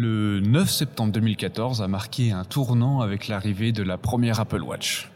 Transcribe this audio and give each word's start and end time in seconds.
Le 0.00 0.38
9 0.38 0.70
septembre 0.70 1.10
2014 1.10 1.82
a 1.82 1.88
marqué 1.88 2.30
un 2.30 2.44
tournant 2.44 3.00
avec 3.00 3.26
l'arrivée 3.26 3.72
de 3.72 3.82
la 3.82 3.98
première 3.98 4.38
Apple 4.38 4.62
Watch. 4.62 5.10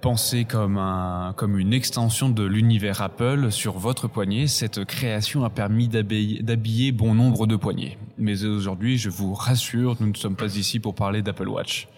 Pensée 0.00 0.44
comme, 0.44 0.78
un, 0.78 1.34
une 1.58 1.72
extension 1.72 2.28
de 2.28 2.44
l'univers 2.44 3.02
Apple 3.02 3.50
sur 3.50 3.78
votre 3.78 4.06
poignet, 4.06 4.46
cette 4.46 4.84
création 4.84 5.42
a 5.42 5.50
permis 5.50 5.88
d'habiller 5.88 6.92
bon 6.92 7.16
nombre 7.16 7.48
de 7.48 7.56
poignets. 7.56 7.98
Mais 8.16 8.44
aujourd'hui, 8.44 8.96
je 8.96 9.10
vous 9.10 9.34
rassure, 9.34 9.96
nous 9.98 10.10
ne 10.10 10.16
sommes 10.16 10.36
pas 10.36 10.54
ici 10.54 10.78
pour 10.78 10.94
parler 10.94 11.20
d'Apple 11.20 11.48
Watch. 11.48 11.88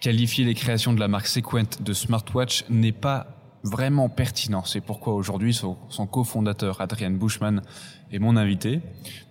Qualifier 0.00 0.44
les 0.44 0.54
créations 0.54 0.92
de 0.92 0.98
la 0.98 1.06
marque 1.06 1.28
Sequent 1.28 1.78
de 1.80 1.92
smartwatch 1.92 2.64
n'est 2.70 2.90
pas 2.90 3.39
vraiment 3.62 4.08
pertinent. 4.08 4.64
C'est 4.64 4.80
pourquoi 4.80 5.14
aujourd'hui 5.14 5.54
son, 5.54 5.76
cofondateur 6.06 6.80
Adrian 6.80 7.10
Bushman 7.10 7.62
est 8.12 8.18
mon 8.18 8.36
invité. 8.36 8.80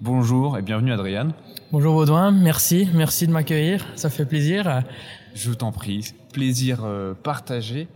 Bonjour 0.01 0.57
et 0.57 0.61
bienvenue 0.61 0.93
Adrian. 0.93 1.29
Bonjour 1.71 1.93
Baudouin, 1.93 2.31
merci, 2.31 2.89
merci 2.93 3.27
de 3.27 3.31
m'accueillir, 3.31 3.85
ça 3.95 4.09
fait 4.09 4.25
plaisir. 4.25 4.83
Je 5.35 5.51
t'en 5.51 5.71
prie, 5.71 6.13
plaisir 6.33 6.83
euh, 6.83 7.13
partagé. 7.13 7.87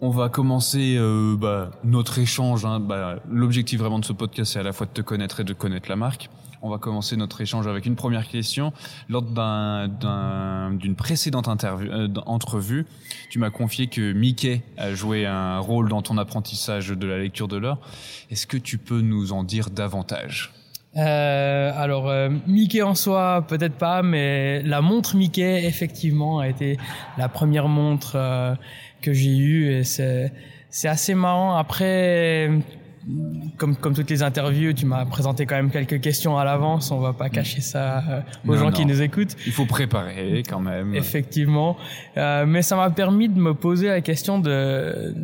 On 0.00 0.10
va 0.10 0.28
commencer 0.28 0.96
euh, 0.98 1.36
bah, 1.36 1.70
notre 1.84 2.18
échange. 2.18 2.64
Hein. 2.64 2.80
Bah, 2.80 3.20
L'objectif 3.30 3.78
vraiment 3.78 4.00
de 4.00 4.04
ce 4.04 4.12
podcast, 4.12 4.52
c'est 4.52 4.58
à 4.58 4.64
la 4.64 4.72
fois 4.72 4.86
de 4.86 4.90
te 4.90 5.00
connaître 5.00 5.40
et 5.40 5.44
de 5.44 5.52
connaître 5.52 5.88
la 5.88 5.96
marque. 5.96 6.28
On 6.62 6.70
va 6.70 6.78
commencer 6.78 7.16
notre 7.16 7.40
échange 7.40 7.66
avec 7.66 7.86
une 7.86 7.96
première 7.96 8.28
question. 8.28 8.72
Lors 9.08 9.22
d'une 9.22 10.94
précédente 10.96 11.48
interview, 11.48 11.90
euh, 11.90 12.08
entrevue, 12.24 12.86
tu 13.30 13.38
m'as 13.38 13.50
confié 13.50 13.88
que 13.88 14.12
Mickey 14.12 14.62
a 14.78 14.94
joué 14.94 15.26
un 15.26 15.58
rôle 15.58 15.88
dans 15.88 16.02
ton 16.02 16.18
apprentissage 16.18 16.88
de 16.88 17.06
la 17.06 17.18
lecture 17.18 17.48
de 17.48 17.56
l'heure. 17.56 17.80
Est-ce 18.30 18.46
que 18.46 18.56
tu 18.56 18.78
peux 18.78 19.00
nous 19.00 19.32
en 19.32 19.42
dire 19.42 19.70
davantage? 19.70 20.52
Euh, 20.96 21.72
alors 21.74 22.10
euh, 22.10 22.28
Mickey 22.46 22.82
en 22.82 22.94
soi 22.94 23.46
peut-être 23.48 23.76
pas, 23.76 24.02
mais 24.02 24.62
la 24.62 24.82
montre 24.82 25.16
Mickey 25.16 25.64
effectivement 25.64 26.40
a 26.40 26.48
été 26.48 26.76
la 27.16 27.30
première 27.30 27.66
montre 27.66 28.12
euh, 28.16 28.54
que 29.00 29.14
j'ai 29.14 29.34
eue 29.34 29.72
et 29.72 29.84
c'est 29.84 30.32
c'est 30.68 30.88
assez 30.88 31.14
marrant. 31.14 31.56
Après 31.56 32.50
comme, 33.56 33.76
comme 33.76 33.94
toutes 33.94 34.10
les 34.10 34.22
interviews, 34.22 34.72
tu 34.72 34.86
m'as 34.86 35.04
présenté 35.04 35.46
quand 35.46 35.56
même 35.56 35.70
quelques 35.70 36.00
questions 36.00 36.38
à 36.38 36.44
l'avance. 36.44 36.90
On 36.90 37.00
va 37.00 37.12
pas 37.12 37.28
mm. 37.28 37.32
cacher 37.32 37.60
ça 37.60 37.98
euh, 38.08 38.20
aux 38.46 38.56
gens 38.56 38.70
qui 38.70 38.86
nous 38.86 39.02
écoutent. 39.02 39.36
Il 39.46 39.52
faut 39.52 39.66
préparer 39.66 40.42
quand 40.48 40.60
même. 40.60 40.94
Effectivement. 40.94 41.76
Euh, 42.16 42.46
mais 42.46 42.62
ça 42.62 42.76
m'a 42.76 42.90
permis 42.90 43.28
de 43.28 43.38
me 43.38 43.54
poser 43.54 43.88
la 43.88 44.00
question 44.00 44.38
de... 44.38 45.14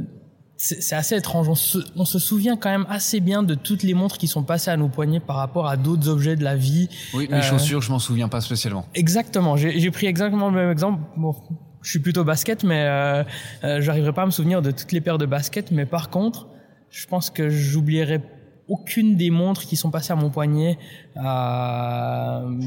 C'est 0.60 0.96
assez 0.96 1.16
étrange. 1.16 1.48
On 1.48 1.54
se, 1.54 1.78
on 1.94 2.04
se, 2.04 2.18
souvient 2.18 2.56
quand 2.56 2.70
même 2.70 2.86
assez 2.88 3.20
bien 3.20 3.44
de 3.44 3.54
toutes 3.54 3.84
les 3.84 3.94
montres 3.94 4.18
qui 4.18 4.26
sont 4.26 4.42
passées 4.42 4.72
à 4.72 4.76
nos 4.76 4.88
poignets 4.88 5.20
par 5.20 5.36
rapport 5.36 5.68
à 5.68 5.76
d'autres 5.76 6.08
objets 6.08 6.34
de 6.34 6.42
la 6.42 6.56
vie. 6.56 6.88
Oui, 7.14 7.28
les 7.30 7.36
euh, 7.36 7.42
chaussures, 7.42 7.80
je 7.80 7.92
m'en 7.92 8.00
souviens 8.00 8.28
pas 8.28 8.40
spécialement. 8.40 8.84
Exactement. 8.96 9.56
J'ai 9.56 9.90
pris 9.92 10.06
exactement 10.06 10.50
le 10.50 10.56
même 10.56 10.72
exemple. 10.72 11.00
Bon, 11.16 11.36
je 11.82 11.90
suis 11.90 12.00
plutôt 12.00 12.24
basket, 12.24 12.64
mais 12.64 12.84
euh, 12.86 13.24
euh, 13.64 13.80
j'arriverai 13.80 14.12
pas 14.12 14.22
à 14.22 14.26
me 14.26 14.30
souvenir 14.30 14.62
de 14.62 14.70
toutes 14.70 14.92
les 14.92 15.00
paires 15.00 15.18
de 15.18 15.26
baskets. 15.26 15.70
Mais 15.70 15.86
par 15.86 16.10
contre, 16.10 16.48
je 16.90 17.06
pense 17.06 17.30
que 17.30 17.48
j'oublierai 17.48 18.20
aucune 18.68 19.16
des 19.16 19.30
montres 19.30 19.66
qui 19.66 19.76
sont 19.76 19.90
passées 19.90 20.12
à 20.12 20.16
mon 20.16 20.30
poignet 20.30 20.78
euh, 21.16 22.60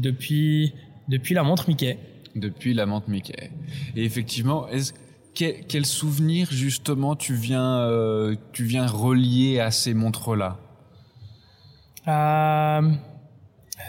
depuis, 0.00 0.74
depuis 1.08 1.34
la 1.34 1.42
montre 1.42 1.68
Mickey. 1.68 1.98
Depuis 2.34 2.74
la 2.74 2.84
montre 2.86 3.08
Mickey. 3.08 3.50
Et 3.94 4.04
effectivement, 4.04 4.66
quel, 5.34 5.64
quel, 5.66 5.86
souvenir 5.86 6.48
justement 6.50 7.16
tu 7.16 7.34
viens, 7.34 7.78
euh, 7.78 8.34
tu 8.52 8.64
viens 8.64 8.86
relier 8.86 9.60
à 9.60 9.70
ces 9.70 9.94
montres-là? 9.94 10.58
Euh, 12.08 12.90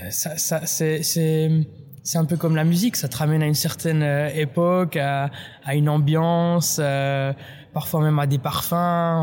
ça, 0.10 0.38
ça, 0.38 0.66
c'est, 0.66 1.04
c'est, 1.04 1.52
c'est 2.04 2.18
un 2.18 2.26
peu 2.26 2.38
comme 2.38 2.56
la 2.56 2.64
musique, 2.64 2.96
ça 2.96 3.08
te 3.08 3.18
ramène 3.18 3.44
à 3.44 3.48
une 3.48 3.54
certaine 3.54 4.02
euh, 4.02 4.30
époque, 4.30 4.96
à, 4.96 5.30
à 5.66 5.76
une 5.76 5.90
ambiance. 5.90 6.80
Euh, 6.82 7.34
parfois 7.74 8.02
même 8.02 8.20
à 8.20 8.28
des 8.28 8.38
parfums, 8.38 8.74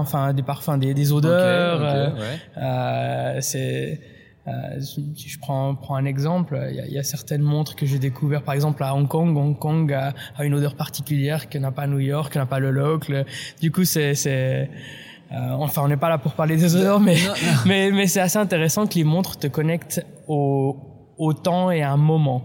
enfin 0.00 0.32
des 0.32 0.42
parfums, 0.42 0.78
des, 0.78 0.94
des 0.94 1.12
odeurs. 1.12 1.80
Euh, 1.82 2.10
euh, 2.56 3.38
c'est 3.40 4.00
euh, 4.46 4.80
si 4.80 5.14
je 5.16 5.38
prends, 5.38 5.74
prends 5.74 5.96
un 5.96 6.04
exemple, 6.04 6.58
il 6.70 6.76
y 6.76 6.80
a, 6.80 6.86
y 6.86 6.98
a, 6.98 7.02
certaines 7.02 7.40
montres 7.40 7.76
que 7.76 7.86
j'ai 7.86 7.98
découvert, 7.98 8.42
par 8.42 8.54
exemple 8.54 8.82
à 8.82 8.94
Hong 8.94 9.08
Kong. 9.08 9.34
Hong 9.36 9.58
Kong 9.58 9.90
a, 9.92 10.12
a 10.36 10.44
une 10.44 10.54
odeur 10.54 10.74
particulière 10.74 11.48
que 11.48 11.56
n'a 11.56 11.70
pas 11.70 11.86
New 11.86 11.98
York, 11.98 12.32
que 12.32 12.38
n'a 12.38 12.44
pas 12.44 12.58
le 12.58 12.70
local. 12.70 13.24
Du 13.62 13.70
coup, 13.72 13.84
c'est, 13.84 14.14
c'est 14.14 14.68
euh, 15.32 15.50
enfin, 15.52 15.82
on 15.82 15.88
n'est 15.88 15.96
pas 15.96 16.10
là 16.10 16.18
pour 16.18 16.32
parler 16.32 16.56
des 16.56 16.76
odeurs, 16.76 17.00
mais 17.00 17.16
mais, 17.66 17.90
mais 17.90 18.06
c'est 18.06 18.20
assez 18.20 18.38
intéressant 18.38 18.86
que 18.86 18.94
les 18.94 19.04
montres 19.04 19.38
te 19.38 19.46
connectent 19.46 20.04
au, 20.28 20.76
au 21.16 21.32
temps 21.32 21.70
et 21.70 21.82
à 21.82 21.90
un 21.90 21.96
moment. 21.96 22.44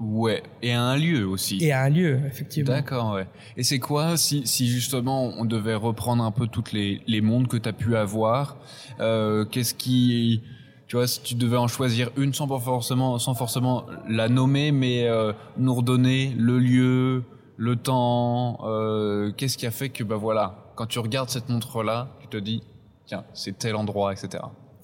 Ouais, 0.00 0.42
et 0.62 0.72
à 0.72 0.82
un 0.82 0.96
lieu 0.96 1.26
aussi. 1.28 1.58
Et 1.60 1.72
à 1.72 1.82
un 1.82 1.90
lieu, 1.90 2.20
effectivement. 2.26 2.72
D'accord, 2.72 3.12
ouais. 3.12 3.26
Et 3.58 3.62
c'est 3.62 3.78
quoi 3.78 4.16
si, 4.16 4.46
si 4.46 4.66
justement 4.66 5.24
on 5.38 5.44
devait 5.44 5.74
reprendre 5.74 6.24
un 6.24 6.30
peu 6.30 6.46
toutes 6.46 6.72
les, 6.72 7.02
les 7.06 7.20
mondes 7.20 7.48
que 7.48 7.58
tu 7.58 7.68
as 7.68 7.74
pu 7.74 7.96
avoir 7.96 8.56
euh, 9.00 9.44
Qu'est-ce 9.44 9.74
qui... 9.74 10.42
Tu 10.86 10.96
vois, 10.96 11.06
si 11.06 11.22
tu 11.22 11.34
devais 11.34 11.58
en 11.58 11.68
choisir 11.68 12.10
une 12.16 12.32
sans 12.32 12.48
forcément, 12.58 13.18
sans 13.18 13.34
forcément 13.34 13.84
la 14.08 14.28
nommer, 14.28 14.72
mais 14.72 15.06
euh, 15.06 15.32
nous 15.56 15.74
redonner 15.74 16.34
le 16.36 16.58
lieu, 16.58 17.22
le 17.56 17.76
temps, 17.76 18.58
euh, 18.64 19.30
qu'est-ce 19.36 19.56
qui 19.56 19.66
a 19.66 19.70
fait 19.70 19.90
que, 19.90 20.02
bah 20.02 20.16
voilà, 20.16 20.72
quand 20.74 20.86
tu 20.86 20.98
regardes 20.98 21.28
cette 21.28 21.48
montre-là, 21.48 22.08
tu 22.20 22.26
te 22.26 22.38
dis, 22.38 22.64
tiens, 23.06 23.24
c'est 23.34 23.56
tel 23.58 23.76
endroit, 23.76 24.12
etc. 24.12 24.42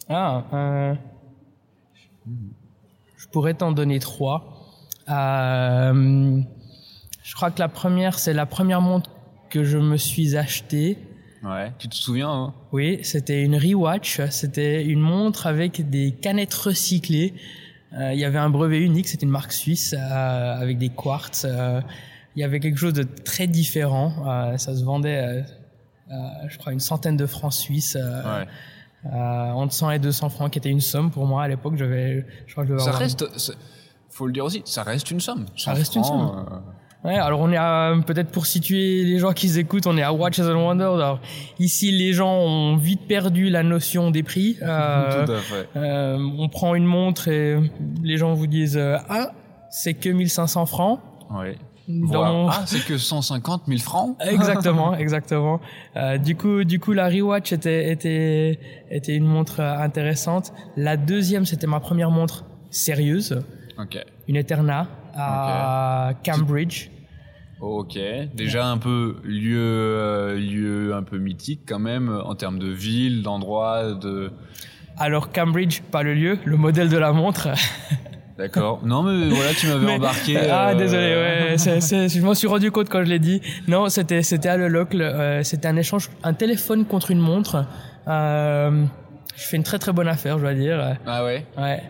Ah, 0.08 0.44
euh, 0.52 0.94
je 3.16 3.26
pourrais 3.28 3.54
t'en 3.54 3.72
donner 3.72 3.98
trois. 3.98 4.55
Euh, 5.08 6.40
je 7.22 7.34
crois 7.34 7.50
que 7.50 7.60
la 7.60 7.68
première, 7.68 8.18
c'est 8.18 8.32
la 8.32 8.46
première 8.46 8.80
montre 8.80 9.10
que 9.50 9.64
je 9.64 9.78
me 9.78 9.96
suis 9.96 10.36
achetée. 10.36 10.98
Ouais, 11.42 11.72
tu 11.78 11.88
te 11.88 11.94
souviens 11.94 12.30
hein? 12.30 12.54
Oui, 12.72 12.98
c'était 13.02 13.42
une 13.42 13.56
Rewatch. 13.56 14.20
C'était 14.30 14.84
une 14.84 15.00
montre 15.00 15.46
avec 15.46 15.88
des 15.88 16.12
canettes 16.12 16.54
recyclées. 16.54 17.34
Euh, 17.92 18.12
il 18.12 18.18
y 18.18 18.24
avait 18.24 18.38
un 18.38 18.50
brevet 18.50 18.80
unique, 18.80 19.08
c'était 19.08 19.24
une 19.24 19.32
marque 19.32 19.52
suisse 19.52 19.94
euh, 19.96 20.60
avec 20.60 20.78
des 20.78 20.88
quartz. 20.88 21.46
Euh, 21.48 21.80
il 22.34 22.40
y 22.40 22.44
avait 22.44 22.60
quelque 22.60 22.78
chose 22.78 22.92
de 22.92 23.04
très 23.04 23.46
différent. 23.46 24.56
Ça 24.58 24.76
se 24.76 24.84
vendait, 24.84 25.42
je 26.10 26.58
crois, 26.58 26.74
une 26.74 26.80
centaine 26.80 27.16
de 27.16 27.24
francs 27.24 27.54
suisses. 27.54 27.96
Ouais. 27.96 29.10
entre 29.10 29.72
100 29.72 29.92
et 29.92 29.98
200 29.98 30.28
francs, 30.28 30.52
qui 30.52 30.58
était 30.58 30.68
une 30.68 30.82
somme 30.82 31.10
pour 31.10 31.24
moi 31.24 31.44
à 31.44 31.48
l'époque. 31.48 31.76
J'avais, 31.76 32.26
je 32.46 32.52
crois 32.52 32.66
que 32.66 32.76
je 32.76 32.78
ça 32.78 32.90
reste, 32.90 33.24
faut 34.16 34.26
le 34.26 34.32
dire 34.32 34.44
aussi, 34.44 34.62
ça 34.64 34.82
reste 34.82 35.10
une 35.10 35.20
somme. 35.20 35.46
Ça 35.56 35.72
reste 35.72 35.94
une 35.94 36.04
somme. 36.04 36.46
Euh. 36.50 36.56
Ouais, 37.06 37.14
alors 37.14 37.40
on 37.40 37.52
est 37.52 37.56
à, 37.56 37.94
peut-être 38.04 38.30
pour 38.32 38.46
situer 38.46 39.04
les 39.04 39.20
gens 39.20 39.32
qui 39.32 39.56
écoutent, 39.58 39.86
on 39.86 39.96
est 39.96 40.02
à 40.02 40.12
Watch 40.12 40.40
as 40.40 40.48
a 40.48 40.54
Wonder. 40.54 40.84
Alors, 40.84 41.20
ici, 41.60 41.92
les 41.92 42.12
gens 42.12 42.34
ont 42.34 42.76
vite 42.76 43.06
perdu 43.06 43.48
la 43.48 43.62
notion 43.62 44.10
des 44.10 44.22
prix. 44.22 44.58
Euh, 44.66 45.24
Tout 45.24 45.32
à 45.32 45.38
fait. 45.38 45.68
Euh, 45.76 46.18
on 46.38 46.48
prend 46.48 46.74
une 46.74 46.84
montre 46.84 47.28
et 47.28 47.56
les 48.02 48.16
gens 48.16 48.34
vous 48.34 48.48
disent 48.48 48.76
euh, 48.76 48.96
ah 49.08 49.30
c'est 49.70 49.94
que 49.94 50.08
1500 50.08 50.66
francs. 50.66 51.00
Oui. 51.30 51.50
Voilà. 51.88 52.48
Ah, 52.50 52.62
c'est 52.66 52.84
que 52.84 52.98
150 52.98 53.62
000 53.68 53.78
francs. 53.78 54.16
exactement, 54.28 54.96
exactement. 54.96 55.60
Euh, 55.96 56.18
du 56.18 56.34
coup, 56.36 56.64
du 56.64 56.80
coup, 56.80 56.92
la 56.92 57.08
rewatch 57.08 57.52
était 57.52 57.92
était 57.92 58.58
était 58.90 59.14
une 59.14 59.26
montre 59.26 59.60
intéressante. 59.60 60.52
La 60.76 60.96
deuxième, 60.96 61.46
c'était 61.46 61.68
ma 61.68 61.78
première 61.78 62.10
montre 62.10 62.44
sérieuse. 62.70 63.40
Une 64.28 64.36
Eterna 64.36 64.88
à 65.14 66.12
Cambridge. 66.24 66.88
Ok, 67.60 67.98
déjà 68.34 68.66
un 68.66 68.76
peu 68.76 69.16
lieu, 69.24 69.58
euh, 69.58 70.36
lieu 70.36 70.94
un 70.94 71.02
peu 71.02 71.16
mythique 71.16 71.62
quand 71.66 71.78
même 71.78 72.10
en 72.24 72.34
termes 72.34 72.58
de 72.58 72.68
ville, 72.68 73.22
d'endroit, 73.22 73.94
de. 73.94 74.30
Alors 74.98 75.32
Cambridge, 75.32 75.80
pas 75.90 76.02
le 76.02 76.14
lieu, 76.14 76.38
le 76.44 76.56
modèle 76.56 76.90
de 76.90 76.98
la 76.98 77.12
montre. 77.12 77.48
D'accord. 78.38 78.80
Non 78.84 79.02
mais 79.02 79.30
voilà, 79.30 79.54
tu 79.54 79.66
m'avais 79.68 79.92
embarqué. 79.92 80.36
Ah 80.50 80.70
euh, 80.70 80.74
désolé, 80.74 81.06
ouais. 81.06 81.56
je 82.08 82.20
m'en 82.20 82.34
suis 82.34 82.46
rendu 82.46 82.70
compte 82.70 82.90
quand 82.90 83.02
je 83.02 83.08
l'ai 83.08 83.18
dit. 83.18 83.40
Non, 83.68 83.88
c'était 83.88 84.22
c'était 84.22 84.50
à 84.50 84.58
le 84.58 84.68
local. 84.68 85.00
Euh, 85.00 85.42
c'était 85.42 85.68
un 85.68 85.76
échange, 85.76 86.10
un 86.22 86.34
téléphone 86.34 86.84
contre 86.84 87.10
une 87.10 87.20
montre. 87.20 87.64
Je 89.36 89.42
fais 89.42 89.56
une 89.56 89.62
très 89.62 89.78
très 89.78 89.92
bonne 89.92 90.08
affaire, 90.08 90.38
je 90.38 90.42
dois 90.42 90.54
dire. 90.54 90.96
Ah 91.06 91.24
ouais. 91.24 91.44
Ouais. 91.56 91.82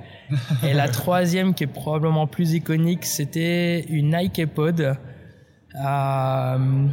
Et 0.64 0.75
la 0.75 0.88
troisième, 0.88 1.54
qui 1.54 1.64
est 1.64 1.69
probablement 1.69 2.26
plus 2.26 2.54
iconique, 2.54 3.04
c'était 3.04 3.81
une 3.88 4.16
Nike 4.16 4.46
Pod. 4.46 4.96
Euh, 5.84 6.87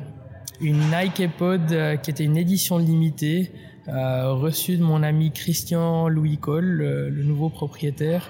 une 0.61 0.79
Nike 0.91 1.29
Pod 1.37 1.71
euh, 1.71 1.95
qui 1.97 2.11
était 2.11 2.25
une 2.25 2.37
édition 2.37 2.77
limitée, 2.77 3.51
euh, 3.87 4.33
reçue 4.33 4.77
de 4.77 4.83
mon 4.83 5.03
ami 5.03 5.31
Christian 5.31 6.07
Louis 6.07 6.37
Cole, 6.37 6.65
le, 6.65 7.23
nouveau 7.23 7.49
propriétaire. 7.49 8.29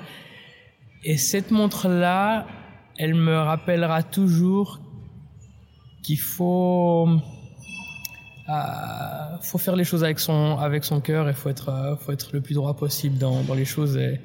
Et 1.03 1.17
cette 1.17 1.51
montre-là, 1.51 2.47
elle 2.97 3.15
me 3.15 3.35
rappellera 3.35 4.03
toujours 4.03 4.79
qu'il 6.01 6.19
faut 6.19 7.07
faut 9.41 9.57
faire 9.57 9.75
les 9.75 9.83
choses 9.83 10.03
avec 10.03 10.19
son 10.19 10.57
avec 10.57 10.83
son 10.83 10.99
cœur 11.01 11.29
et 11.29 11.33
faut 11.33 11.49
être 11.49 11.97
faut 12.01 12.11
être 12.11 12.29
le 12.33 12.41
plus 12.41 12.55
droit 12.55 12.75
possible 12.75 13.17
dans 13.17 13.41
dans 13.43 13.53
les 13.53 13.65
choses 13.65 13.95
et 13.97 14.19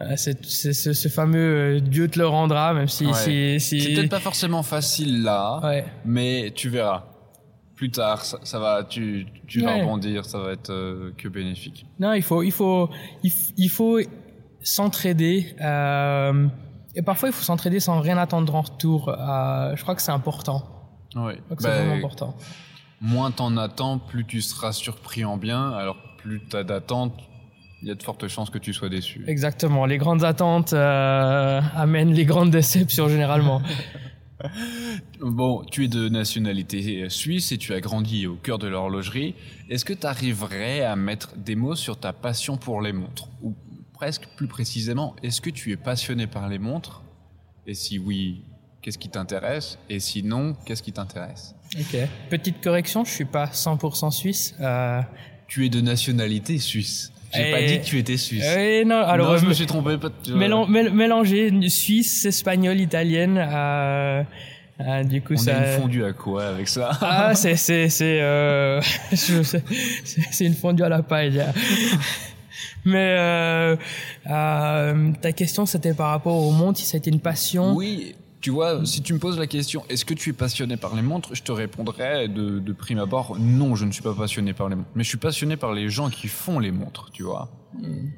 euh, 0.00 0.14
c'est 0.16 0.44
c'est 0.44 0.72
ce, 0.72 1.08
fameux 1.08 1.76
euh, 1.76 1.80
Dieu 1.80 2.08
te 2.08 2.18
le 2.18 2.26
rendra, 2.26 2.74
même 2.74 2.88
si 2.88 3.06
Ouais. 3.06 3.12
si, 3.14 3.60
si... 3.60 3.80
C'est 3.80 3.94
peut-être 3.94 4.10
pas 4.10 4.18
forcément 4.18 4.64
facile 4.64 5.22
là, 5.22 5.60
Ouais. 5.62 5.84
mais 6.04 6.50
tu 6.52 6.68
verras. 6.68 7.04
Plus 7.76 7.90
tard, 7.92 8.24
ça, 8.24 8.38
ça 8.42 8.58
va, 8.58 8.82
tu, 8.82 9.26
tu 9.46 9.60
vas 9.60 9.74
Ouais. 9.74 9.82
rebondir, 9.82 10.24
ça 10.24 10.38
va 10.38 10.50
être 10.52 10.70
euh, 10.70 11.12
que 11.16 11.28
bénéfique. 11.28 11.86
Non, 12.00 12.12
il 12.12 12.22
faut, 12.22 12.42
il 12.42 12.50
faut, 12.52 12.88
il, 13.22 13.68
faut 13.68 14.00
s'entraider. 14.62 15.54
Euh, 15.60 16.46
et 16.96 17.02
parfois, 17.02 17.28
il 17.28 17.32
faut 17.32 17.42
s'entraider 17.44 17.78
sans 17.80 18.00
rien 18.00 18.16
attendre 18.18 18.52
en 18.54 18.62
retour. 18.62 19.08
Euh, 19.08 19.74
je 19.76 19.82
crois 19.82 19.94
que 19.94 20.02
c'est 20.02 20.12
important. 20.12 20.64
Ouais. 21.16 21.36
Je 21.36 21.40
crois 21.42 21.56
que 21.56 21.62
Bah, 21.62 21.68
c'est 21.72 21.78
vraiment 21.84 21.94
important. 21.94 22.36
Moins 23.04 23.30
t'en 23.30 23.56
attends, 23.56 23.98
plus 23.98 24.24
tu 24.24 24.40
seras 24.40 24.72
surpris 24.72 25.24
en 25.24 25.36
bien. 25.36 25.70
Alors 25.70 25.96
plus 26.18 26.40
t'as 26.48 26.64
d'attentes, 26.64 27.14
il 27.82 27.88
y 27.88 27.90
a 27.90 27.94
de 27.94 28.02
fortes 28.02 28.26
chances 28.28 28.50
que 28.50 28.58
tu 28.58 28.72
sois 28.72 28.88
déçu. 28.88 29.24
Exactement. 29.28 29.84
Les 29.84 29.98
grandes 29.98 30.24
attentes 30.24 30.72
euh, 30.72 31.60
amènent 31.76 32.12
les 32.12 32.24
grandes 32.24 32.50
déceptions 32.50 33.08
généralement. 33.08 33.62
Bon, 35.20 35.64
tu 35.70 35.84
es 35.84 35.88
de 35.88 36.08
nationalité 36.08 37.08
suisse 37.08 37.52
et 37.52 37.56
tu 37.56 37.72
as 37.72 37.80
grandi 37.80 38.26
au 38.26 38.34
cœur 38.34 38.58
de 38.58 38.66
l'horlogerie. 38.66 39.34
Est-ce 39.70 39.86
que 39.86 39.94
tu 39.94 40.06
arriverais 40.06 40.82
à 40.82 40.96
mettre 40.96 41.36
des 41.36 41.54
mots 41.54 41.76
sur 41.76 41.98
ta 41.98 42.12
passion 42.12 42.58
pour 42.58 42.82
les 42.82 42.92
montres? 42.92 43.28
Ou 43.42 43.54
presque 43.94 44.26
plus 44.36 44.48
précisément, 44.48 45.16
est-ce 45.22 45.40
que 45.40 45.48
tu 45.48 45.72
es 45.72 45.76
passionné 45.76 46.26
par 46.26 46.48
les 46.48 46.58
montres? 46.58 47.02
Et 47.66 47.72
si 47.72 47.98
oui, 47.98 48.42
qu'est-ce 48.84 48.98
qui 48.98 49.08
t'intéresse 49.08 49.78
Et 49.88 49.98
sinon, 49.98 50.54
qu'est-ce 50.66 50.82
qui 50.82 50.92
t'intéresse? 50.92 51.54
Ok. 51.80 51.96
Petite 52.28 52.60
correction, 52.62 53.02
je 53.04 53.10
suis 53.10 53.24
pas 53.24 53.46
100% 53.46 54.10
suisse. 54.10 54.54
Euh, 54.60 55.00
Tu 55.48 55.64
es 55.64 55.70
de 55.70 55.80
nationalité 55.80 56.58
suisse. 56.58 57.10
J'ai 57.34 57.48
Et- 57.48 57.50
pas 57.52 57.62
dit 57.62 57.80
que 57.80 57.84
tu 57.84 57.98
étais 57.98 58.18
suisse. 58.18 58.44
euh, 58.46 58.84
non, 58.84 58.96
alors 59.00 59.32
non, 59.32 59.38
je 59.38 59.44
euh, 59.46 59.48
me 59.48 59.54
suis 59.54 59.66
trompé. 59.66 59.96
pas- 59.96 60.10
mélan- 60.34 60.68
mél- 60.68 60.90
mélanger 60.92 61.50
suisse, 61.70 62.26
espagnol, 62.26 62.78
italienne. 62.78 63.38
Euh, 63.38 64.22
euh, 64.80 65.02
du 65.04 65.22
coup, 65.22 65.32
On 65.34 65.38
ça. 65.38 65.56
a 65.58 65.74
une 65.74 65.80
fondue 65.80 66.04
à 66.04 66.12
quoi 66.12 66.46
avec 66.46 66.68
ça? 66.68 66.90
Ah, 67.00 67.34
c'est 67.34 67.56
c'est 67.56 67.88
c'est 67.88 68.20
euh, 68.20 68.80
c'est 69.14 70.44
une 70.44 70.54
fondue 70.54 70.82
à 70.84 70.88
la 70.90 71.02
paille. 71.02 71.42
Mais 72.84 73.16
euh, 73.18 73.76
euh, 74.30 75.12
ta 75.20 75.32
question 75.32 75.64
c'était 75.66 75.94
par 75.94 76.10
rapport 76.10 76.36
au 76.36 76.50
monde, 76.52 76.76
si 76.76 76.84
c'était 76.84 77.10
une 77.10 77.20
passion? 77.20 77.74
Oui, 77.74 78.14
tu 78.44 78.50
vois, 78.50 78.84
si 78.84 79.00
tu 79.00 79.14
me 79.14 79.18
poses 79.18 79.38
la 79.38 79.46
question, 79.46 79.84
est-ce 79.88 80.04
que 80.04 80.12
tu 80.12 80.28
es 80.28 80.32
passionné 80.34 80.76
par 80.76 80.94
les 80.94 81.00
montres 81.00 81.30
Je 81.34 81.42
te 81.42 81.50
répondrais 81.50 82.28
de, 82.28 82.58
de 82.58 82.72
prime 82.74 82.98
abord, 82.98 83.38
non, 83.40 83.74
je 83.74 83.86
ne 83.86 83.90
suis 83.90 84.02
pas 84.02 84.12
passionné 84.12 84.52
par 84.52 84.68
les 84.68 84.76
montres. 84.76 84.90
Mais 84.94 85.02
je 85.02 85.08
suis 85.08 85.16
passionné 85.16 85.56
par 85.56 85.72
les 85.72 85.88
gens 85.88 86.10
qui 86.10 86.28
font 86.28 86.58
les 86.58 86.70
montres, 86.70 87.08
tu 87.10 87.22
vois. 87.22 87.48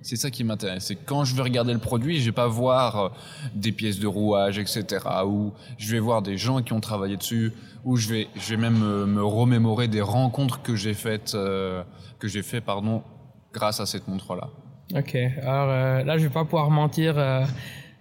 C'est 0.02 0.16
ça 0.16 0.32
qui 0.32 0.42
m'intéresse. 0.42 0.86
C'est 0.86 0.96
quand 0.96 1.24
je 1.24 1.36
vais 1.36 1.42
regarder 1.42 1.72
le 1.72 1.78
produit, 1.78 2.18
je 2.18 2.24
vais 2.26 2.32
pas 2.32 2.48
voir 2.48 2.96
euh, 2.96 3.08
des 3.54 3.70
pièces 3.70 4.00
de 4.00 4.08
rouage, 4.08 4.58
etc. 4.58 4.84
Ou 5.24 5.52
je 5.78 5.92
vais 5.92 6.00
voir 6.00 6.22
des 6.22 6.36
gens 6.36 6.60
qui 6.60 6.72
ont 6.72 6.80
travaillé 6.80 7.16
dessus. 7.16 7.52
Ou 7.84 7.96
je 7.96 8.08
vais, 8.08 8.26
je 8.34 8.50
vais 8.50 8.60
même 8.60 8.82
euh, 8.82 9.06
me 9.06 9.22
remémorer 9.22 9.86
des 9.86 10.02
rencontres 10.02 10.60
que 10.60 10.74
j'ai 10.74 10.92
faites, 10.94 11.36
euh, 11.36 11.84
que 12.18 12.26
j'ai 12.26 12.42
fait, 12.42 12.60
pardon, 12.60 13.04
grâce 13.52 13.78
à 13.78 13.86
cette 13.86 14.08
montre-là. 14.08 14.48
Ok. 14.92 15.14
Alors 15.14 15.70
euh, 15.70 16.02
là, 16.02 16.18
je 16.18 16.24
vais 16.24 16.32
pas 16.32 16.42
pouvoir 16.44 16.68
mentir. 16.70 17.16
euh, 17.16 17.44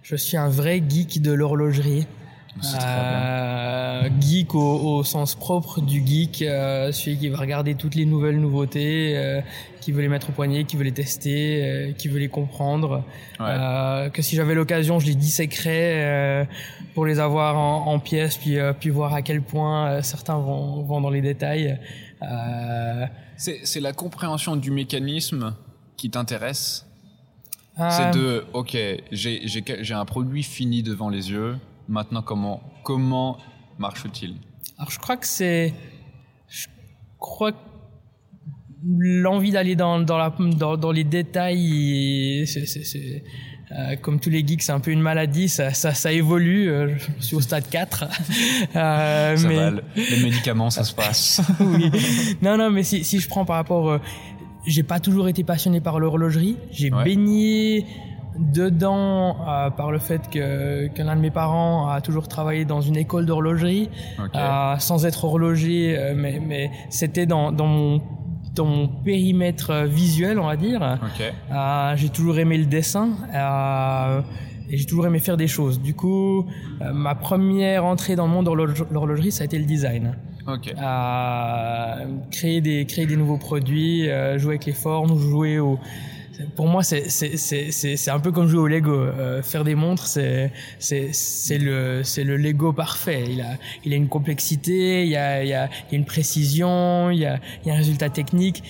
je 0.08 0.14
suis 0.14 0.36
un 0.36 0.48
vrai 0.48 0.80
geek 0.88 1.20
de 1.20 1.32
l'horlogerie. 1.32 2.06
Euh, 2.82 4.08
geek 4.20 4.54
au, 4.54 4.60
au 4.60 5.04
sens 5.04 5.34
propre 5.34 5.80
du 5.80 6.06
geek, 6.06 6.42
euh, 6.42 6.92
celui 6.92 7.18
qui 7.18 7.28
va 7.28 7.38
regarder 7.38 7.74
toutes 7.74 7.96
les 7.96 8.06
nouvelles 8.06 8.38
nouveautés, 8.40 9.14
euh, 9.16 9.40
qui 9.80 9.90
veut 9.90 10.00
les 10.00 10.08
mettre 10.08 10.30
au 10.30 10.32
poignet, 10.32 10.64
qui 10.64 10.76
veut 10.76 10.84
les 10.84 10.92
tester, 10.92 11.64
euh, 11.64 11.92
qui 11.92 12.06
veut 12.08 12.20
les 12.20 12.28
comprendre. 12.28 13.02
Ouais. 13.40 13.46
Euh, 13.48 14.08
que 14.08 14.22
si 14.22 14.36
j'avais 14.36 14.54
l'occasion, 14.54 15.00
je 15.00 15.06
les 15.06 15.16
disséquerais 15.16 16.04
euh, 16.04 16.44
pour 16.94 17.04
les 17.04 17.18
avoir 17.18 17.58
en, 17.58 17.92
en 17.92 17.98
pièces, 17.98 18.36
puis 18.38 18.58
euh, 18.58 18.72
puis 18.72 18.90
voir 18.90 19.12
à 19.12 19.22
quel 19.22 19.42
point 19.42 19.88
euh, 19.90 20.02
certains 20.02 20.38
vont, 20.38 20.82
vont 20.82 21.00
dans 21.00 21.10
les 21.10 21.22
détails. 21.22 21.78
Euh, 22.22 23.06
C'est 23.36 23.58
c'est 23.64 23.80
la 23.80 23.92
compréhension 23.92 24.54
du 24.56 24.70
mécanisme 24.70 25.54
qui 25.96 26.10
t'intéresse 26.10 26.85
euh, 27.78 27.88
C'est 27.90 28.10
de, 28.18 28.44
ok, 28.52 28.76
j'ai 29.12 29.94
un 29.94 30.04
produit 30.04 30.42
fini 30.42 30.82
devant 30.82 31.08
les 31.08 31.30
yeux. 31.30 31.56
Maintenant, 31.88 32.22
comment 32.22 32.62
comment 32.82 33.38
marche-t-il? 33.78 34.36
Alors 34.78 34.90
je 34.90 34.98
crois 34.98 35.16
que 35.16 35.26
c'est, 35.26 35.72
je 36.48 36.66
crois 37.18 37.52
que 37.52 37.58
l'envie 38.84 39.50
d'aller 39.52 39.76
dans 39.76 40.00
dans 40.00 40.18
la 40.18 40.30
dans, 40.38 40.76
dans 40.76 40.92
les 40.92 41.04
détails, 41.04 42.44
c'est 42.46 43.22
euh, 43.72 43.96
comme 43.96 44.20
tous 44.20 44.30
les 44.30 44.46
geeks, 44.46 44.62
c'est 44.62 44.70
un 44.72 44.78
peu 44.80 44.92
une 44.92 45.00
maladie, 45.00 45.48
ça 45.48 45.72
ça, 45.74 45.92
ça 45.92 46.12
évolue. 46.12 46.68
euh, 46.70 46.94
Je 47.18 47.24
suis 47.24 47.36
au 47.36 47.40
stade 47.40 47.68
4. 47.68 48.04
Euh, 48.76 49.36
Ça 49.36 49.48
mais- 49.48 49.56
va, 49.56 49.70
le- 49.70 49.82
les 49.96 50.22
médicaments, 50.22 50.70
ça 50.70 50.84
se 50.84 50.94
passe. 50.94 51.40
oui. 51.60 51.90
Non, 52.42 52.56
non, 52.56 52.70
mais 52.70 52.82
si, 52.84 53.02
si 53.04 53.18
je 53.20 53.28
prends 53.28 53.44
par 53.44 53.56
rapport, 53.56 53.88
euh, 53.90 53.98
j'ai 54.66 54.82
pas 54.82 55.00
toujours 55.00 55.28
été 55.28 55.44
passionné 55.44 55.80
par 55.80 55.98
l'horlogerie. 56.00 56.56
J'ai 56.70 56.92
Ouais. 56.92 57.04
baigné 57.04 57.86
dedans 58.38 59.36
euh, 59.48 59.70
par 59.70 59.90
le 59.90 59.98
fait 59.98 60.28
que, 60.30 60.88
que 60.88 61.02
l'un 61.02 61.16
de 61.16 61.20
mes 61.20 61.30
parents 61.30 61.88
a 61.88 62.00
toujours 62.00 62.28
travaillé 62.28 62.64
dans 62.64 62.80
une 62.80 62.96
école 62.96 63.24
d'horlogerie, 63.26 63.88
euh, 64.34 64.76
sans 64.78 65.06
être 65.06 65.24
horloger, 65.24 65.96
euh, 65.96 66.14
mais, 66.16 66.40
mais 66.46 66.70
c'était 66.90 67.26
dans, 67.26 67.52
dans 67.52 67.66
mon 67.66 68.00
dans 68.54 68.64
mon 68.64 68.88
périmètre 68.88 69.68
euh, 69.70 69.84
visuel, 69.84 70.38
on 70.38 70.46
va 70.46 70.56
dire. 70.56 70.80
ok. 71.02 71.32
Euh, 71.52 71.92
j'ai 71.96 72.08
toujours 72.08 72.38
aimé 72.38 72.56
le 72.56 72.64
dessin 72.64 73.10
euh, 73.34 74.22
et 74.70 74.78
j'ai 74.78 74.86
toujours 74.86 75.06
aimé 75.06 75.18
faire 75.18 75.36
des 75.36 75.46
choses. 75.48 75.78
Du 75.80 75.92
coup, 75.94 76.46
ma 76.92 77.14
première 77.14 77.84
entrée 77.84 78.16
dans 78.16 78.26
le 78.26 78.32
monde 78.32 78.46
de 78.46 78.50
l'horloge- 78.52 78.86
l'horlogerie, 78.90 79.30
ça 79.30 79.42
a 79.42 79.44
été 79.44 79.58
le 79.58 79.66
design 79.66 80.16
Ok. 80.48 80.72
à 80.78 81.98
créer 82.30 82.60
des 82.60 82.86
créer 82.86 83.06
des 83.06 83.16
nouveaux 83.16 83.38
produits, 83.38 84.08
euh, 84.08 84.38
jouer 84.38 84.54
avec 84.54 84.66
les 84.66 84.72
formes, 84.72 85.18
jouer 85.18 85.58
au 85.58 85.78
pour 86.54 86.66
moi, 86.68 86.82
c'est 86.82 88.10
un 88.10 88.20
peu 88.20 88.30
comme 88.32 88.46
jouer 88.46 88.60
au 88.60 88.66
Lego. 88.68 88.92
Euh, 88.92 89.42
faire 89.42 89.64
des 89.64 89.74
montres, 89.74 90.06
c'est 90.06 90.52
le 91.58 92.02
le 92.02 92.36
Lego 92.36 92.72
parfait. 92.72 93.24
Il 93.28 93.40
a 93.40 93.56
il 93.84 93.92
a 93.92 93.96
une 93.96 94.08
complexité, 94.08 95.02
il 95.04 95.08
y 95.08 95.16
a 95.16 95.42
il 95.42 95.48
y 95.48 95.54
a 95.54 95.68
il 95.88 95.92
y 95.92 95.94
a 95.94 95.98
une 95.98 96.04
précision, 96.04 97.10
il 97.10 97.18
y 97.20 97.26
a 97.26 97.40
il 97.64 97.68
y 97.68 97.70
a 97.70 97.74
un 97.74 97.78
résultat 97.78 98.10
technique. 98.10 98.62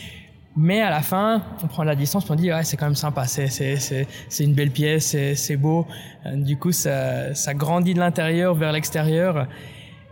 Mais 0.58 0.81
à 0.81 0.88
la 0.88 1.02
fin, 1.02 1.43
on 1.62 1.67
prend 1.67 1.84
la 1.84 1.94
distance, 1.96 2.31
on 2.31 2.34
dit 2.34 2.50
ouais 2.50 2.64
c'est 2.64 2.76
quand 2.79 2.87
même 2.87 2.94
sympa, 2.94 3.26
c'est 3.26 4.17
une 4.40 4.55
belle 4.55 4.70
pièce, 4.70 5.06
c'est 5.06 5.34
c'est 5.34 5.56
beau. 5.56 5.87
Euh, 6.25 6.37
Du 6.37 6.56
coup, 6.56 6.72
ça 6.72 7.34
ça 7.34 7.52
grandit 7.52 7.94
de 7.94 7.99
l'intérieur 7.99 8.55
vers 8.55 8.72
l'extérieur. 8.72 9.48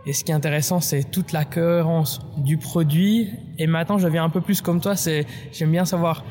Et 0.07 0.13
ce 0.13 0.23
qui 0.23 0.31
est 0.31 0.35
intéressant, 0.35 0.79
c'est 0.79 1.03
toute 1.09 1.31
la 1.31 1.45
cohérence 1.45 2.19
du 2.37 2.57
produit. 2.57 3.31
Et 3.57 3.65
maintenant, 3.65 3.97
je 3.97 4.07
viens 4.07 4.23
un 4.23 4.29
peu 4.29 4.41
plus 4.41 4.61
comme 4.61 4.79
toi. 4.79 4.95
C'est 4.95 5.25
j'aime 5.51 5.71
bien 5.71 5.85
savoir 5.85 6.23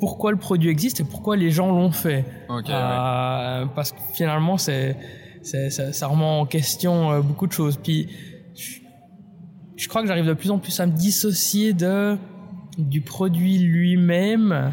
pourquoi 0.00 0.32
le 0.32 0.38
produit 0.38 0.70
existe 0.70 1.00
et 1.00 1.04
pourquoi 1.04 1.36
les 1.36 1.50
gens 1.50 1.70
l'ont 1.70 1.92
fait. 1.92 2.24
Ouais. 2.48 2.62
Euh, 2.68 3.66
Parce 3.74 3.92
que 3.92 3.98
finalement, 4.14 4.56
c'est, 4.56 4.96
ça, 5.42 5.92
ça 5.92 6.06
remet 6.06 6.24
en 6.24 6.46
question 6.46 7.12
euh, 7.12 7.20
beaucoup 7.20 7.46
de 7.46 7.52
choses. 7.52 7.78
Puis, 7.82 8.08
je, 8.56 8.80
je 9.76 9.88
crois 9.88 10.00
que 10.02 10.08
j'arrive 10.08 10.26
de 10.26 10.32
plus 10.32 10.50
en 10.50 10.58
plus 10.58 10.78
à 10.80 10.86
me 10.86 10.92
dissocier 10.92 11.72
de 11.74 12.16
du 12.78 13.02
produit 13.02 13.58
lui-même, 13.58 14.72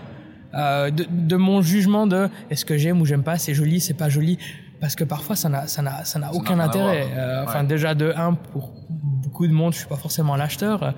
euh, 0.56 0.90
de, 0.90 1.06
de 1.10 1.36
mon 1.36 1.62
jugement 1.62 2.08
de 2.08 2.30
est-ce 2.50 2.66
que 2.66 2.78
j'aime 2.78 3.00
ou 3.00 3.06
j'aime 3.06 3.24
pas, 3.24 3.38
c'est 3.38 3.54
joli, 3.54 3.80
c'est 3.80 3.94
pas 3.94 4.10
joli. 4.10 4.38
Parce 4.82 4.96
que 4.96 5.04
parfois, 5.06 5.36
ça 5.36 5.48
n'a, 5.48 5.68
ça 5.68 5.82
n'a, 5.82 6.04
ça 6.04 6.20
n'a 6.20 6.28
Ça 6.32 6.36
aucun 6.36 6.60
intérêt. 6.60 7.08
Euh, 7.16 7.44
enfin, 7.44 7.64
déjà 7.64 7.94
de 7.96 8.12
un, 8.16 8.34
pour 8.34 8.74
beaucoup 8.90 9.48
de 9.48 9.54
monde, 9.54 9.74
je 9.74 9.80
suis 9.80 9.88
pas 9.88 9.96
forcément 9.96 10.36
l'acheteur. 10.36 10.84
Euh, 10.84 10.92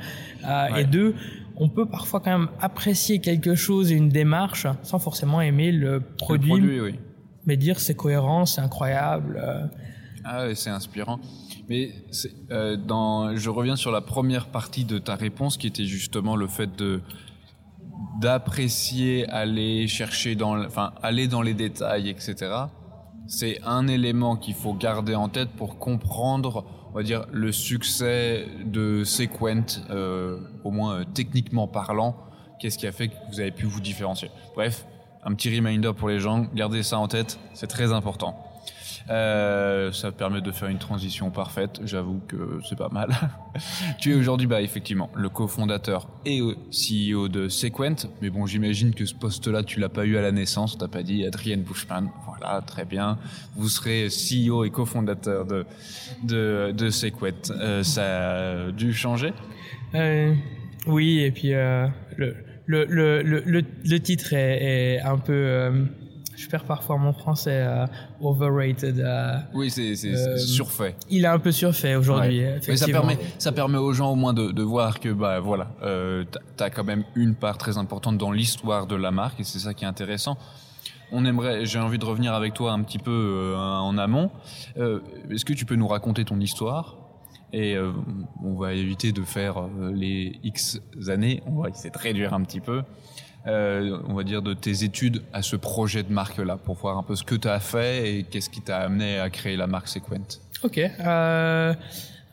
Ouais. 0.71 0.81
Et 0.81 0.85
deux, 0.85 1.15
on 1.57 1.69
peut 1.69 1.85
parfois 1.87 2.19
quand 2.21 2.31
même 2.31 2.49
apprécier 2.59 3.19
quelque 3.19 3.55
chose 3.55 3.91
et 3.91 3.95
une 3.95 4.09
démarche 4.09 4.65
sans 4.83 4.99
forcément 4.99 5.39
aimer 5.41 5.71
le 5.71 5.91
Le 5.93 5.99
produit, 6.17 6.49
produit, 6.49 6.81
oui. 6.81 6.99
mais 7.45 7.57
dire 7.57 7.79
c'est 7.79 7.93
cohérent, 7.95 8.45
c'est 8.45 8.61
incroyable. 8.61 9.39
euh. 9.43 9.67
Ah 10.25 10.45
c'est 10.55 10.69
inspirant. 10.69 11.19
Mais 11.69 11.91
euh, 12.51 12.75
dans, 12.77 13.35
je 13.35 13.49
reviens 13.49 13.75
sur 13.75 13.91
la 13.91 14.01
première 14.01 14.47
partie 14.47 14.85
de 14.85 14.97
ta 14.97 15.15
réponse 15.15 15.57
qui 15.57 15.67
était 15.67 15.85
justement 15.85 16.35
le 16.35 16.47
fait 16.47 16.75
de 16.75 17.01
d'apprécier, 18.19 19.27
aller 19.29 19.87
chercher 19.87 20.35
dans, 20.35 20.61
enfin 20.65 20.93
aller 21.01 21.27
dans 21.27 21.41
les 21.41 21.53
détails, 21.53 22.09
etc. 22.09 22.35
C'est 23.27 23.59
un 23.63 23.87
élément 23.87 24.35
qu'il 24.35 24.53
faut 24.53 24.73
garder 24.73 25.15
en 25.15 25.29
tête 25.29 25.49
pour 25.49 25.79
comprendre, 25.79 26.65
on 26.91 26.95
va 26.95 27.03
dire, 27.03 27.25
le 27.31 27.51
succès 27.51 28.47
de 28.65 29.03
Sequent, 29.03 29.81
euh, 29.89 30.39
au 30.63 30.71
moins 30.71 30.99
euh, 30.99 31.03
techniquement 31.13 31.67
parlant. 31.67 32.17
Qu'est-ce 32.59 32.77
qui 32.77 32.85
a 32.85 32.91
fait 32.91 33.07
que 33.07 33.15
vous 33.31 33.39
avez 33.39 33.51
pu 33.51 33.65
vous 33.65 33.79
différencier? 33.79 34.29
Bref, 34.55 34.85
un 35.25 35.33
petit 35.33 35.55
reminder 35.55 35.91
pour 35.95 36.09
les 36.09 36.19
gens, 36.19 36.47
gardez 36.53 36.83
ça 36.83 36.99
en 36.99 37.07
tête, 37.07 37.39
c'est 37.53 37.67
très 37.67 37.91
important. 37.93 38.37
Euh, 39.09 39.91
ça 39.91 40.11
permet 40.11 40.41
de 40.41 40.51
faire 40.51 40.69
une 40.69 40.77
transition 40.77 41.29
parfaite. 41.29 41.81
J'avoue 41.83 42.21
que 42.27 42.61
c'est 42.67 42.77
pas 42.77 42.89
mal. 42.89 43.09
tu 43.99 44.13
es 44.13 44.15
aujourd'hui, 44.15 44.47
bah, 44.47 44.61
effectivement, 44.61 45.09
le 45.13 45.29
cofondateur 45.29 46.07
et 46.25 46.39
CEO 46.39 47.27
de 47.27 47.49
Sequent. 47.49 48.07
Mais 48.21 48.29
bon, 48.29 48.45
j'imagine 48.45 48.93
que 48.93 49.05
ce 49.05 49.13
poste-là, 49.13 49.63
tu 49.63 49.79
l'as 49.79 49.89
pas 49.89 50.05
eu 50.05 50.17
à 50.17 50.21
la 50.21 50.31
naissance. 50.31 50.77
T'as 50.77 50.87
pas 50.87 51.03
dit 51.03 51.25
Adrien 51.25 51.57
Bushman. 51.57 52.09
Voilà, 52.25 52.61
très 52.61 52.85
bien. 52.85 53.17
Vous 53.55 53.67
serez 53.67 54.07
CEO 54.07 54.63
et 54.63 54.69
cofondateur 54.69 55.45
de, 55.45 55.65
de, 56.23 56.73
de 56.75 56.89
Sequent. 56.89 57.51
Euh, 57.51 57.83
ça 57.83 58.67
a 58.67 58.71
dû 58.71 58.93
changer? 58.93 59.33
Euh, 59.95 60.33
oui, 60.87 61.19
et 61.19 61.31
puis, 61.31 61.53
euh, 61.53 61.87
le, 62.17 62.35
le, 62.65 62.85
le, 62.85 63.21
le, 63.21 63.63
le, 63.83 63.99
titre 63.99 64.33
est, 64.33 64.95
est 64.95 65.01
un 65.01 65.17
peu, 65.17 65.33
euh, 65.33 65.85
je 66.35 66.47
perds 66.47 66.63
parfois 66.63 66.97
mon 66.97 67.13
français, 67.13 67.61
euh, 67.61 67.85
overrated. 68.21 68.99
Euh, 68.99 69.37
oui, 69.53 69.69
c'est 69.69 69.95
surfait. 70.37 70.95
Il 71.09 71.25
est 71.25 71.27
un 71.27 71.39
peu 71.39 71.51
surfait 71.51 71.95
aujourd'hui. 71.95 72.43
Mais 72.67 72.77
ça 72.77 72.87
permet, 72.87 73.17
ça 73.37 73.51
permet 73.51 73.77
aux 73.77 73.93
gens 73.93 74.11
au 74.11 74.15
moins 74.15 74.33
de, 74.33 74.51
de 74.51 74.63
voir 74.63 74.99
que 74.99 75.09
bah 75.09 75.39
voilà, 75.39 75.67
euh, 75.83 76.23
tu 76.57 76.63
as 76.63 76.69
quand 76.69 76.83
même 76.83 77.03
une 77.15 77.35
part 77.35 77.57
très 77.57 77.77
importante 77.77 78.17
dans 78.17 78.31
l'histoire 78.31 78.87
de 78.87 78.95
la 78.95 79.11
marque 79.11 79.39
et 79.39 79.43
c'est 79.43 79.59
ça 79.59 79.73
qui 79.73 79.83
est 79.83 79.87
intéressant. 79.87 80.37
On 81.11 81.25
aimerait, 81.25 81.65
j'ai 81.65 81.77
envie 81.79 81.99
de 81.99 82.05
revenir 82.05 82.33
avec 82.33 82.55
toi 82.55 82.71
un 82.71 82.81
petit 82.81 82.97
peu 82.97 83.11
euh, 83.11 83.55
en 83.55 83.97
amont. 83.99 84.31
Est-ce 84.79 85.45
que 85.45 85.53
tu 85.53 85.65
peux 85.65 85.75
nous 85.75 85.87
raconter 85.87 86.25
ton 86.25 86.39
histoire? 86.39 86.97
Et 87.53 87.77
on 88.43 88.55
va 88.55 88.73
éviter 88.73 89.11
de 89.11 89.21
faire 89.21 89.67
les 89.93 90.39
X 90.43 90.81
années, 91.07 91.41
on 91.45 91.61
va 91.61 91.69
essayer 91.69 91.91
de 91.91 91.97
réduire 91.97 92.33
un 92.33 92.43
petit 92.43 92.59
peu 92.59 92.81
euh, 93.47 93.97
on 94.07 94.13
va 94.13 94.23
dire, 94.23 94.41
de 94.41 94.53
tes 94.53 94.83
études 94.83 95.23
à 95.33 95.41
ce 95.41 95.55
projet 95.55 96.03
de 96.03 96.13
marque-là, 96.13 96.57
pour 96.57 96.75
voir 96.75 96.97
un 96.97 97.03
peu 97.03 97.15
ce 97.15 97.23
que 97.23 97.35
tu 97.35 97.47
as 97.47 97.59
fait 97.59 98.09
et 98.09 98.23
qu'est-ce 98.23 98.49
qui 98.49 98.61
t'a 98.61 98.77
amené 98.79 99.19
à 99.19 99.29
créer 99.29 99.57
la 99.57 99.67
marque 99.67 99.87
Sequent. 99.87 100.39
Ok. 100.63 100.77
Euh, 100.77 101.73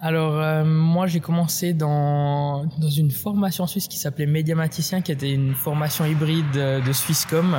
alors, 0.00 0.38
euh, 0.38 0.64
moi, 0.64 1.06
j'ai 1.06 1.20
commencé 1.20 1.72
dans, 1.72 2.64
dans 2.78 2.88
une 2.88 3.10
formation 3.10 3.66
suisse 3.66 3.88
qui 3.88 3.98
s'appelait 3.98 4.26
Médiamaticien, 4.26 5.00
qui 5.00 5.12
était 5.12 5.32
une 5.32 5.54
formation 5.54 6.04
hybride 6.06 6.52
de 6.52 6.92
Swisscom. 6.92 7.56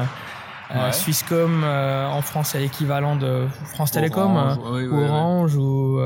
Euh, 0.74 0.92
Swisscom, 0.94 1.64
euh, 1.66 2.08
en 2.08 2.22
France, 2.22 2.50
c'est 2.52 2.60
l'équivalent 2.62 3.18
de 3.18 3.48
France 3.74 3.92
Télécom, 3.92 4.38
Orange, 4.38 5.58
ou 5.58 6.00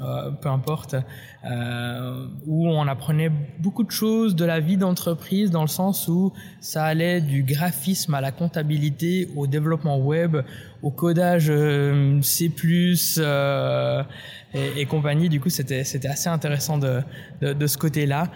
euh, 0.00 0.30
peu 0.30 0.48
importe, 0.48 0.96
euh, 1.44 2.26
où 2.46 2.68
on 2.68 2.86
apprenait 2.88 3.30
beaucoup 3.58 3.84
de 3.84 3.90
choses 3.90 4.34
de 4.34 4.44
la 4.44 4.60
vie 4.60 4.76
d'entreprise 4.76 5.50
dans 5.50 5.60
le 5.62 5.68
sens 5.68 6.08
où 6.08 6.32
ça 6.60 6.84
allait 6.84 7.20
du 7.20 7.42
graphisme 7.42 8.14
à 8.14 8.20
la 8.20 8.32
comptabilité, 8.32 9.28
au 9.36 9.46
développement 9.46 9.98
web, 9.98 10.38
au 10.82 10.90
codage 10.90 11.48
euh, 11.50 12.20
C+, 12.22 12.50
euh, 13.18 14.02
et, 14.54 14.80
et, 14.80 14.86
compagnie. 14.86 15.28
Du 15.28 15.40
coup, 15.40 15.50
c'était 15.50 15.84
c'était 15.84 16.08
assez 16.08 16.28
intéressant 16.28 16.78
de 16.78 17.02
de, 17.42 17.52
de 17.52 17.66
ce 17.66 17.76
côté-là. 17.76 18.28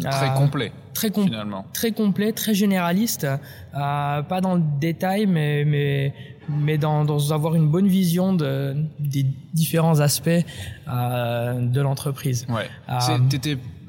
Très 0.00 0.30
euh, 0.30 0.34
complet. 0.34 0.72
Très, 0.94 1.10
com 1.10 1.24
finalement. 1.24 1.64
très 1.72 1.92
complet, 1.92 2.32
très 2.32 2.54
généraliste. 2.54 3.24
Euh, 3.24 4.22
pas 4.22 4.40
dans 4.40 4.54
le 4.54 4.62
détail, 4.80 5.26
mais, 5.26 5.64
mais, 5.64 6.14
mais 6.48 6.78
dans, 6.78 7.04
dans 7.04 7.32
avoir 7.32 7.54
une 7.54 7.68
bonne 7.68 7.88
vision 7.88 8.32
de, 8.34 8.74
des 8.98 9.26
différents 9.52 10.00
aspects 10.00 10.30
euh, 10.88 11.60
de 11.60 11.80
l'entreprise. 11.80 12.46
Ouais. 12.48 12.68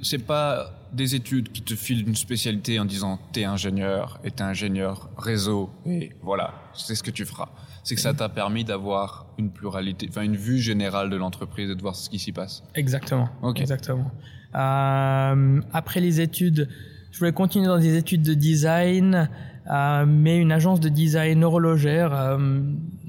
c'est 0.01 0.19
pas 0.19 0.71
des 0.93 1.15
études 1.15 1.51
qui 1.51 1.61
te 1.61 1.75
filent 1.75 2.07
une 2.07 2.15
spécialité 2.15 2.79
en 2.79 2.85
disant 2.85 3.19
t'es 3.31 3.45
ingénieur 3.45 4.19
et 4.23 4.31
t'es 4.31 4.43
ingénieur 4.43 5.09
réseau 5.17 5.71
et 5.85 6.11
voilà, 6.21 6.53
c'est 6.73 6.95
ce 6.95 7.03
que 7.03 7.11
tu 7.11 7.25
feras. 7.25 7.49
C'est 7.83 7.95
que 7.95 8.01
ça 8.01 8.13
t'a 8.13 8.29
permis 8.29 8.63
d'avoir 8.63 9.25
une 9.37 9.49
pluralité, 9.49 10.07
enfin 10.09 10.21
une 10.21 10.37
vue 10.37 10.59
générale 10.59 11.09
de 11.09 11.17
l'entreprise 11.17 11.69
et 11.69 11.75
de 11.75 11.81
voir 11.81 11.95
ce 11.95 12.09
qui 12.09 12.19
s'y 12.19 12.31
passe. 12.31 12.63
Exactement. 12.75 13.29
Ok. 13.41 13.59
Exactement. 13.59 14.09
Euh, 14.55 15.61
après 15.73 15.99
les 15.99 16.21
études, 16.21 16.69
je 17.11 17.19
voulais 17.19 17.33
continuer 17.33 17.67
dans 17.67 17.79
des 17.79 17.97
études 17.97 18.21
de 18.21 18.33
design, 18.33 19.29
euh, 19.71 20.05
mais 20.07 20.37
une 20.37 20.51
agence 20.51 20.79
de 20.79 20.89
design 20.89 21.43
horlogère. 21.43 22.13
Euh, 22.13 22.61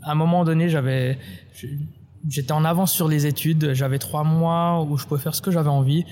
à 0.02 0.12
un 0.12 0.14
moment 0.14 0.44
donné, 0.44 0.68
j'avais, 0.68 1.18
j'étais 2.28 2.52
en 2.52 2.64
avance 2.64 2.92
sur 2.92 3.08
les 3.08 3.26
études. 3.26 3.74
J'avais 3.74 3.98
trois 3.98 4.24
mois 4.24 4.82
où 4.82 4.96
je 4.96 5.06
pouvais 5.06 5.20
faire 5.20 5.34
ce 5.34 5.42
que 5.42 5.50
j'avais 5.50 5.70
envie. 5.70 6.04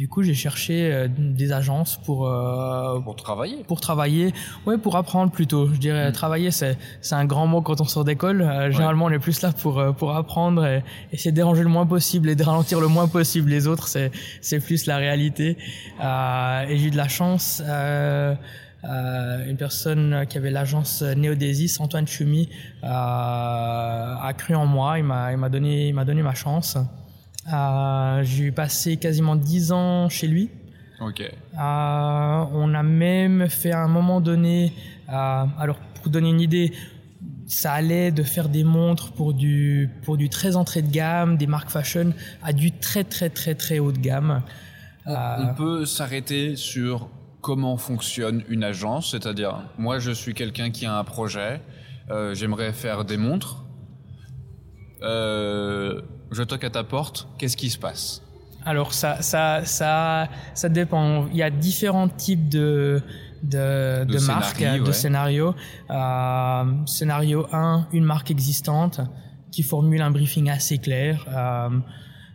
Du 0.00 0.08
coup, 0.08 0.22
j'ai 0.22 0.32
cherché 0.32 0.90
euh, 0.90 1.08
des 1.10 1.52
agences 1.52 1.98
pour 1.98 2.26
euh, 2.26 3.00
pour 3.00 3.16
travailler. 3.16 3.62
Pour 3.64 3.82
travailler, 3.82 4.32
ouais, 4.66 4.78
pour 4.78 4.96
apprendre 4.96 5.30
plutôt. 5.30 5.68
Je 5.74 5.78
dirais 5.78 6.08
mm. 6.08 6.12
travailler, 6.12 6.50
c'est 6.50 6.78
c'est 7.02 7.16
un 7.16 7.26
grand 7.26 7.46
mot 7.46 7.60
quand 7.60 7.82
on 7.82 7.84
sort 7.84 8.04
d'école. 8.04 8.40
Euh, 8.40 8.70
généralement, 8.70 9.04
on 9.04 9.10
est 9.10 9.18
plus 9.18 9.42
là 9.42 9.52
pour 9.52 9.78
euh, 9.78 9.92
pour 9.92 10.16
apprendre 10.16 10.64
et 10.64 10.82
essayer 11.12 11.32
de 11.32 11.36
déranger 11.36 11.64
le 11.64 11.68
moins 11.68 11.84
possible 11.84 12.30
et 12.30 12.34
de 12.34 12.42
ralentir 12.42 12.80
le 12.80 12.88
moins 12.88 13.08
possible 13.08 13.50
les 13.50 13.66
autres. 13.66 13.88
C'est 13.88 14.10
c'est 14.40 14.60
plus 14.60 14.86
la 14.86 14.96
réalité. 14.96 15.58
Euh, 16.02 16.62
et 16.62 16.78
j'ai 16.78 16.86
eu 16.86 16.90
de 16.90 16.96
la 16.96 17.08
chance. 17.08 17.62
Euh, 17.68 18.34
une 18.82 19.56
personne 19.58 20.24
qui 20.28 20.38
avait 20.38 20.50
l'agence 20.50 21.02
Neodésis, 21.02 21.80
Antoine 21.80 22.06
Chumi, 22.06 22.48
a 22.82 24.32
cru 24.36 24.54
en 24.54 24.66
moi. 24.66 24.98
Il 24.98 25.04
m'a 25.04 25.32
il 25.32 25.38
m'a 25.38 25.48
donné 25.48 25.88
il 25.88 25.94
m'a 25.94 26.04
donné 26.04 26.22
ma 26.22 26.34
chance. 26.34 26.78
Euh, 27.52 28.22
j'ai 28.22 28.52
passé 28.52 28.96
quasiment 28.96 29.36
10 29.36 29.72
ans 29.72 30.08
chez 30.08 30.26
lui. 30.26 30.50
Euh, 31.00 31.34
on 31.58 32.74
a 32.74 32.82
même 32.82 33.48
fait 33.48 33.72
à 33.72 33.80
un 33.80 33.88
moment 33.88 34.20
donné, 34.20 34.74
euh, 35.08 35.44
alors 35.58 35.78
pour 35.94 36.10
donner 36.10 36.28
une 36.28 36.40
idée, 36.40 36.72
ça 37.46 37.72
allait 37.72 38.10
de 38.10 38.22
faire 38.22 38.50
des 38.50 38.64
montres 38.64 39.12
pour 39.12 39.32
du 39.32 39.88
pour 40.02 40.18
du 40.18 40.28
très 40.28 40.56
entrée 40.56 40.82
de 40.82 40.90
gamme, 40.90 41.38
des 41.38 41.46
marques 41.46 41.70
fashion, 41.70 42.12
à 42.42 42.52
du 42.52 42.72
très 42.72 43.04
très 43.04 43.30
très 43.30 43.54
très 43.54 43.78
haut 43.78 43.92
de 43.92 43.98
gamme. 43.98 44.42
On, 45.06 45.14
on 45.14 45.54
peut 45.54 45.86
s'arrêter 45.86 46.54
sur 46.54 47.08
comment 47.40 47.76
fonctionne 47.76 48.42
une 48.48 48.64
agence, 48.64 49.12
c'est-à-dire 49.12 49.62
moi 49.78 49.98
je 49.98 50.10
suis 50.10 50.34
quelqu'un 50.34 50.70
qui 50.70 50.86
a 50.86 50.96
un 50.96 51.04
projet, 51.04 51.60
euh, 52.10 52.34
j'aimerais 52.34 52.72
faire 52.72 53.04
des 53.04 53.16
montres. 53.16 53.64
Euh, 55.02 56.02
je 56.30 56.42
toque 56.42 56.64
à 56.64 56.70
ta 56.70 56.84
porte, 56.84 57.28
qu'est-ce 57.38 57.56
qui 57.56 57.70
se 57.70 57.78
passe? 57.78 58.22
Alors 58.66 58.92
ça, 58.92 59.22
ça, 59.22 59.64
ça, 59.64 60.28
ça 60.54 60.68
dépend. 60.68 61.26
Il 61.28 61.36
y 61.36 61.42
a 61.42 61.50
différents 61.50 62.08
types 62.08 62.48
de 62.48 63.02
de, 63.42 64.04
de, 64.04 64.14
de 64.14 64.26
marques, 64.26 64.62
de 64.62 64.80
ouais. 64.80 64.92
scénarios. 64.92 65.54
Euh, 65.90 66.64
scénario 66.84 67.46
1, 67.52 67.88
une 67.92 68.04
marque 68.04 68.30
existante 68.30 69.00
qui 69.50 69.62
formule 69.62 70.02
un 70.02 70.10
briefing 70.10 70.50
assez 70.50 70.78
clair. 70.78 71.26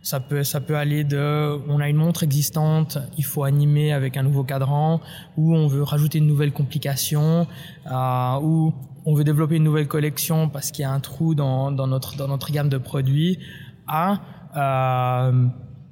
Ça 0.06 0.20
peut, 0.20 0.44
ça 0.44 0.60
peut 0.60 0.76
aller 0.76 1.02
de, 1.02 1.58
on 1.68 1.80
a 1.80 1.88
une 1.88 1.96
montre 1.96 2.22
existante, 2.22 2.96
il 3.18 3.24
faut 3.24 3.42
animer 3.42 3.92
avec 3.92 4.16
un 4.16 4.22
nouveau 4.22 4.44
cadran, 4.44 5.00
ou 5.36 5.52
on 5.52 5.66
veut 5.66 5.82
rajouter 5.82 6.18
une 6.18 6.28
nouvelle 6.28 6.52
complication, 6.52 7.48
euh, 7.90 8.40
ou 8.40 8.72
on 9.04 9.14
veut 9.14 9.24
développer 9.24 9.56
une 9.56 9.64
nouvelle 9.64 9.88
collection 9.88 10.48
parce 10.48 10.70
qu'il 10.70 10.82
y 10.82 10.84
a 10.84 10.92
un 10.92 11.00
trou 11.00 11.34
dans, 11.34 11.72
dans, 11.72 11.88
notre, 11.88 12.16
dans 12.16 12.28
notre 12.28 12.52
gamme 12.52 12.68
de 12.68 12.78
produits 12.78 13.40
à 13.88 14.20
euh, 14.56 15.48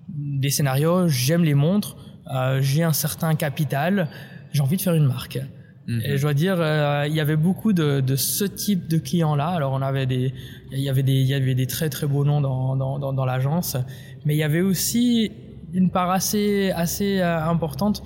des 0.06 0.50
scénarios, 0.50 1.09
j'aime 1.09 1.42
les 1.42 1.54
montres, 1.54 1.97
euh, 2.33 2.61
j'ai 2.62 2.85
un 2.85 2.92
certain 2.92 3.35
capital, 3.35 4.09
j'ai 4.52 4.61
envie 4.62 4.76
de 4.76 4.83
faire 4.83 4.94
une 4.94 5.06
marque. 5.06 5.40
Et 5.86 6.16
je 6.16 6.22
dois 6.22 6.32
dire, 6.32 6.56
euh, 6.58 7.04
il 7.06 7.14
y 7.14 7.20
avait 7.20 7.36
beaucoup 7.36 7.72
de, 7.74 8.00
de 8.00 8.16
ce 8.16 8.44
type 8.44 8.88
de 8.88 8.98
clients-là. 8.98 9.48
Alors 9.48 9.72
on 9.72 9.82
avait 9.82 10.06
des, 10.06 10.32
il 10.72 10.80
y 10.80 10.88
avait 10.88 11.02
des, 11.02 11.12
il 11.12 11.26
y 11.26 11.34
avait 11.34 11.54
des 11.54 11.66
très 11.66 11.90
très 11.90 12.06
beaux 12.06 12.24
noms 12.24 12.40
dans, 12.40 12.74
dans, 12.74 12.98
dans, 12.98 13.12
dans 13.12 13.24
l'agence, 13.26 13.76
mais 14.24 14.34
il 14.34 14.38
y 14.38 14.42
avait 14.42 14.62
aussi 14.62 15.30
une 15.74 15.90
part 15.90 16.10
assez 16.10 16.70
assez 16.70 17.20
euh, 17.20 17.38
importante 17.44 18.02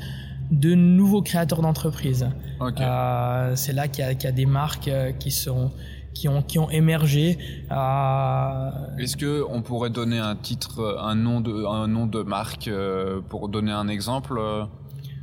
de 0.50 0.74
nouveaux 0.74 1.22
créateurs 1.22 1.62
d'entreprises. 1.62 2.28
Okay. 2.58 2.82
Euh, 2.82 3.54
c'est 3.54 3.72
là 3.72 3.86
qu'il 3.86 4.10
y, 4.10 4.16
qu 4.16 4.24
y, 4.24 4.28
a 4.28 4.32
des 4.32 4.46
marques 4.46 4.90
qui 5.20 5.30
sont 5.30 5.70
qui 6.18 6.28
ont 6.28 6.42
qui 6.42 6.58
ont 6.58 6.70
émergé. 6.70 7.38
Euh... 7.70 8.70
Est-ce 8.98 9.16
que 9.16 9.44
on 9.48 9.62
pourrait 9.62 9.90
donner 9.90 10.18
un 10.18 10.36
titre, 10.36 10.98
un 11.00 11.14
nom 11.14 11.40
de 11.40 11.64
un 11.64 11.86
nom 11.86 12.06
de 12.06 12.22
marque 12.22 12.68
euh, 12.68 13.20
pour 13.28 13.48
donner 13.48 13.72
un 13.72 13.88
exemple 13.88 14.40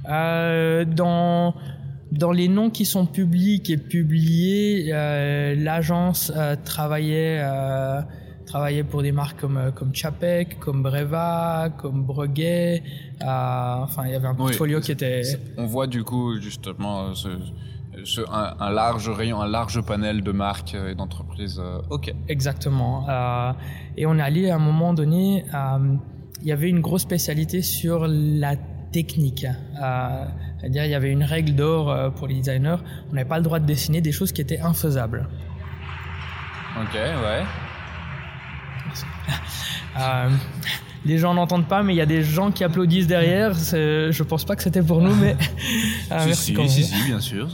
euh, 0.10 0.86
Dans 0.86 1.56
dans 2.12 2.32
les 2.32 2.48
noms 2.48 2.70
qui 2.70 2.86
sont 2.86 3.06
publics 3.06 3.70
et 3.70 3.78
publiés, 3.78 4.90
euh, 4.92 5.56
l'agence 5.56 6.32
euh, 6.36 6.56
travaillait 6.64 7.40
euh, 7.42 8.02
travaillait 8.46 8.84
pour 8.84 9.02
des 9.02 9.12
marques 9.12 9.40
comme 9.40 9.72
comme 9.74 9.94
Chapek, 9.94 10.60
comme 10.60 10.84
Breva, 10.84 11.70
comme 11.78 12.04
Breguet. 12.04 12.84
enfin, 13.22 14.04
il 14.06 14.12
y 14.12 14.16
avait 14.16 14.28
un 14.28 14.36
portfolio 14.36 14.78
oui, 14.78 14.84
qui 14.84 14.92
était. 14.92 15.24
On 15.58 15.66
voit 15.66 15.88
du 15.88 16.04
coup 16.04 16.40
justement 16.40 17.16
ce, 17.16 17.30
ce, 18.04 18.22
un, 18.22 18.56
un, 18.60 18.70
large 18.70 19.10
rayon, 19.10 19.42
un 19.42 19.48
large 19.48 19.82
panel 19.82 20.22
de 20.22 20.32
marques 20.32 20.76
et 20.76 20.94
d'entreprises. 20.94 21.62
Ok. 21.90 22.14
Exactement. 22.28 23.08
Et 23.98 24.06
on 24.06 24.18
est 24.20 24.22
allé 24.22 24.50
à 24.52 24.56
un 24.56 24.60
moment 24.60 24.94
donné, 24.94 25.44
il 26.42 26.48
y 26.48 26.52
avait 26.52 26.70
une 26.70 26.82
grosse 26.82 27.02
spécialité 27.02 27.64
sur 27.64 28.06
la 28.08 28.56
technique. 28.92 29.48
C'est-à-dire, 30.66 30.86
il 30.86 30.90
y 30.90 30.96
avait 30.96 31.12
une 31.12 31.24
règle 31.24 31.54
d'or 31.54 31.92
euh, 31.92 32.10
pour 32.10 32.26
les 32.26 32.34
designers. 32.34 32.78
On 33.12 33.14
n'avait 33.14 33.30
pas 33.30 33.38
le 33.38 33.44
droit 33.44 33.60
de 33.60 33.68
dessiner 33.68 34.02
des 34.02 34.12
choses 34.12 34.32
qui 34.32 34.42
étaient 34.42 34.62
infaisables. 34.62 35.28
Ok, 36.82 36.94
ouais. 36.96 37.44
Euh, 39.98 40.30
les 41.06 41.20
gens 41.20 41.34
n'entendent 41.34 41.68
pas, 41.68 41.84
mais 41.84 41.94
il 41.94 41.96
y 41.96 42.02
a 42.02 42.06
des 42.06 42.22
gens 42.22 42.52
qui 42.52 42.66
applaudissent 42.66 43.08
derrière. 43.08 43.54
Je 43.54 44.24
pense 44.24 44.44
pas 44.44 44.58
que 44.58 44.64
c'était 44.64 44.82
pour 44.82 45.02
nous, 45.02 45.16
mais 45.16 45.38
euh, 46.12 46.20
si, 46.20 46.26
merci 46.28 46.44
si, 46.44 46.54
quand 46.54 46.62
même. 46.64 46.70
si, 46.70 46.84
si, 46.84 47.04
bien 47.06 47.22
sûr. 47.22 47.48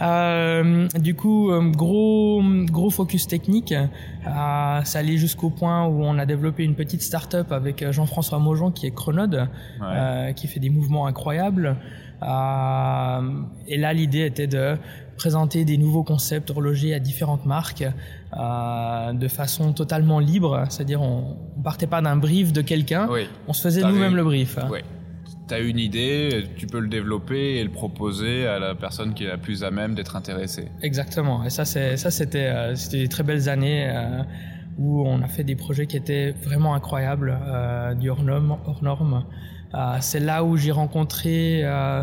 Euh, 0.00 0.88
du 0.98 1.14
coup, 1.14 1.50
euh, 1.50 1.70
gros 1.70 2.42
gros 2.64 2.88
focus 2.88 3.26
technique. 3.26 3.74
Euh, 4.26 4.84
ça 4.84 4.98
allait 4.98 5.16
jusqu'au 5.16 5.50
point 5.50 5.86
où 5.86 6.02
on 6.04 6.18
a 6.18 6.26
développé 6.26 6.62
une 6.62 6.74
petite 6.74 7.02
start-up 7.02 7.52
avec 7.52 7.82
euh, 7.82 7.92
Jean-François 7.92 8.38
Maujon 8.38 8.70
qui 8.70 8.86
est 8.86 8.90
Chronode, 8.94 9.48
euh, 9.82 10.32
qui 10.32 10.46
fait 10.46 10.60
des 10.60 10.70
mouvements 10.70 11.06
incroyables. 11.06 11.76
Euh, 12.22 13.20
et 13.66 13.76
là, 13.78 13.92
l'idée 13.92 14.26
était 14.26 14.46
de 14.46 14.76
présenter 15.16 15.64
des 15.64 15.76
nouveaux 15.76 16.02
concepts 16.02 16.50
horlogers 16.50 16.94
à 16.94 16.98
différentes 16.98 17.44
marques 17.46 17.84
euh, 17.84 19.12
de 19.12 19.28
façon 19.28 19.72
totalement 19.72 20.18
libre, 20.18 20.64
c'est-à-dire 20.70 21.02
on, 21.02 21.36
on 21.58 21.60
partait 21.62 21.86
pas 21.86 22.00
d'un 22.00 22.16
brief 22.16 22.52
de 22.52 22.62
quelqu'un, 22.62 23.06
Oui. 23.10 23.26
on 23.46 23.52
se 23.52 23.62
faisait 23.62 23.82
nous-mêmes 23.82 24.16
le 24.16 24.24
brief. 24.24 24.58
Ouais. 24.70 24.82
T'as 25.46 25.60
une 25.60 25.78
idée, 25.78 26.44
tu 26.56 26.66
peux 26.66 26.78
le 26.78 26.88
développer 26.88 27.56
et 27.56 27.64
le 27.64 27.70
proposer 27.70 28.46
à 28.46 28.58
la 28.58 28.74
personne 28.74 29.14
qui 29.14 29.24
est 29.24 29.28
la 29.28 29.36
plus 29.36 29.64
à 29.64 29.70
même 29.70 29.94
d'être 29.94 30.14
intéressée. 30.16 30.68
Exactement. 30.80 31.44
Et 31.44 31.50
ça, 31.50 31.64
c'est 31.64 31.96
ça, 31.96 32.10
c'était 32.10 32.46
euh, 32.46 32.74
c'était 32.76 32.98
des 32.98 33.08
très 33.08 33.24
belles 33.24 33.48
années 33.48 33.90
où 34.78 35.06
on 35.06 35.20
a 35.22 35.26
fait 35.28 35.42
des 35.44 35.56
projets 35.56 35.86
qui 35.86 35.96
étaient 35.96 36.30
vraiment 36.44 36.74
incroyables, 36.74 37.36
du 37.98 38.08
hors 38.10 38.22
norme. 38.22 38.56
Hors 38.64 38.82
norme. 38.82 39.24
Euh, 39.74 39.96
c'est 40.00 40.20
là 40.20 40.42
où 40.44 40.56
j'ai 40.56 40.72
rencontré 40.72 41.60
euh, 41.62 42.02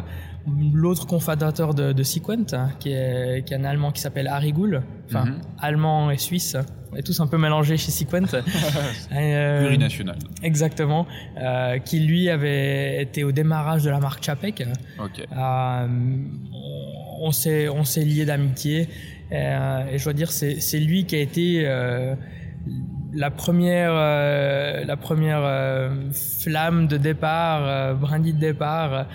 l'autre 0.74 1.06
cofondateur 1.06 1.74
de, 1.74 1.92
de 1.92 2.04
Sequent, 2.04 2.46
qui 2.80 2.92
est, 2.92 3.46
qui 3.46 3.54
est 3.54 3.58
un 3.58 3.66
Allemand 3.66 3.92
qui 3.92 4.02
s'appelle 4.02 4.28
Harry 4.28 4.54
Goul, 4.54 4.82
enfin 5.08 5.26
Mhm. 5.26 5.42
allemand 5.60 6.10
et 6.12 6.18
suisse. 6.18 6.56
On 6.94 6.96
est 6.96 7.02
tous 7.04 7.20
un 7.20 7.28
peu 7.28 7.38
mélangés 7.38 7.76
chez 7.76 7.92
Sequent. 7.92 8.24
Et, 9.12 9.36
euh, 9.36 9.60
Plurinational. 9.60 10.16
Exactement. 10.42 11.06
Euh, 11.38 11.80
qui 11.80 12.00
lui 12.00 12.30
avait 12.30 13.02
été 13.04 13.26
au 13.26 13.34
démarrage 13.34 13.84
de 13.84 13.90
la 13.90 14.00
marque 14.00 14.24
Chapek. 14.24 14.64
Ok. 15.04 15.20
Euh, 15.30 15.88
on- 16.54 17.28
on 17.28 17.32
s'est 17.32 17.68
on 17.68 17.84
s'est 17.84 18.06
lié 18.06 18.24
d'amitié 18.26 18.88
euh, 19.34 19.86
et 19.92 19.98
je 19.98 20.04
dois 20.06 20.14
dire 20.14 20.32
c'est 20.32 20.62
c'est 20.62 20.80
lui 20.80 21.06
qui 21.06 21.16
a 21.16 21.20
été 21.20 21.68
la 23.18 23.32
première 23.32 23.92
euh, 23.94 24.86
la 24.86 24.96
première 24.96 25.42
euh, 25.44 25.90
flamme 26.12 26.88
de 26.88 26.98
départ 26.98 27.62
euh, 27.64 27.94
brindille 27.96 28.34
de 28.34 28.40
départ 28.40 29.08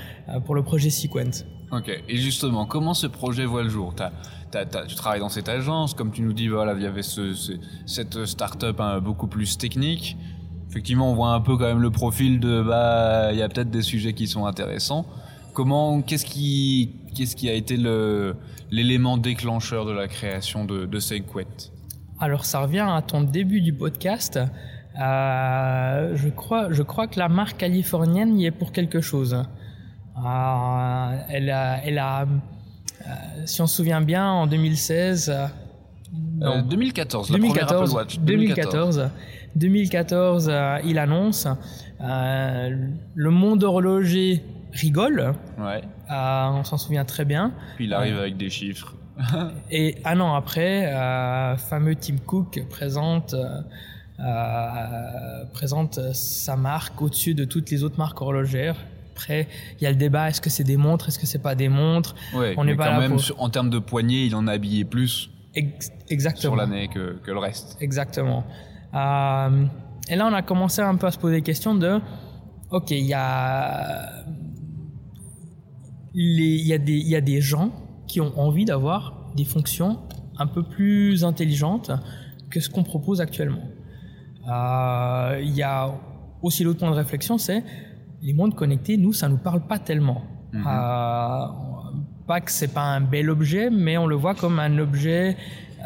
pour 0.45 0.55
le 0.55 0.63
projet 0.63 0.91
Sequent. 0.91 1.45
Ok. 1.71 1.89
Et 2.09 2.17
justement, 2.17 2.67
comment 2.67 2.95
ce 2.95 3.07
projet 3.07 3.47
voit 3.47 3.63
le 3.63 3.71
jour? 3.71 3.95
Tu 3.95 4.95
travailles 4.97 5.21
dans 5.21 5.31
cette 5.31 5.49
agence, 5.49 5.95
comme 5.95 6.11
tu 6.13 6.21
nous 6.23 6.35
dis, 6.35 6.49
voilà, 6.49 6.75
il 6.75 6.83
y 6.83 6.87
avait 6.87 7.03
ce, 7.03 7.33
ce- 7.33 7.53
cette 7.87 8.27
start-up 8.27 8.79
hein, 8.81 9.01
beaucoup 9.01 9.27
plus 9.29 9.57
technique. 9.57 10.17
Effectivement, 10.69 11.11
on 11.11 11.15
voit 11.15 11.33
un 11.33 11.41
peu 11.41 11.57
quand 11.57 11.65
même 11.65 11.81
le 11.81 11.91
profil 11.91 12.41
de, 12.41 12.63
bah, 12.63 13.33
il 13.33 13.39
y 13.39 13.43
a 13.43 13.49
peut-être 13.49 13.71
des 13.71 13.83
sujets 13.83 14.13
qui 14.13 14.27
sont 14.27 14.45
intéressants. 14.47 15.07
Comment, 15.55 16.03
qu'est-ce 16.03 16.27
qui, 16.27 16.97
qu'est-ce 17.15 17.37
qui 17.37 17.49
a 17.49 17.55
été 17.55 17.77
l'élément 18.71 19.17
déclencheur 19.17 19.87
de 19.87 19.93
la 19.93 20.09
création 20.09 20.65
de, 20.67 20.85
de 20.85 20.99
Alors 22.23 22.45
ça 22.45 22.61
revient 22.61 22.87
à 22.89 23.03
ton 23.03 23.21
début 23.23 23.61
du 23.61 23.73
podcast. 23.73 24.39
Euh, 25.01 26.13
je 26.15 26.29
crois 26.29 26.69
je 26.71 26.83
crois 26.85 27.09
que 27.09 27.19
la 27.19 27.29
marque 27.29 27.57
californienne 27.57 28.39
y 28.39 28.47
est 28.47 28.53
pour 28.53 28.71
quelque 28.71 29.01
chose. 29.01 29.35
Euh, 29.35 31.17
elle 31.31 31.51
a 31.51 31.85
elle 31.85 31.99
a 31.99 32.23
euh, 32.23 33.05
si 33.45 33.61
on 33.61 33.67
se 33.67 33.75
souvient 33.75 34.01
bien 34.01 34.25
en 34.25 34.47
2016 34.47 35.31
euh, 35.31 35.47
non. 36.39 36.59
Euh, 36.59 36.63
2014, 36.63 37.31
la 37.31 37.39
première 37.39 37.55
2014, 37.55 37.91
Apple 37.91 37.97
Watch. 37.97 38.19
2014, 38.21 39.11
2014, 39.57 40.49
euh, 40.49 40.79
il 40.85 40.99
annonce 41.01 41.49
le 41.99 43.31
monde 43.31 43.65
horloger 43.65 44.45
rigole, 44.73 45.35
Ouais. 45.59 45.83
on 46.09 46.63
s'en 46.63 46.79
souvient 46.79 47.05
très 47.05 47.25
bien. 47.25 47.53
Puis 47.75 47.87
il 47.87 47.95
arrive 47.95 48.17
avec 48.17 48.37
des 48.37 48.49
chiffres. 48.49 48.95
Et 49.71 49.97
un 50.05 50.19
an 50.21 50.35
après, 50.35 50.87
euh, 50.93 51.57
fameux 51.57 51.95
Tim 51.95 52.17
Cook 52.27 52.63
présente 52.71 53.35
euh, 53.35 53.61
euh, 54.21 55.45
présente 55.53 55.99
sa 56.15 56.57
marque 56.57 57.01
au-dessus 57.03 57.35
de 57.35 57.45
toutes 57.45 57.71
les 57.71 57.85
autres 57.85 57.99
marques 57.99 58.21
horlogères. 58.23 58.77
Après, 59.13 59.47
il 59.79 59.85
y 59.85 59.87
a 59.87 59.91
le 59.91 59.97
débat 59.97 60.29
est-ce 60.31 60.41
que 60.41 60.49
c'est 60.51 60.65
des 60.65 60.77
montres, 60.79 61.09
est-ce 61.09 61.19
que 61.19 61.27
c'est 61.27 61.43
pas 61.43 61.55
des 61.55 61.69
montres 61.69 62.15
Ouais, 62.35 62.55
On 62.57 62.65
n'est 62.65 62.75
pas 62.75 62.87
quand 62.87 62.93
là 62.93 63.01
même, 63.01 63.17
pour- 63.17 63.43
en 63.43 63.51
termes 63.51 63.69
de 63.71 63.79
poignée, 63.79 64.25
il 64.25 64.35
en 64.35 64.47
a 64.47 64.53
habillé 64.53 64.85
plus 64.85 65.31
Ex- 65.55 65.93
Exactement. 66.09 66.41
sur 66.41 66.57
l'année 66.57 66.89
que, 66.89 67.19
que 67.23 67.31
le 67.31 67.39
reste. 67.39 67.77
Exactement. 67.81 68.45
Euh, 68.95 69.65
et 70.09 70.17
là, 70.17 70.27
on 70.27 70.33
a 70.35 70.41
commencé 70.43 70.81
un 70.81 70.97
peu 70.97 71.07
à 71.07 71.11
se 71.11 71.19
poser 71.19 71.37
des 71.37 71.43
questions 71.43 71.75
de, 71.75 72.01
ok, 72.71 72.91
il 72.93 73.05
y 73.05 73.13
a, 73.15 74.25
il 76.15 76.67
y 76.67 76.73
a 76.73 76.79
des, 76.79 76.93
il 76.95 77.09
y 77.09 77.17
a 77.17 77.21
des 77.21 77.41
gens 77.43 77.71
qui 78.13 78.21
ont 78.21 78.39
envie 78.39 78.67
d'avoir 78.67 79.15
des 79.35 79.47
fonctions 79.47 79.99
un 80.37 80.47
peu 80.47 80.63
plus 80.63 81.25
intelligentes 81.25 81.91
que 82.51 82.61
ce 82.61 82.69
qu'on 82.69 82.83
propose 82.83 83.23
actuellement. 83.23 83.65
Euh, 84.51 85.41
Il 85.43 85.55
y 85.55 85.63
a 85.63 85.95
aussi 86.43 86.63
l'autre 86.63 86.81
point 86.81 86.91
de 86.91 86.95
réflexion, 86.97 87.39
c'est 87.39 87.65
les 88.21 88.35
montres 88.35 88.55
connectées, 88.55 88.99
nous, 88.99 89.15
ça 89.15 89.31
nous 89.31 89.39
parle 89.39 89.63
pas 89.67 89.79
tellement. 89.79 90.21
Mhm. 90.53 90.65
Euh, 90.67 91.47
pas 92.27 92.41
que 92.43 92.51
c'est 92.51 92.75
pas 92.75 92.83
un 92.83 93.01
bel 93.01 93.31
objet, 93.31 93.71
mais 93.71 93.97
on 93.97 94.07
le 94.07 94.15
voit 94.15 94.35
comme 94.35 94.59
un 94.59 94.77
objet 94.79 95.39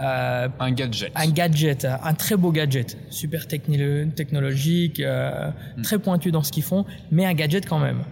euh, 0.03 0.49
Un 0.59 0.73
gadget. 0.73 1.13
un 1.15 1.31
gadget, 1.31 1.85
un 1.85 2.15
très 2.15 2.37
beau 2.37 2.51
gadget, 2.51 2.99
super 3.09 3.47
technologique, 3.47 4.99
euh, 4.99 5.51
très 5.85 6.01
pointu 6.01 6.33
dans 6.33 6.43
ce 6.43 6.51
qu'ils 6.51 6.65
font, 6.65 6.85
mais 7.13 7.25
un 7.25 7.35
gadget 7.35 7.67
quand 7.69 7.79
même. 7.79 8.03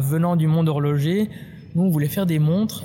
Venant 0.00 0.36
du 0.36 0.46
monde 0.46 0.68
horloger, 0.68 1.28
nous 1.74 1.82
on 1.82 1.90
voulait 1.90 2.08
faire 2.08 2.26
des 2.26 2.38
montres, 2.38 2.84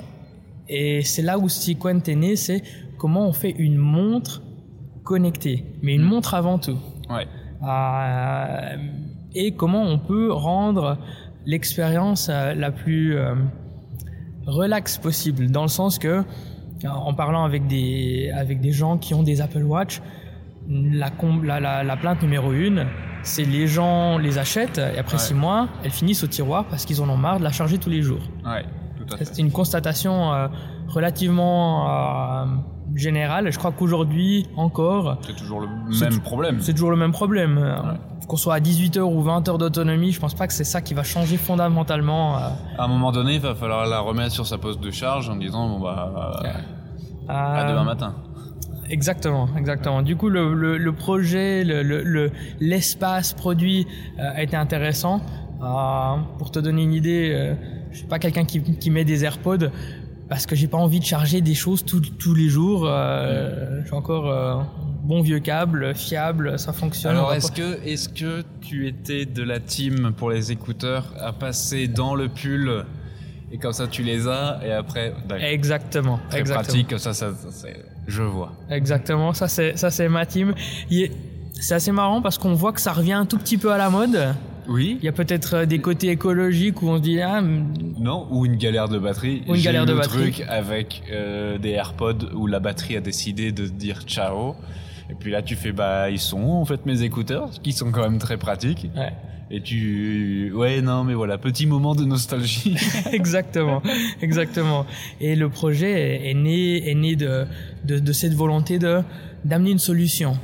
et 0.68 1.02
c'est 1.02 1.22
là 1.22 1.38
où 1.38 1.48
Sequent 1.48 2.00
est 2.06 2.14
né, 2.16 2.36
c'est 2.36 2.62
comment 2.98 3.26
on 3.28 3.32
fait 3.32 3.50
une 3.58 3.76
montre 3.76 4.42
connectée, 5.04 5.64
mais 5.82 5.94
une 5.94 6.02
Mm. 6.02 6.06
montre 6.06 6.34
avant 6.34 6.58
tout. 6.58 6.78
Ouais. 7.10 7.26
Euh, 7.62 8.76
et 9.34 9.52
comment 9.54 9.82
on 9.82 9.98
peut 9.98 10.32
rendre 10.32 10.98
l'expérience 11.46 12.28
euh, 12.30 12.54
la 12.54 12.70
plus 12.70 13.16
euh, 13.16 13.34
relaxe 14.46 14.98
possible, 14.98 15.50
dans 15.50 15.62
le 15.62 15.68
sens 15.68 15.98
que, 15.98 16.22
en 16.86 17.14
parlant 17.14 17.44
avec 17.44 17.66
des, 17.66 18.30
avec 18.34 18.60
des 18.60 18.72
gens 18.72 18.98
qui 18.98 19.14
ont 19.14 19.22
des 19.22 19.40
Apple 19.40 19.62
Watch, 19.62 20.00
la, 20.68 21.10
com- 21.10 21.44
la, 21.44 21.60
la, 21.60 21.82
la 21.84 21.96
plainte 21.96 22.22
numéro 22.22 22.52
une, 22.52 22.86
c'est 23.22 23.44
les 23.44 23.66
gens 23.66 24.18
les 24.18 24.38
achètent 24.38 24.78
et 24.78 24.98
après 24.98 25.14
Ouais. 25.16 25.22
six 25.22 25.34
mois, 25.34 25.68
elles 25.82 25.90
finissent 25.90 26.24
au 26.24 26.26
tiroir 26.26 26.66
parce 26.66 26.84
qu'ils 26.84 27.00
en 27.02 27.08
ont 27.08 27.16
marre 27.16 27.38
de 27.38 27.44
la 27.44 27.52
charger 27.52 27.78
tous 27.78 27.90
les 27.90 28.02
jours. 28.02 28.20
Ouais. 28.44 28.64
C'est 29.20 29.38
une 29.38 29.50
constatation 29.52 30.32
euh, 30.32 30.48
relativement 30.88 31.88
euh, 31.88 32.44
générale. 32.94 33.50
Je 33.52 33.58
crois 33.58 33.72
qu'aujourd'hui 33.72 34.46
encore, 34.56 35.18
C'est 35.22 35.36
toujours 35.36 35.60
le 35.60 35.66
même 36.00 36.20
problème. 36.20 36.60
c'est 36.60 36.72
toujours 36.72 36.90
le 36.90 36.96
même 36.96 37.12
problème. 37.12 37.58
Euh, 37.58 37.76
Qu'on 38.28 38.36
soit 38.38 38.54
à 38.54 38.60
18 38.60 38.96
heures 38.96 39.10
ou 39.10 39.20
20 39.22 39.48
heures 39.50 39.58
d'autonomie, 39.58 40.10
je 40.12 40.18
pense 40.20 40.32
pas 40.34 40.46
que 40.46 40.54
c'est 40.54 40.64
ça 40.64 40.80
qui 40.80 40.94
va 40.94 41.02
changer 41.02 41.36
fondamentalement. 41.36 42.36
À 42.36 42.52
un 42.78 42.88
moment 42.88 43.12
donné, 43.12 43.34
il 43.34 43.40
va 43.40 43.54
falloir 43.54 43.86
la 43.86 44.00
remettre 44.00 44.32
sur 44.32 44.46
sa 44.46 44.56
poste 44.56 44.80
de 44.80 44.90
charge 44.90 45.28
en 45.28 45.36
disant 45.36 45.68
bon 45.68 45.80
bah 45.80 46.40
à 47.28 47.64
demain 47.68 47.84
matin. 47.84 48.14
Exactement, 48.90 49.48
exactement. 49.56 50.02
Du 50.02 50.14
coup, 50.16 50.28
le, 50.28 50.52
le, 50.54 50.76
le 50.76 50.92
projet, 50.92 51.64
le, 51.64 51.82
le, 51.82 52.02
le- 52.02 52.30
l'espace 52.60 53.32
produit 53.32 53.86
euh, 54.18 54.30
a 54.34 54.42
été 54.42 54.56
intéressant. 54.56 55.20
Euh, 55.62 56.16
pour 56.38 56.50
te 56.50 56.58
donner 56.58 56.82
une 56.82 56.92
idée, 56.92 57.30
euh, 57.32 57.54
je 57.94 57.98
suis 58.00 58.06
pas 58.06 58.18
quelqu'un 58.18 58.44
qui, 58.44 58.60
qui 58.62 58.90
met 58.90 59.04
des 59.06 59.24
AirPods 59.24 59.70
parce 60.28 60.44
que 60.46 60.54
j'ai 60.56 60.68
pas 60.68 60.76
envie 60.78 61.00
de 61.00 61.04
charger 61.04 61.40
des 61.40 61.54
choses 61.54 61.84
tous 61.84 62.00
tous 62.00 62.34
les 62.34 62.48
jours. 62.48 62.84
Euh, 62.86 63.80
J'ai 63.86 63.92
encore 63.94 64.28
euh, 64.30 64.62
bon 65.02 65.22
vieux 65.22 65.38
câble, 65.40 65.94
fiable, 65.94 66.58
ça 66.58 66.72
fonctionne. 66.72 67.14
On 67.16 67.20
Alors 67.20 67.34
est-ce 67.34 67.52
que 67.52 67.82
est-ce 67.86 68.08
que 68.10 68.42
tu 68.60 68.86
étais 68.88 69.24
de 69.26 69.42
la 69.42 69.60
team 69.60 70.12
pour 70.16 70.30
les 70.30 70.50
écouteurs 70.52 71.12
à 71.20 71.32
passer 71.32 71.88
dans 71.88 72.14
le 72.14 72.28
pull 72.28 72.84
et 73.52 73.58
comme 73.58 73.72
ça 73.72 73.86
tu 73.86 74.02
les 74.02 74.26
as 74.26 74.60
et 74.66 74.72
après 74.72 75.14
d'accord. 75.28 75.46
Exactement, 75.46 76.18
très 76.30 76.40
exactement. 76.40 76.64
pratique 76.64 76.88
comme 76.88 76.98
ça, 76.98 77.14
ça, 77.14 77.30
je 78.08 78.22
vois. 78.22 78.52
Exactement, 78.70 79.32
ça 79.34 79.46
c'est 79.48 79.76
ça 79.78 79.90
c'est 79.90 80.08
ma 80.08 80.26
team. 80.26 80.54
Est- 80.90 81.12
C'est 81.60 81.74
assez 81.76 81.92
marrant 81.92 82.20
parce 82.20 82.36
qu'on 82.36 82.54
voit 82.54 82.72
que 82.72 82.80
ça 82.80 82.92
revient 82.92 83.12
un 83.12 83.26
tout 83.26 83.38
petit 83.38 83.56
peu 83.58 83.70
à 83.72 83.78
la 83.78 83.88
mode. 83.90 84.34
Oui. 84.68 84.98
Il 85.00 85.04
y 85.04 85.08
a 85.08 85.12
peut-être 85.12 85.54
euh, 85.54 85.66
des 85.66 85.78
côtés 85.78 86.08
écologiques 86.08 86.82
où 86.82 86.88
on 86.88 86.96
se 86.96 87.02
dit 87.02 87.20
ah 87.20 87.38
hum, 87.38 87.72
Non, 87.98 88.26
ou 88.30 88.46
une 88.46 88.56
galère 88.56 88.88
de 88.88 88.98
batterie. 88.98 89.42
Ou 89.48 89.54
une 89.54 89.62
galère 89.62 89.84
eu 89.84 89.86
de 89.86 89.92
le 89.92 89.98
batterie. 89.98 90.32
truc 90.32 90.46
avec 90.48 91.02
euh, 91.10 91.58
des 91.58 91.70
AirPods 91.70 92.32
où 92.34 92.46
la 92.46 92.60
batterie 92.60 92.96
a 92.96 93.00
décidé 93.00 93.52
de 93.52 93.66
dire 93.66 94.02
ciao. 94.06 94.54
Et 95.10 95.14
puis 95.14 95.30
là, 95.30 95.42
tu 95.42 95.54
fais, 95.54 95.72
bah, 95.72 96.10
ils 96.10 96.18
sont 96.18 96.40
où, 96.40 96.52
en 96.52 96.64
fait, 96.64 96.86
mes 96.86 97.02
écouteurs, 97.02 97.50
qui 97.62 97.72
sont 97.72 97.92
quand 97.92 98.02
même 98.02 98.18
très 98.18 98.38
pratiques. 98.38 98.88
Ouais. 98.96 99.12
Et 99.50 99.60
tu, 99.60 100.50
ouais, 100.54 100.80
non, 100.80 101.04
mais 101.04 101.12
voilà, 101.14 101.36
petit 101.36 101.66
moment 101.66 101.94
de 101.94 102.04
nostalgie. 102.04 102.76
exactement, 103.12 103.82
exactement. 104.22 104.86
Et 105.20 105.36
le 105.36 105.50
projet 105.50 106.28
est 106.30 106.34
né, 106.34 106.90
est 106.90 106.94
né 106.94 107.14
de, 107.14 107.44
de, 107.84 107.98
de 107.98 108.12
cette 108.12 108.34
volonté 108.34 108.78
de 108.78 109.00
d'amener 109.44 109.72
une 109.72 109.78
solution. 109.78 110.38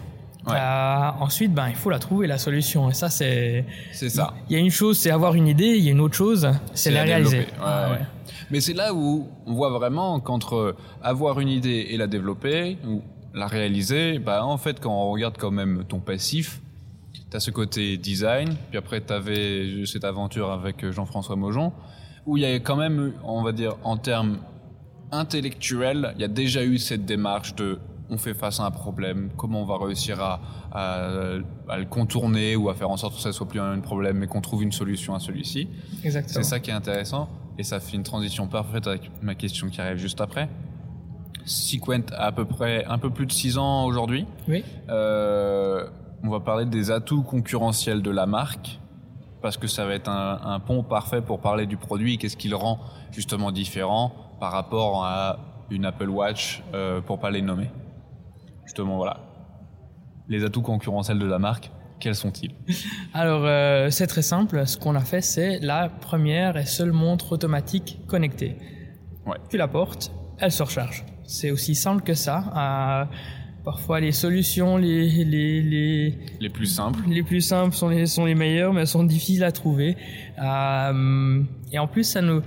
Ouais. 0.47 0.55
Euh, 0.57 1.11
ensuite, 1.21 1.53
ben, 1.53 1.69
il 1.69 1.75
faut 1.75 1.91
la 1.91 1.99
trouver, 1.99 2.27
la 2.27 2.39
solution. 2.39 2.91
Et 2.91 2.95
ça, 2.95 3.11
c'est. 3.11 3.65
C'est 3.93 4.09
ça. 4.09 4.35
Il 4.49 4.55
y 4.55 4.57
a 4.57 4.59
une 4.59 4.71
chose, 4.71 4.99
c'est 4.99 5.11
avoir 5.11 5.35
une 5.35 5.47
idée. 5.47 5.77
Il 5.77 5.85
y 5.85 5.89
a 5.89 5.93
une 5.93 6.01
autre 6.01 6.15
chose, 6.15 6.49
c'est 6.73 6.91
la, 6.91 7.03
réaliser. 7.03 7.41
Ouais, 7.41 7.47
Ah, 7.63 7.91
ouais. 7.93 8.07
Mais 8.51 8.61
c'est 8.61 8.73
là 8.73 8.95
où 8.95 9.29
on 9.47 9.55
voit 9.55 9.71
vraiment 9.71 10.19
qu'entre 10.21 10.75
avoir 11.03 11.41
une 11.41 11.49
idée 11.49 11.89
et 11.91 11.97
la 11.97 12.07
développer, 12.07 12.79
ou 12.87 13.03
la 13.35 13.47
réaliser, 13.47 14.19
bah, 14.19 14.45
en 14.45 14.57
fait, 14.59 14.81
quand 14.81 14.93
on 14.93 15.11
regarde 15.11 15.37
quand 15.39 15.51
même 15.51 15.85
ton 15.87 16.01
passif, 16.01 16.61
tu 17.31 17.37
as 17.37 17.41
ce 17.41 17.51
côté 17.51 17.97
design, 17.97 18.57
puis 18.71 18.79
après 18.79 19.01
tu 19.01 19.13
avais 19.13 19.85
cette 19.87 20.05
aventure 20.05 20.51
avec 20.51 20.91
Jean-François 20.91 21.37
Mojon, 21.37 21.73
où 22.27 22.37
il 22.37 22.43
y 22.43 22.47
a 22.47 22.59
quand 22.59 22.77
même, 22.77 23.13
on 23.23 23.43
va 23.43 23.53
dire, 23.53 23.77
en 23.85 23.97
termes 23.97 24.39
intellectuels, 25.13 26.13
il 26.17 26.23
y 26.23 26.25
a 26.25 26.29
déjà 26.29 26.65
eu 26.65 26.79
cette 26.79 27.05
démarche 27.05 27.55
de 27.55 27.79
on 28.11 28.19
fait 28.19 28.35
face 28.35 28.61
à 28.61 28.65
un 28.65 28.71
problème, 28.71 29.31
comment 29.37 29.63
on 29.63 29.65
va 29.65 29.79
réussir 29.79 30.21
à, 30.21 30.41
à, 30.73 31.09
à 31.69 31.79
le 31.79 31.85
contourner 31.85 32.57
ou 32.57 32.69
à 32.69 32.75
faire 32.75 32.91
en 32.91 32.97
sorte 32.97 33.15
que 33.15 33.21
ça 33.21 33.33
soit 33.33 33.47
plus 33.49 33.61
un 33.61 33.79
problème, 33.81 34.19
mais 34.19 34.27
qu'on 34.27 34.41
trouve 34.41 34.63
une 34.63 34.73
solution 34.73 35.15
à 35.15 35.21
celui-ci. 35.21 35.69
Exactement. 36.05 36.35
C'est 36.35 36.49
ça 36.49 36.61
qui 36.61 36.71
est 36.71 36.75
intéressant 36.75 37.29
et 37.59 37.63
ça 37.63 37.81
fait 37.81 37.97
une 37.97 38.03
transition 38.03 38.47
parfaite 38.47 38.87
avec 38.87 39.11
ma 39.23 39.35
question 39.35 39.69
qui 39.69 39.81
arrive 39.81 39.99
juste 39.99 40.21
après. 40.21 40.49
Sequent 41.45 42.03
a 42.13 42.27
à 42.27 42.33
peu 42.33 42.45
près 42.45 42.85
un 42.85 42.99
peu 42.99 43.11
plus 43.11 43.27
de 43.27 43.33
6 43.33 43.59
ans 43.59 43.85
aujourd'hui. 43.87 44.27
Oui. 44.49 44.65
Euh, 44.89 45.89
on 46.23 46.29
va 46.29 46.41
parler 46.41 46.67
des 46.67 46.91
atouts 46.91 47.23
concurrentiels 47.23 48.03
de 48.03 48.11
la 48.11 48.27
marque 48.27 48.79
parce 49.41 49.57
que 49.57 49.67
ça 49.67 49.87
va 49.87 49.95
être 49.95 50.09
un, 50.09 50.39
un 50.45 50.61
pont 50.61 50.83
parfait 50.83 51.23
pour 51.23 51.41
parler 51.41 51.67
du 51.67 51.77
produit 51.79 52.15
et 52.15 52.17
qu'est-ce 52.19 52.37
qui 52.37 52.49
le 52.49 52.57
rend 52.57 52.79
justement 53.11 53.53
différent 53.53 54.13
par 54.39 54.53
rapport 54.53 55.05
à 55.05 55.39
une 55.71 55.85
Apple 55.85 56.09
Watch 56.09 56.63
euh, 56.75 57.01
pour 57.01 57.19
pas 57.19 57.31
les 57.31 57.43
nommer. 57.43 57.71
Justement 58.71 58.99
voilà. 58.99 59.17
Les 60.29 60.45
atouts 60.45 60.63
concurrentiels 60.63 61.19
de 61.19 61.27
la 61.27 61.41
marque, 61.41 61.73
quels 61.99 62.15
sont-ils? 62.15 62.53
Alors, 63.15 63.43
euh, 63.45 63.91
c'est 63.91 64.07
très 64.07 64.23
simple. 64.23 64.65
Ce 64.65 64.77
qu'on 64.77 64.95
a 64.95 65.01
fait, 65.01 65.23
c'est 65.23 65.59
la 65.59 65.89
première 65.89 66.57
et 66.57 66.67
seule 66.67 66.93
montre 66.93 67.33
automatique 67.33 67.99
connectée. 68.07 68.57
Ouais. 69.27 69.39
Tu 69.49 69.57
la 69.57 69.67
portes, 69.67 70.13
elle 70.39 70.53
se 70.53 70.63
recharge. 70.63 71.05
C'est 71.25 71.51
aussi 71.51 71.75
simple 71.75 72.05
que 72.05 72.15
ça. 72.15 72.45
Euh, 72.57 73.05
parfois, 73.65 73.99
les 73.99 74.13
solutions 74.13 74.77
les, 74.77 75.25
les, 75.25 75.63
les, 75.63 76.19
Les 76.39 76.49
plus 76.49 76.67
simples 76.67 77.01
les 77.09 77.25
plus 77.25 77.41
simples 77.41 77.75
sont 77.75 77.89
les, 77.89 78.07
sont 78.07 78.25
les 78.25 78.37
meilleures, 78.37 78.73
mais 78.73 78.83
elles 78.83 78.87
sont 78.87 79.03
difficiles 79.03 79.43
à 79.43 79.51
trouver. 79.51 79.97
Euh, 80.41 81.43
et 81.73 81.79
en 81.81 81.89
plus, 81.89 82.05
ça 82.05 82.23
nous... 82.23 82.41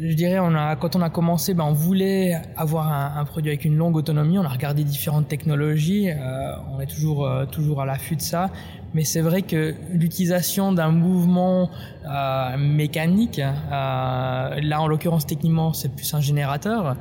Je 0.00 0.14
dirais, 0.14 0.38
on 0.40 0.54
a, 0.54 0.74
quand 0.76 0.96
on 0.96 1.02
a 1.02 1.10
commencé, 1.10 1.54
ben, 1.54 1.64
on 1.64 1.72
voulait 1.72 2.40
avoir 2.56 2.92
un, 2.92 3.20
un 3.20 3.24
produit 3.24 3.50
avec 3.50 3.64
une 3.64 3.76
longue 3.76 3.96
autonomie. 3.96 4.38
On 4.38 4.44
a 4.44 4.48
regardé 4.48 4.82
différentes 4.82 5.28
technologies. 5.28 6.10
Euh, 6.10 6.54
on 6.72 6.80
est 6.80 6.86
toujours, 6.86 7.26
euh, 7.26 7.46
toujours 7.46 7.80
à 7.80 7.86
l'affût 7.86 8.16
de 8.16 8.20
ça. 8.20 8.50
Mais 8.94 9.04
c'est 9.04 9.20
vrai 9.20 9.42
que 9.42 9.74
l'utilisation 9.92 10.72
d'un 10.72 10.90
mouvement 10.90 11.70
euh, 12.06 12.56
mécanique, 12.56 13.38
euh, 13.38 13.42
là 13.70 14.80
en 14.80 14.88
l'occurrence 14.88 15.26
techniquement 15.26 15.74
c'est 15.74 15.94
plus 15.94 16.12
un 16.14 16.20
générateur, 16.20 16.96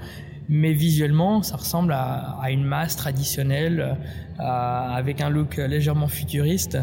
mais 0.50 0.74
visuellement 0.74 1.42
ça 1.44 1.56
ressemble 1.56 1.94
à, 1.94 2.38
à 2.42 2.52
une 2.52 2.66
masse 2.66 2.98
traditionnelle 2.98 3.98
euh, 4.40 4.44
avec 4.44 5.22
un 5.22 5.30
look 5.30 5.56
légèrement 5.58 6.10
futuriste. 6.10 6.78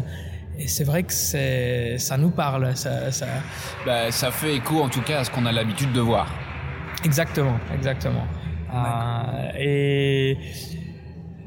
Et 0.57 0.67
c'est 0.67 0.83
vrai 0.85 1.03
que 1.03 1.13
c'est, 1.13 1.97
ça 1.97 2.17
nous 2.17 2.29
parle. 2.31 2.75
Ça, 2.75 3.11
ça... 3.11 3.25
bah, 3.85 4.11
Ça 4.11 4.31
fait 4.31 4.55
écho 4.55 4.81
en 4.81 4.89
tout 4.89 5.01
cas 5.01 5.19
à 5.19 5.23
ce 5.23 5.31
qu'on 5.31 5.45
a 5.45 5.51
l'habitude 5.51 5.91
de 5.93 5.99
voir. 6.01 6.27
Exactement, 7.03 7.57
exactement. 7.73 8.25
Euh, 8.73 9.49
et 9.59 10.37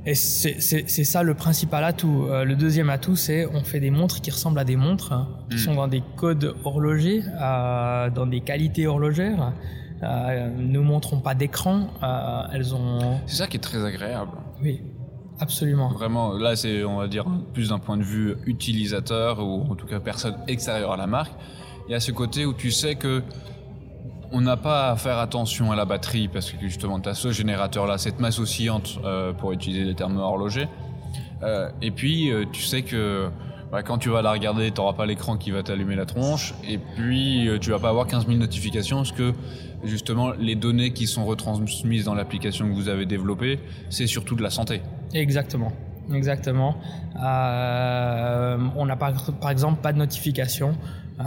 et 0.07 0.14
c'est 0.14 0.61
c'est- 0.61 0.88
c'est 0.88 1.05
ça 1.05 1.23
le 1.23 1.35
principal 1.35 1.85
atout. 1.85 2.27
Euh, 2.31 2.44
le 2.44 2.55
deuxième 2.55 2.88
atout, 2.90 3.16
c'est 3.16 3.44
on 3.47 3.62
fait 3.64 3.81
des 3.81 3.90
montres 3.90 4.21
qui 4.21 4.31
ressemblent 4.31 4.59
à 4.61 4.64
des 4.64 4.77
montres, 4.77 5.12
hein, 5.12 5.29
qui 5.51 5.57
Mm. 5.57 5.61
sont 5.61 5.75
dans 5.75 5.88
des 5.88 6.03
codes 6.16 6.55
horlogers, 6.64 7.23
euh, 7.40 8.09
dans 8.11 8.27
des 8.27 8.40
qualités 8.40 8.87
horlogères. 8.87 9.53
Ne 10.01 10.79
montrons 10.79 11.18
pas 11.21 11.35
d'écran. 11.35 11.88
elles 12.53 12.73
ont... 12.75 13.18
C'est 13.27 13.37
ça 13.37 13.47
qui 13.49 13.57
est 13.57 13.61
très 13.61 13.85
agréable. 13.85 14.31
Oui, 14.62 14.81
absolument. 15.40 15.88
Vraiment, 15.88 16.33
là, 16.33 16.57
c'est, 16.57 16.85
on 16.85 16.96
va 16.96 17.09
dire, 17.09 17.27
plus 17.53 17.70
d'un 17.70 17.79
point 17.79 17.96
de 17.96 18.03
vue 18.03 18.37
utilisateur 18.46 19.40
ou 19.40 19.66
en 19.70 19.74
tout 19.74 19.87
cas 19.87 20.01
personne 20.01 20.37
extérieure 20.46 20.92
à 20.92 20.96
la 20.96 21.07
marque. 21.07 21.33
Il 21.88 21.92
y 21.92 21.94
a 21.94 22.01
ce 22.01 22.12
côté 22.12 22.44
où 22.44 22.53
tu 22.53 22.70
sais 22.70 22.96
que 22.96 23.22
on 24.33 24.40
n'a 24.40 24.57
pas 24.57 24.90
à 24.90 24.96
faire 24.96 25.18
attention 25.18 25.72
à 25.72 25.77
la 25.77 25.85
batterie 25.85 26.29
parce 26.29 26.51
que 26.51 26.59
justement, 26.61 27.01
tu 27.01 27.09
as 27.09 27.14
ce 27.14 27.33
générateur-là, 27.33 27.98
cette 27.98 28.20
masse 28.20 28.38
oscillante 28.38 28.98
euh, 29.05 29.33
pour 29.33 29.53
utiliser 29.53 29.85
les 29.85 29.94
termes 29.94 30.18
horlogers. 30.18 30.68
Euh, 31.42 31.70
et 31.81 31.90
puis, 31.90 32.31
euh, 32.31 32.44
tu 32.53 32.62
sais 32.62 32.83
que 32.83 33.29
bah, 33.72 33.83
quand 33.83 33.98
tu 33.98 34.11
vas 34.11 34.22
la 34.22 34.33
regarder, 34.33 34.70
tu 34.70 34.81
n'auras 34.81 34.92
pas 34.92 35.07
l'écran 35.07 35.37
qui 35.37 35.51
va 35.51 35.62
t'allumer 35.62 35.96
la 35.96 36.05
tronche. 36.05 36.55
Et 36.68 36.79
puis, 36.79 37.48
tu 37.61 37.70
vas 37.70 37.79
pas 37.79 37.88
avoir 37.88 38.07
15 38.07 38.27
000 38.27 38.38
notifications 38.38 38.98
parce 38.98 39.12
que 39.12 39.33
justement, 39.85 40.33
les 40.33 40.57
données 40.57 40.92
qui 40.92 41.07
sont 41.07 41.24
retransmises 41.24 42.05
dans 42.05 42.14
l'application 42.14 42.68
que 42.68 42.74
vous 42.74 42.88
avez 42.88 43.07
développée, 43.07 43.61
c'est 43.88 44.07
surtout 44.07 44.35
de 44.35 44.42
la 44.42 44.51
santé. 44.51 44.83
Exactement. 45.14 45.73
Exactement. 46.14 46.77
Euh, 47.23 48.57
on 48.77 48.87
n'a 48.87 48.97
par 48.97 49.51
exemple 49.51 49.81
pas 49.83 49.92
de 49.92 49.99
notification. 49.99 50.75
Euh, 51.21 51.25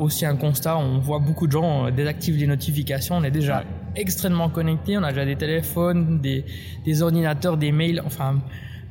aussi 0.00 0.24
un 0.24 0.36
constat, 0.36 0.78
on 0.78 0.98
voit 1.00 1.18
beaucoup 1.18 1.46
de 1.48 1.52
gens 1.52 1.86
euh, 1.86 1.90
désactivent 1.90 2.36
les 2.38 2.46
notifications. 2.46 3.16
On 3.16 3.24
est 3.24 3.30
déjà 3.32 3.58
Ouais. 3.58 3.64
extrêmement 3.96 4.48
connectés. 4.48 4.96
On 4.96 5.02
a 5.02 5.10
déjà 5.10 5.24
des 5.24 5.36
téléphones, 5.36 6.20
des, 6.20 6.44
des 6.84 7.02
ordinateurs, 7.02 7.56
des 7.56 7.72
mails. 7.72 8.00
Enfin, 8.06 8.36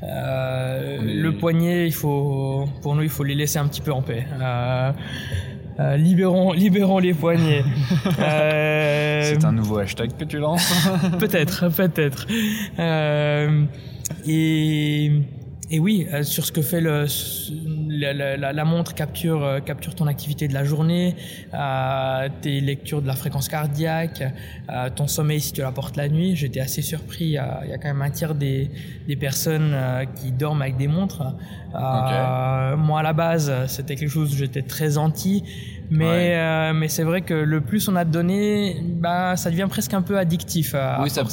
euh, 0.04 1.00
est- 1.02 1.14
le 1.16 1.32
poignet, 1.38 1.88
il 1.88 1.94
faut, 1.94 2.68
pour 2.82 2.96
nous, 2.96 3.04
il 3.04 3.10
faut 3.10 3.24
les 3.24 3.36
laisser 3.36 3.60
un 3.60 3.68
petit 3.68 3.82
peu 3.82 3.94
en 3.94 4.02
paix. 4.02 4.26
Euh, 4.42 4.92
libérons, 5.96 6.52
libérons 6.64 7.00
les 7.00 7.14
poignets. 7.14 7.64
C'est 8.18 9.46
un 9.46 9.54
nouveau 9.54 9.78
hashtag 9.80 10.12
que 10.18 10.26
tu 10.26 10.38
lances? 10.38 10.86
Peut-être, 11.20 11.70
peut-être. 11.70 12.28
Euh, 12.78 13.64
et, 14.28 15.12
et 15.70 15.80
oui, 15.80 16.06
euh, 16.14 16.24
sur 16.24 16.46
ce 16.46 16.52
que 16.52 16.62
fait 16.62 16.82
le, 16.82 17.06
la, 17.90 18.14
la- 18.14 18.36
la- 18.38 18.52
la 18.54 18.66
montre 18.66 18.94
capture, 18.94 19.44
euh, 19.44 19.60
capture 19.62 19.96
ton 19.96 20.08
activité 20.08 20.48
de 20.50 20.54
la 20.54 20.64
journée, 20.66 21.16
euh, 21.54 22.28
tes 22.42 22.60
lectures 22.60 23.02
de 23.02 23.08
la 23.08 23.14
fréquence 23.16 23.48
cardiaque, 23.48 24.22
euh, 24.70 24.90
ton 24.96 25.08
sommeil 25.08 25.40
si 25.40 25.54
tu 25.54 25.62
la 25.62 25.72
portes 25.72 25.96
la 25.98 26.10
nuit. 26.10 26.36
J'étais 26.36 26.60
assez 26.60 26.82
surpris. 26.82 27.24
Il 27.26 27.32
y, 27.32 27.38
a, 27.38 27.62
quand 27.82 27.88
même 27.88 28.02
un 28.02 28.10
tiers 28.10 28.36
des, 28.36 28.70
des 29.08 29.16
personnes 29.16 29.76
qui 30.16 30.32
dorment 30.32 30.62
avec 30.64 30.76
des 30.78 30.88
montres. 30.88 31.24
Moi, 31.74 33.00
à 33.00 33.04
la 33.04 33.14
base, 33.14 33.52
c'était 33.68 33.96
quelque 33.96 34.10
chose 34.10 34.34
où 34.34 34.38
j'étais 34.38 34.62
très 34.62 34.98
anti. 34.98 35.44
Mais, 35.90 36.06
Ouais. 36.06 36.74
mais 36.74 36.88
c'est 36.88 37.04
vrai 37.04 37.22
que 37.22 37.34
le 37.34 37.60
plus 37.62 37.88
on 37.90 37.96
a 37.98 38.06
de 38.06 38.12
données, 38.12 38.78
bah, 38.82 39.36
ça 39.36 39.50
devient 39.52 39.68
presque 39.70 39.94
un 39.94 40.02
peu 40.02 40.18
addictif. 40.18 40.74
Oui, 41.02 41.10
ça. 41.10 41.24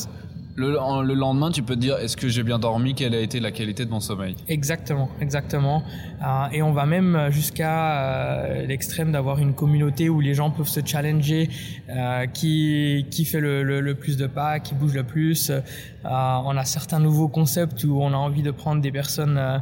Le, 0.59 0.79
en- 0.81 1.03
le 1.03 1.15
lendemain, 1.15 1.51
tu 1.51 1.63
peux 1.63 1.75
te 1.77 1.81
dire 1.81 1.97
est-ce 1.99 2.17
que 2.17 2.29
j'ai 2.29 2.43
bien 2.43 2.59
dormi? 2.59 2.95
Quelle 2.95 3.15
a 3.15 3.21
été 3.21 3.39
la 3.41 3.51
qualité 3.53 3.85
de 3.85 3.91
mon 3.91 4.01
sommeil? 4.01 4.35
Exactement, 4.49 5.09
exactement. 5.21 5.83
Euh, 6.21 6.47
et 6.53 6.63
on 6.63 6.73
va 6.73 6.85
même 6.85 7.29
jusqu'à 7.31 7.77
euh, 8.03 8.67
l'extrême 8.67 9.13
d'avoir 9.13 9.39
une 9.39 9.55
communauté 9.55 10.09
où 10.09 10.21
les 10.21 10.35
gens 10.35 10.51
peuvent 10.51 10.69
se 10.69 10.81
challenger, 10.85 11.49
euh, 11.89 12.27
qui, 12.27 13.07
qui 13.11 13.25
fait 13.25 13.41
le, 13.41 13.63
le, 13.63 13.81
le 13.81 13.95
plus 13.95 14.17
de 14.17 14.27
pas, 14.27 14.59
qui 14.59 14.75
bouge 14.75 14.95
le 14.95 15.05
plus. 15.05 15.51
Euh, 15.51 15.61
on 16.05 16.57
a 16.57 16.65
certains 16.65 16.99
nouveaux 17.01 17.29
concepts 17.29 17.85
où 17.85 18.01
on 18.03 18.13
a 18.13 18.17
envie 18.17 18.43
de 18.43 18.51
prendre 18.51 18.83
des 18.83 18.93
personnes 18.93 19.39
euh, 19.39 19.59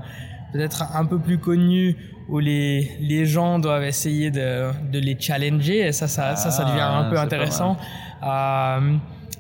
peut-être 0.53 0.83
un 0.97 1.05
peu 1.05 1.19
plus 1.19 1.39
connues 1.39 1.97
où 2.29 2.39
les, 2.41 2.91
les 3.01 3.27
gens 3.27 3.59
doivent 3.59 3.85
essayer 3.85 4.31
de, 4.31 4.71
de 4.91 4.99
les 4.99 5.17
challenger 5.21 5.87
et 5.87 5.93
ça, 5.93 6.09
ça, 6.09 6.35
ça, 6.37 6.51
ça 6.51 6.65
devient 6.65 6.81
Ah, 6.81 6.99
un 7.01 7.11
peu 7.11 7.19
intéressant. 7.19 7.77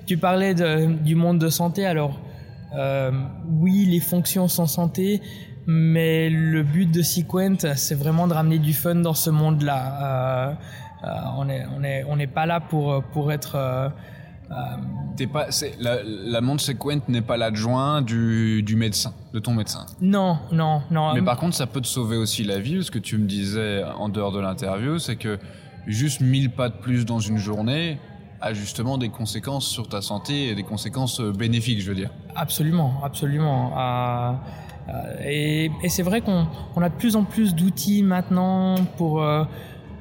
Tu 0.06 0.16
parlais 0.16 0.54
de, 0.54 0.86
du 1.02 1.14
monde 1.14 1.38
de 1.38 1.48
santé, 1.48 1.84
alors 1.84 2.20
euh, 2.76 3.10
oui, 3.48 3.86
les 3.86 4.00
fonctions 4.00 4.48
sont 4.48 4.66
santé, 4.66 5.20
mais 5.66 6.30
le 6.30 6.62
but 6.62 6.90
de 6.90 7.02
Sequent, 7.02 7.56
c'est 7.76 7.94
vraiment 7.94 8.28
de 8.28 8.34
ramener 8.34 8.58
du 8.58 8.72
fun 8.72 8.96
dans 8.96 9.14
ce 9.14 9.30
monde-là. 9.30 10.50
Euh, 10.50 10.54
euh, 11.04 11.08
on 11.38 11.44
n'est 11.46 11.64
on 11.76 11.82
est, 11.82 12.04
on 12.04 12.16
n'est 12.16 12.26
pas 12.26 12.46
là 12.46 12.60
pour, 12.60 13.02
pour 13.12 13.32
être... 13.32 13.92
T'es 15.16 15.26
pas, 15.26 15.48
la, 15.80 15.98
la 16.04 16.40
montre 16.40 16.62
Sequent 16.62 17.00
n'est 17.08 17.22
pas 17.22 17.36
l'adjoint 17.36 18.00
du, 18.00 18.62
du 18.62 18.76
médecin, 18.76 19.12
de 19.32 19.40
ton 19.40 19.54
médecin. 19.54 19.86
non, 20.00 20.38
non, 20.52 20.82
non. 20.90 21.14
Mais 21.14 21.22
par 21.22 21.36
contre, 21.36 21.56
ça 21.56 21.66
peut 21.66 21.80
te 21.80 21.86
sauver 21.88 22.16
aussi 22.16 22.44
la 22.44 22.60
vie. 22.60 22.84
Ce 22.84 22.92
que 22.92 23.00
tu 23.00 23.18
me 23.18 23.26
disais 23.26 23.82
en 23.82 24.08
dehors 24.08 24.30
de 24.30 24.38
l'interview, 24.38 25.00
c'est 25.00 25.16
que 25.16 25.38
juste 25.86 26.20
1000 26.20 26.50
pas 26.50 26.68
de 26.68 26.74
plus 26.74 27.04
dans 27.06 27.18
une 27.18 27.38
journée 27.38 27.98
a 28.46 28.52
justement 28.54 28.98
des 28.98 29.08
conséquences 29.08 29.66
sur 29.66 29.88
ta 29.88 30.00
santé 30.02 30.48
et 30.48 30.54
des 30.54 30.62
conséquences 30.62 31.20
euh, 31.20 31.32
bénéfiques, 31.32 31.80
je 31.80 31.88
veux 31.88 31.94
dire. 31.94 32.10
Absolument, 32.34 32.94
absolument. 33.04 33.72
Euh, 33.76 34.32
euh, 34.88 34.92
et, 35.24 35.70
et 35.82 35.88
c'est 35.88 36.02
vrai 36.02 36.20
qu'on 36.20 36.46
on 36.76 36.82
a 36.82 36.88
de 36.88 36.94
plus 36.94 37.16
en 37.16 37.24
plus 37.24 37.54
d'outils 37.54 38.02
maintenant 38.02 38.76
pour, 38.96 39.24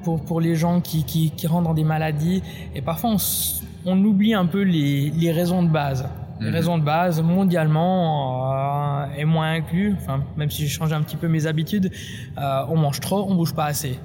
pour, 0.04 0.24
pour 0.24 0.40
les 0.40 0.54
gens 0.54 0.80
qui, 0.80 1.04
qui, 1.04 1.30
qui 1.30 1.46
rentrent 1.46 1.68
dans 1.68 1.74
des 1.74 1.84
maladies. 1.84 2.42
Et 2.74 2.82
parfois, 2.82 3.10
on, 3.10 3.16
on 3.84 4.04
oublie 4.04 4.34
un 4.34 4.46
peu 4.46 4.62
les, 4.62 5.10
les 5.10 5.32
raisons 5.32 5.62
de 5.62 5.68
base. 5.68 6.08
Les 6.38 6.48
Mhm. 6.48 6.54
raisons 6.54 6.78
de 6.78 6.84
base, 6.84 7.22
mondialement, 7.22 8.52
euh, 8.52 9.06
et 9.16 9.24
moi 9.24 9.46
inclus, 9.46 9.94
enfin, 9.98 10.20
même 10.36 10.50
si 10.50 10.62
j'ai 10.62 10.68
changé 10.68 10.94
un 10.94 11.00
petit 11.02 11.16
peu 11.16 11.28
mes 11.28 11.46
habitudes, 11.46 11.90
euh, 12.36 12.64
on 12.68 12.76
mange 12.76 13.00
trop, 13.00 13.24
on 13.26 13.34
bouge 13.34 13.54
pas 13.54 13.64
assez. 13.64 13.98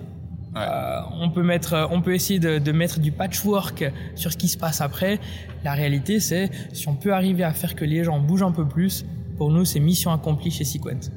Ouais. 0.56 0.62
Euh, 0.62 1.02
on 1.20 1.30
peut 1.30 1.44
mettre, 1.44 1.88
on 1.92 2.02
peut 2.02 2.14
essayer 2.14 2.40
de, 2.40 2.60
de 2.60 2.72
mettre 2.72 3.00
du 3.00 3.12
patchwork 3.12 3.86
sur 4.16 4.32
ce 4.32 4.38
qui 4.38 4.48
se 4.48 4.58
passe 4.58 4.82
après. 4.82 5.20
La 5.64 5.74
réalité, 5.74 6.20
c'est 6.20 6.50
si 6.74 6.88
on 6.88 6.96
peut 6.96 7.14
arriver 7.14 7.44
à 7.44 7.54
faire 7.54 7.76
que 7.76 7.86
les 7.86 8.04
gens 8.04 8.20
bougent 8.20 8.44
un 8.44 8.52
peu 8.52 8.68
plus, 8.68 9.06
pour 9.38 9.52
nous, 9.52 9.66
c'est 9.66 9.80
mission 9.80 10.12
accomplie 10.12 10.52
chez 10.52 10.66
Sequent. 10.66 11.10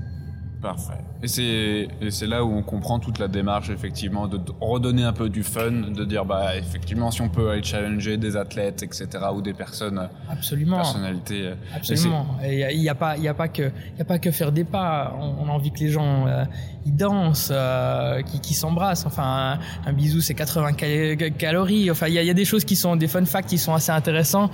Parfait. 0.62 1.04
Et 1.24 2.10
c'est 2.10 2.26
là 2.26 2.44
où 2.44 2.52
on 2.54 2.62
comprend 2.62 2.98
toute 2.98 3.18
la 3.18 3.28
démarche 3.28 3.70
effectivement 3.70 4.28
de, 4.28 4.38
redonner 4.60 5.04
un 5.04 5.12
peu 5.12 5.28
du 5.30 5.42
fun, 5.42 5.70
de 5.72 6.04
dire 6.04 6.24
bah 6.24 6.56
effectivement 6.56 7.10
si 7.10 7.22
on 7.22 7.28
peut 7.28 7.50
aller 7.50 7.62
challenger 7.62 8.16
des 8.16 8.36
athlètes 8.36 8.82
etc 8.82 9.08
ou 9.34 9.40
des 9.40 9.54
personnes 9.54 10.08
Absolument. 10.30 10.76
personnalités. 10.76 11.46
euh, 11.46 11.54
Absolument. 11.74 12.26
Il 12.44 12.78
n'y 12.78 12.88
a, 12.88 12.94
pas, 12.94 13.16
il 13.16 13.26
a 13.26 13.34
pas 13.34 13.48
que, 13.48 13.70
il 13.96 14.02
a 14.02 14.04
pas 14.04 14.18
que 14.18 14.30
faire 14.30 14.52
des 14.52 14.64
pas. 14.64 15.16
On, 15.18 15.44
on 15.44 15.48
a 15.48 15.52
envie 15.52 15.70
que 15.72 15.78
les 15.80 15.90
gens, 15.90 16.26
euh, 16.26 16.44
ils 16.84 16.94
dansent, 16.94 17.50
euh, 17.52 18.20
qui, 18.22 18.40
qui 18.40 18.54
s'embrassent. 18.54 19.06
Enfin, 19.06 19.58
un, 19.86 19.90
un 19.90 19.92
bisou, 19.92 20.20
c'est 20.20 20.34
80 20.34 20.72
cal- 20.74 21.32
calories. 21.38 21.90
Enfin, 21.90 22.08
il 22.08 22.14
y 22.14 22.24
y 22.24 22.30
a 22.30 22.34
des 22.34 22.44
choses 22.44 22.64
qui 22.64 22.76
sont, 22.76 22.96
des 22.96 23.08
fun 23.08 23.24
facts 23.24 23.48
qui 23.48 23.58
sont 23.58 23.72
assez 23.74 23.92
intéressants. 23.92 24.50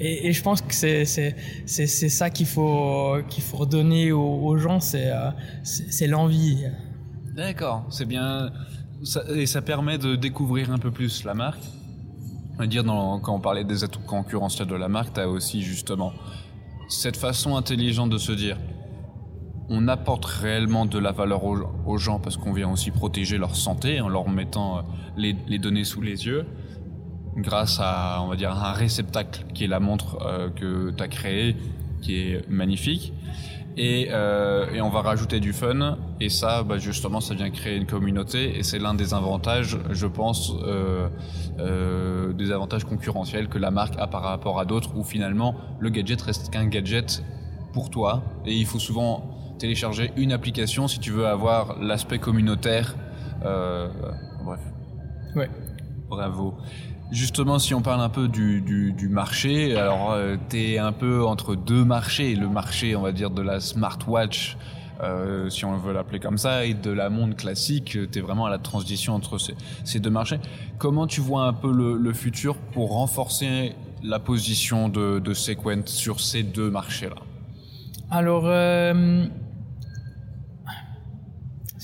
Et, 0.00 0.32
je 0.32 0.42
pense 0.42 0.60
que 0.60 0.74
c'est, 0.74 1.04
c'est, 1.04 1.86
ça 1.86 2.30
qu'il 2.30 2.46
faut, 2.46 3.16
qu'il 3.28 3.42
faut 3.42 3.58
redonner 3.58 4.12
aux, 4.12 4.56
gens. 4.58 4.80
C'est, 4.80 5.10
euh, 5.10 5.30
c'est, 5.62 5.90
c'est 5.92 6.06
l'envie. 6.06 6.64
D'accord, 7.34 7.86
c'est 7.90 8.06
bien. 8.06 8.50
Et 9.34 9.46
ça 9.46 9.62
permet 9.62 9.98
de 9.98 10.16
découvrir 10.16 10.70
un 10.70 10.78
peu 10.78 10.90
plus 10.90 11.24
la 11.24 11.34
marque. 11.34 11.62
Va 12.58 12.66
dire, 12.66 12.84
quand 12.84 13.34
on 13.34 13.40
parlait 13.40 13.64
des 13.64 13.84
atouts 13.84 14.00
concurrentiels 14.00 14.68
de 14.68 14.74
la 14.74 14.88
marque, 14.88 15.14
tu 15.14 15.20
as 15.20 15.28
aussi 15.28 15.62
justement 15.62 16.12
cette 16.88 17.16
façon 17.16 17.56
intelligente 17.56 18.10
de 18.10 18.18
se 18.18 18.32
dire 18.32 18.58
on 19.68 19.88
apporte 19.88 20.24
réellement 20.24 20.86
de 20.86 20.98
la 20.98 21.10
valeur 21.10 21.42
aux, 21.44 21.98
gens 21.98 22.20
parce 22.20 22.36
qu'on 22.36 22.52
vient 22.52 22.70
aussi 22.70 22.92
protéger 22.92 23.36
leur 23.36 23.56
santé 23.56 24.00
en 24.00 24.08
leur 24.08 24.28
mettant 24.28 24.78
euh, 24.78 24.82
les 25.16 25.58
données 25.58 25.82
sous 25.82 26.00
les 26.00 26.26
yeux 26.26 26.46
grâce 27.36 27.78
à, 27.80 28.20
on 28.22 28.28
va 28.28 28.36
dire, 28.36 28.50
un 28.50 28.72
réceptacle 28.72 29.44
qui 29.54 29.64
est 29.64 29.68
la 29.68 29.80
montre 29.80 30.18
euh, 30.22 30.50
que 30.50 30.90
tu 30.90 31.02
as 31.02 31.08
créée, 31.08 31.56
qui 32.02 32.16
est 32.16 32.48
magnifique. 32.48 33.12
Et, 33.78 34.08
euh, 34.10 34.72
et 34.72 34.80
on 34.80 34.88
va 34.88 35.02
rajouter 35.02 35.38
du 35.38 35.52
fun. 35.52 35.98
Et 36.20 36.30
ça, 36.30 36.62
bah, 36.62 36.78
justement, 36.78 37.20
ça 37.20 37.34
vient 37.34 37.50
créer 37.50 37.76
une 37.76 37.86
communauté. 37.86 38.58
Et 38.58 38.62
c'est 38.62 38.78
l'un 38.78 38.94
des 38.94 39.12
avantages, 39.12 39.78
je 39.90 40.06
pense, 40.06 40.52
euh, 40.64 41.08
euh, 41.58 42.32
des 42.32 42.52
avantages 42.52 42.84
concurrentiels 42.84 43.48
que 43.48 43.58
la 43.58 43.70
marque 43.70 43.98
a 43.98 44.06
par 44.06 44.22
rapport 44.22 44.58
à 44.58 44.64
d'autres, 44.64 44.96
où 44.96 45.04
finalement, 45.04 45.54
le 45.78 45.90
gadget 45.90 46.20
reste 46.22 46.50
qu'un 46.50 46.66
gadget 46.66 47.22
pour 47.74 47.90
toi. 47.90 48.22
Et 48.46 48.54
il 48.54 48.64
faut 48.64 48.78
souvent 48.78 49.54
télécharger 49.58 50.10
une 50.16 50.32
application 50.32 50.88
si 50.88 50.98
tu 50.98 51.10
veux 51.10 51.26
avoir 51.26 51.78
l'aspect 51.78 52.18
communautaire. 52.18 52.94
Euh, 53.44 53.88
bref. 54.42 54.60
Ouais. 55.34 55.50
Bravo. 56.08 56.54
Justement, 57.12 57.58
si 57.60 57.72
on 57.72 57.82
parle 57.82 58.00
un 58.00 58.08
peu 58.08 58.26
du, 58.26 58.60
du, 58.60 59.08
marché, 59.08 59.76
alors 59.76 60.12
euh, 60.12 60.36
t'es 60.48 60.78
un 60.78 60.92
peu 60.92 61.24
entre 61.24 61.54
deux 61.54 61.84
marchés, 61.84 62.34
le 62.34 62.48
marché, 62.48 62.96
on 62.96 63.02
va 63.02 63.12
dire, 63.12 63.30
de 63.30 63.42
la 63.42 63.60
smartwatch, 63.60 64.56
euh, 65.02 65.48
si 65.48 65.64
on 65.64 65.76
veut 65.76 65.92
l'appeler 65.92 66.18
comme 66.18 66.38
ça, 66.38 66.64
et 66.64 66.74
de 66.74 66.90
la 66.90 67.08
montre 67.08 67.36
classique, 67.36 67.96
t'es 68.10 68.20
vraiment 68.20 68.46
à 68.46 68.50
la 68.50 68.58
transition 68.58 69.14
entre 69.14 69.38
ces, 69.38 69.54
ces 69.84 70.00
deux 70.00 70.10
marchés. 70.10 70.40
Comment 70.78 71.06
tu 71.06 71.20
vois 71.20 71.44
un 71.44 71.52
peu 71.52 71.72
le, 71.72 71.96
le 71.96 72.12
futur 72.12 72.56
pour 72.56 72.92
renforcer 72.92 73.74
la 74.02 74.18
position 74.18 74.88
de, 74.88 75.20
de 75.20 75.32
Sequent 75.32 75.82
sur 75.86 76.20
ces 76.20 76.42
deux 76.42 76.70
marchés-là? 76.70 77.16
Alors, 78.10 78.44
euh, 78.46 79.26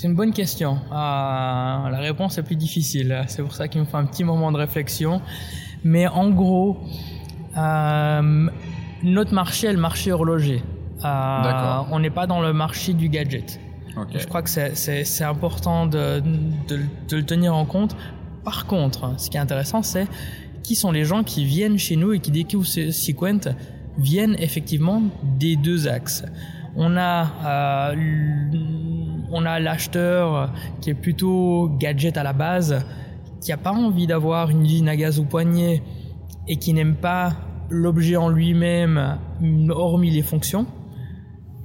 c'est 0.03 0.09
une 0.09 0.17
bonne 0.17 0.33
question. 0.33 0.79
Euh, 0.91 0.95
la 0.95 1.99
réponse 2.01 2.37
est 2.37 2.43
plus 2.43 2.57
difficile. 2.57 3.23
C'est 3.29 3.41
pour 3.41 3.55
ça 3.55 3.69
qu'il 3.69 3.81
me 3.81 3.87
faut 3.87 3.99
un 3.99 4.05
petit 4.05 4.25
moment 4.25 4.51
de 4.51 4.57
réflexion. 4.57 5.23
Mais 5.85 6.09
en 6.09 6.29
gros, 6.31 6.81
euh, 7.57 8.49
notre 9.05 9.33
marché 9.33 9.69
est 9.69 9.73
le 9.73 9.79
marché 9.79 10.11
horloger. 10.11 10.61
Euh, 11.05 11.83
on 11.93 12.01
n'est 12.01 12.11
pas 12.11 12.27
dans 12.27 12.41
le 12.41 12.53
marché 12.53 12.95
du 12.95 13.09
gadget. 13.11 13.61
Je 14.13 14.27
crois 14.27 14.43
que 14.43 14.51
c'est- 14.51 15.23
important 15.23 15.87
de, 15.87 16.21
de, 16.67 16.81
de 17.09 17.17
le 17.17 17.23
tenir 17.25 17.55
en 17.55 17.65
compte. 17.65 17.95
Par 18.43 18.67
contre, 18.67 19.15
ce 19.21 19.31
qui 19.31 19.37
est 19.37 19.41
intéressant, 19.41 19.83
c'est 19.83 20.09
qui 20.65 20.75
sont 20.75 20.91
les 20.91 21.05
gens 21.05 21.23
qui 21.23 21.45
viennent 21.45 21.79
chez 21.79 21.95
nous 21.95 22.13
et 22.13 22.19
qui 22.19 22.33
découvrent 22.33 22.67
Sequent 22.67 23.55
viennent 23.99 24.35
effectivement 24.41 25.01
des 25.39 25.55
deux 25.55 25.87
axes. 25.87 26.25
On 26.75 26.97
a 26.97 27.93
euh, 27.93 27.95
on 29.33 29.45
a 29.47 29.59
l'acheteur 29.59 30.53
qui 30.81 30.91
est 30.91 30.95
plutôt 30.95 31.71
gadget 31.79 32.17
à 32.17 32.23
la 32.23 32.33
base, 32.33 32.85
qui 33.41 33.51
a 33.53 33.57
pas 33.57 33.73
envie 33.73 34.07
d'avoir 34.07 34.51
une 34.51 34.63
usine 34.63 34.89
à 34.89 34.97
gaz 34.97 35.19
au 35.19 35.25
poignet 35.25 35.83
et 36.47 36.57
qui 36.57 36.73
n'aime 36.73 36.97
pas 36.97 37.33
l'objet 37.71 38.17
en 38.17 38.29
lui-même, 38.29 39.19
hormis 39.71 40.11
les 40.11 40.23
fonctions. 40.23 40.67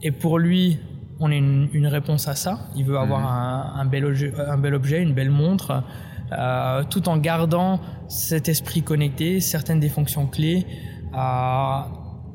Et 0.01 0.11
pour 0.11 0.39
lui, 0.39 0.79
on 1.19 1.31
a 1.31 1.35
une, 1.35 1.69
une 1.73 1.87
réponse 1.87 2.27
à 2.27 2.35
ça. 2.35 2.59
Il 2.75 2.85
veut 2.85 2.97
avoir 2.97 3.25
un, 3.25 3.79
un 3.79 3.85
bel 3.85 4.05
objet, 4.05 4.33
un 4.37 4.57
bel 4.57 4.73
objet, 4.73 5.01
une 5.01 5.13
belle 5.13 5.31
montre, 5.31 5.83
euh, 6.31 6.83
tout 6.89 7.09
en 7.09 7.17
gardant 7.17 7.79
cet 8.07 8.47
esprit 8.49 8.81
connecté, 8.83 9.39
certaines 9.39 9.79
des 9.79 9.89
fonctions 9.89 10.27
clés, 10.27 10.65
euh, 11.13 11.79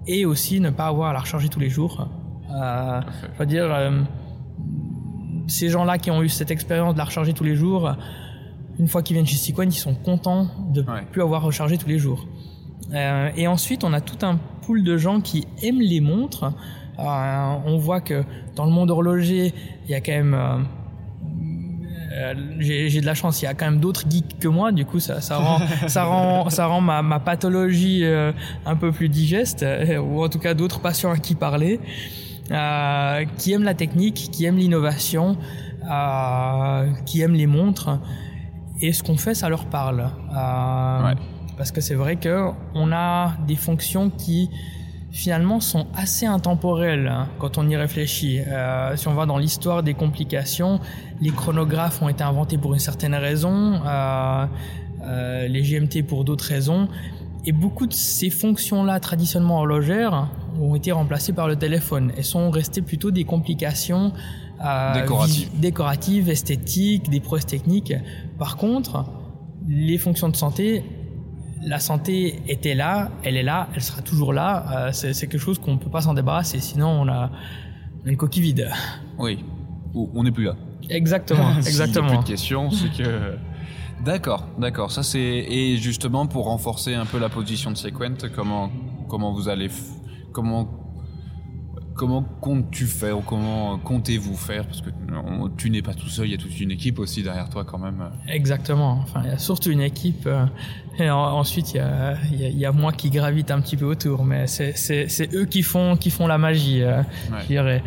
et 0.06 0.26
aussi 0.26 0.60
ne 0.60 0.70
pas 0.70 0.86
avoir 0.86 1.10
à 1.10 1.12
la 1.12 1.20
recharger 1.20 1.48
tous 1.48 1.60
les 1.60 1.70
jours. 1.70 2.08
Euh, 2.50 3.00
je 3.34 3.38
veux 3.38 3.46
dire, 3.46 3.72
euh, 3.72 4.02
ces 5.52 5.68
gens-là 5.68 5.98
qui 5.98 6.10
ont 6.10 6.22
eu 6.22 6.28
cette 6.28 6.50
expérience 6.50 6.94
de 6.94 6.98
la 6.98 7.04
recharger 7.04 7.32
tous 7.34 7.44
les 7.44 7.54
jours, 7.56 7.94
une 8.78 8.88
fois 8.88 9.02
qu'ils 9.02 9.14
viennent 9.14 9.26
chez 9.26 9.36
Sequent, 9.36 9.64
ils 9.68 9.72
sont 9.72 9.94
contents 9.94 10.48
de 10.72 10.82
ne 10.82 10.86
Ouais. 10.90 11.02
plus 11.12 11.22
avoir 11.22 11.42
rechargé 11.42 11.76
tous 11.78 11.88
les 11.88 11.98
jours. 11.98 12.26
Euh, 12.94 13.30
et 13.36 13.46
ensuite, 13.46 13.84
on 13.84 13.92
a 13.92 14.00
tout 14.00 14.24
un 14.26 14.38
pool 14.62 14.82
de 14.82 14.96
gens 14.96 15.20
qui 15.20 15.46
aiment 15.62 15.80
les 15.80 16.00
montres. 16.00 16.52
Euh, 16.98 17.54
on 17.66 17.76
voit 17.78 18.00
que 18.00 18.24
dans 18.56 18.64
le 18.64 18.72
monde 18.72 18.90
horloger, 18.90 19.52
il 19.84 19.90
y 19.90 19.94
a 19.94 20.00
quand 20.00 20.12
même... 20.12 20.34
euh, 20.34 20.58
j'ai 22.58 23.00
de 23.00 23.06
la 23.06 23.14
chance, 23.14 23.42
il 23.42 23.46
y 23.46 23.48
a 23.48 23.54
quand 23.54 23.64
même 23.64 23.80
d'autres 23.80 24.04
geeks 24.08 24.38
que 24.38 24.48
moi, 24.48 24.72
du 24.72 24.84
coup 24.84 25.00
ça, 25.00 25.20
ça 25.20 25.38
rend, 25.38 25.60
ça 25.86 26.04
rend, 26.04 26.50
ça 26.50 26.66
rend 26.66 26.80
ma, 26.80 27.02
ma 27.02 27.20
pathologie 27.20 28.04
un 28.66 28.76
peu 28.76 28.92
plus 28.92 29.08
digeste, 29.08 29.64
ou 30.02 30.22
en 30.22 30.28
tout 30.28 30.38
cas 30.38 30.54
d'autres 30.54 30.80
patients 30.80 31.10
à 31.12 31.18
qui 31.18 31.34
parler, 31.34 31.80
euh, 32.52 33.24
qui 33.38 33.52
aiment 33.52 33.64
la 33.64 33.74
technique, 33.74 34.30
qui 34.30 34.44
aiment 34.44 34.58
l'innovation, 34.58 35.36
euh, 35.90 36.92
qui 37.06 37.20
aiment 37.22 37.34
les 37.34 37.46
montres, 37.46 37.98
et 38.80 38.92
ce 38.92 39.02
qu'on 39.02 39.16
fait, 39.16 39.34
ça 39.34 39.48
leur 39.48 39.66
parle. 39.66 40.00
Euh, 40.34 41.02
Ouais. 41.04 41.14
Parce 41.56 41.70
que 41.70 41.80
c'est 41.80 41.94
vrai 41.94 42.16
que 42.16 42.48
on 42.74 42.92
a 42.92 43.34
des 43.46 43.56
fonctions 43.56 44.10
qui 44.10 44.50
finalement 45.12 45.60
sont 45.60 45.86
assez 45.94 46.24
intemporelles 46.26 47.06
hein, 47.06 47.28
quand 47.38 47.58
on 47.58 47.68
y 47.68 47.76
réfléchit. 47.76 48.40
Euh, 48.40 48.96
si 48.96 49.06
on 49.06 49.14
va 49.14 49.26
dans 49.26 49.38
l'histoire 49.38 49.82
des 49.82 49.94
complications, 49.94 50.80
les 51.20 51.30
chronographes 51.30 52.02
ont 52.02 52.08
été 52.08 52.24
inventés 52.24 52.56
pour 52.56 52.72
une 52.72 52.80
certaine 52.80 53.14
raison, 53.14 53.74
euh, 53.84 54.46
euh, 55.02 55.48
les 55.48 55.62
GMT 55.62 56.02
pour 56.02 56.24
d'autres 56.24 56.46
raisons, 56.46 56.88
et 57.44 57.52
beaucoup 57.52 57.86
de 57.86 57.92
ces 57.92 58.30
fonctions-là 58.30 58.98
traditionnellement 59.00 59.58
horlogères 59.58 60.28
ont 60.60 60.74
été 60.74 60.92
remplacées 60.92 61.32
par 61.32 61.48
le 61.48 61.56
téléphone 61.56 62.12
et 62.16 62.22
sont 62.22 62.50
restées 62.50 62.82
plutôt 62.82 63.10
des 63.10 63.24
complications 63.24 64.12
euh, 64.64 65.06
Décoratives. 65.60 66.28
esthétiques, 66.28 67.10
des 67.10 67.20
prouesses 67.20 67.46
techniques. 67.46 67.94
Par 68.38 68.56
contre, 68.56 69.04
les 69.68 69.98
fonctions 69.98 70.28
de 70.28 70.36
santé, 70.36 70.84
la 71.62 71.78
santé 71.78 72.40
était 72.48 72.74
là, 72.74 73.10
elle 73.22 73.36
est 73.36 73.42
là, 73.42 73.68
elle 73.74 73.82
sera 73.82 74.02
toujours 74.02 74.32
là. 74.32 74.88
Euh, 74.88 74.92
c'est 74.92 75.12
quelque 75.12 75.38
chose 75.38 75.58
qu'on 75.58 75.74
ne 75.74 75.78
peut 75.78 75.90
pas 75.90 76.02
s'en 76.02 76.14
débarrasser, 76.14 76.60
sinon 76.60 76.88
on 76.88 77.08
a 77.08 77.30
une 78.04 78.16
coquille 78.16 78.42
vide. 78.42 78.70
Oui. 79.18 79.44
Ou 79.94 80.10
on 80.14 80.22
n'est 80.24 80.32
plus 80.32 80.44
là. 80.44 80.56
Exactement, 80.90 81.48
S'il 81.60 81.62
y 81.62 81.66
a 81.66 81.68
exactement. 81.68 82.08
plus 82.08 82.18
de 82.18 82.24
questions, 82.24 82.70
c'est 82.70 82.90
que. 82.90 83.36
D'accord, 84.04 84.48
d'accord. 84.58 84.90
Ça 84.90 85.04
c'est 85.04 85.20
et 85.20 85.76
justement 85.76 86.26
pour 86.26 86.46
renforcer 86.46 86.94
un 86.94 87.06
peu 87.06 87.20
la 87.20 87.28
position 87.28 87.70
de 87.70 87.76
Sequent, 87.76 88.16
comment 88.34 88.68
comment 89.08 89.32
vous 89.32 89.48
allez 89.48 89.70
comment 90.32 90.82
Comment 91.94 92.22
comptes-tu 92.22 92.86
faire 92.86 93.18
ou 93.18 93.20
comment 93.20 93.78
comptez-vous 93.78 94.34
faire? 94.34 94.66
Parce 94.66 94.80
que 94.80 94.88
tu 95.58 95.68
n'es 95.68 95.82
pas 95.82 95.94
tout 95.94 96.08
seul, 96.08 96.26
il 96.26 96.32
y 96.32 96.34
a 96.34 96.38
toute 96.38 96.58
une 96.58 96.70
équipe 96.70 96.98
aussi 96.98 97.22
derrière 97.22 97.50
toi 97.50 97.64
quand 97.64 97.78
même. 97.78 98.02
Exactement. 98.28 99.00
Enfin, 99.02 99.20
il 99.24 99.30
y 99.30 99.34
a 99.34 99.38
surtout 99.38 99.70
une 99.70 99.82
équipe. 99.82 100.26
Euh, 100.26 100.46
et 100.98 101.10
ensuite, 101.10 101.74
il 101.74 101.76
y, 101.76 101.80
a, 101.80 102.16
il, 102.32 102.58
y 102.58 102.64
a, 102.64 102.72
moi 102.72 102.92
qui 102.92 103.10
gravite 103.10 103.50
un 103.50 103.60
petit 103.60 103.76
peu 103.76 103.84
autour. 103.84 104.24
Mais 104.24 104.46
c'est 104.46 105.34
eux 105.34 105.44
qui 105.44 105.62
font, 105.62 105.96
qui 105.96 106.10
font 106.10 106.26
la 106.26 106.38
magie, 106.38 106.82
euh, 106.82 107.02
je 107.42 107.46
dirais. 107.46 107.82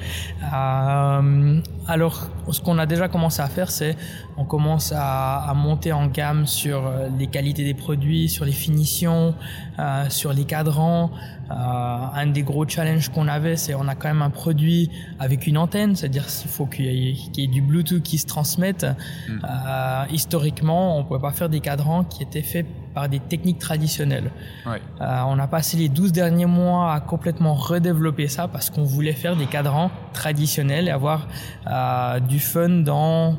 Euh, 0.54 1.62
alors, 1.88 2.30
ce 2.50 2.60
qu'on 2.62 2.80
a 2.80 2.86
déjà 2.86 3.08
commencé 3.08 3.42
à 3.42 3.48
faire, 3.48 3.70
c'est 3.70 3.96
on 4.38 4.46
commence 4.46 4.92
à, 4.92 5.38
à, 5.38 5.54
monter 5.54 5.92
en 5.92 6.08
gamme 6.08 6.48
sur 6.48 6.86
euh, 6.86 7.10
les 7.18 7.28
qualités 7.28 7.64
des 7.64 7.74
produits, 7.74 8.28
sur 8.28 8.44
les 8.44 8.52
finitions, 8.52 9.36
euh, 9.80 10.10
sur 10.10 10.34
les 10.34 10.46
cadrans. 10.46 11.12
Euh, 11.52 11.54
un 11.54 12.28
des 12.28 12.42
gros 12.42 12.68
challenges 12.68 13.10
qu'on 13.10 13.28
avait, 13.28 13.56
c'est 13.56 13.76
on 13.76 13.88
a 13.88 13.94
quand 13.94 14.08
même 14.08 14.24
un 14.24 14.32
produit 14.32 14.90
avec 15.20 15.46
une 15.46 15.60
antenne, 15.60 15.96
c'est-à-dire 15.96 16.26
qu'il 16.26 16.50
faut 16.50 16.66
qu'il 16.66 16.86
y, 16.86 17.14
qu 17.32 17.42
y, 17.42 17.44
ait 17.44 17.48
du 17.48 17.62
Bluetooth 17.62 18.02
qui 18.02 18.18
se 18.18 18.26
transmette. 18.26 18.84
Mm. 19.30 19.40
Euh, 19.44 20.04
historiquement, 20.12 20.98
on 20.98 21.04
pouvait 21.04 21.20
pas 21.20 21.34
faire 21.34 21.50
des 21.50 21.60
cadrans 21.60 22.04
qui 22.04 22.24
étaient 22.24 22.42
faits 22.42 22.66
par 22.96 23.10
des 23.10 23.20
techniques 23.20 23.60
traditionnelles. 23.60 24.32
Ouais. 24.66 24.82
Euh, 25.02 25.22
on 25.28 25.38
a 25.38 25.48
passé 25.48 25.78
les 25.78 25.90
12 25.90 26.12
derniers 26.12 26.48
mois 26.48 26.94
à 26.94 27.00
complètement 27.02 27.54
redévelopper 27.54 28.28
ça 28.28 28.48
parce 28.48 28.70
qu'on 28.70 28.84
voulait 28.84 29.14
faire 29.14 29.36
des 29.36 29.46
cadrans 29.46 29.92
traditionnels 30.14 30.88
et 30.88 30.92
avoir 30.92 31.28
euh, 31.68 32.20
du 32.20 32.40
fun 32.40 32.70
dans 32.70 33.36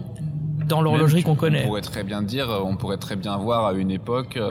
dans 0.66 0.82
l'horlogerie 0.82 1.22
qu'on 1.22 1.34
connaît. 1.34 1.62
On 1.64 1.68
pourrait 1.68 1.80
très 1.80 2.04
bien 2.04 2.22
dire, 2.22 2.48
on 2.64 2.76
pourrait 2.76 2.96
très 2.96 3.16
bien 3.16 3.36
voir 3.36 3.66
à 3.66 3.72
une 3.72 3.90
époque 3.90 4.36
euh, 4.36 4.50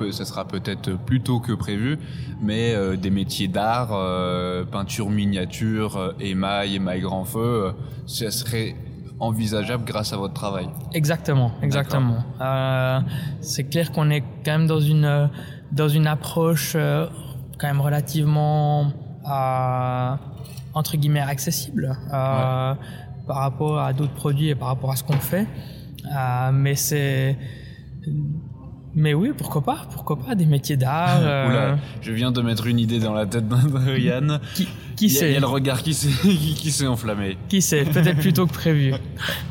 où, 0.00 0.12
ça 0.12 0.24
sera 0.24 0.46
peut-être 0.46 0.96
plus 0.96 1.20
tôt 1.20 1.40
que 1.40 1.52
prévu, 1.52 1.98
mais 2.40 2.74
euh, 2.74 2.96
des 2.96 3.10
métiers 3.10 3.48
d'art, 3.48 3.90
euh, 3.92 4.64
peinture 4.64 5.10
miniature, 5.10 6.14
émail, 6.20 6.76
émail 6.76 7.00
grand 7.00 7.24
feu, 7.24 7.72
ça 8.06 8.30
serait 8.30 8.74
envisageable 9.20 9.84
grâce 9.84 10.12
à 10.12 10.16
votre 10.16 10.34
travail. 10.34 10.68
Exactement, 10.92 11.52
exactement. 11.62 12.24
Euh, 12.40 13.00
c'est 13.40 13.64
clair 13.64 13.92
qu'on 13.92 14.10
est 14.10 14.22
quand 14.44 14.52
même 14.52 14.66
dans 14.66 14.80
une 14.80 15.30
dans 15.72 15.88
une 15.88 16.06
approche 16.06 16.74
quand 16.74 17.66
même 17.66 17.80
relativement 17.80 18.92
entre 20.74 20.96
guillemets 20.96 21.20
accessible. 21.20 21.96
Euh, 22.12 22.72
ouais 22.72 22.78
par 23.28 23.36
rapport 23.36 23.78
à 23.78 23.92
d'autres 23.92 24.14
produits 24.14 24.48
et 24.48 24.54
par 24.56 24.68
rapport 24.68 24.90
à 24.90 24.96
ce 24.96 25.04
qu'on 25.04 25.12
fait. 25.12 25.46
Euh, 26.06 26.50
mais 26.52 26.74
c'est 26.74 27.36
mais 28.98 29.14
oui, 29.14 29.30
pourquoi 29.36 29.62
pas 29.62 29.86
Pourquoi 29.92 30.18
pas 30.18 30.34
des 30.34 30.44
métiers 30.44 30.76
d'art 30.76 31.18
euh... 31.22 31.76
je 32.02 32.12
viens 32.12 32.32
de 32.32 32.42
mettre 32.42 32.66
une 32.66 32.80
idée 32.80 32.98
dans 32.98 33.14
la 33.14 33.26
tête 33.26 33.44
Yann. 33.96 34.40
qui, 34.54 34.68
qui 34.96 35.08
sait 35.08 35.30
Il 35.30 35.34
y 35.34 35.36
a 35.36 35.40
le 35.40 35.46
regard 35.46 35.82
qui 35.84 35.94
s'est 35.94 36.08
qui 36.28 36.70
s'est 36.72 36.86
enflammé. 36.88 37.38
Qui 37.48 37.62
sait 37.62 37.84
Peut-être 37.84 38.18
plus 38.18 38.32
tôt 38.32 38.46
que 38.46 38.52
prévu. 38.52 38.92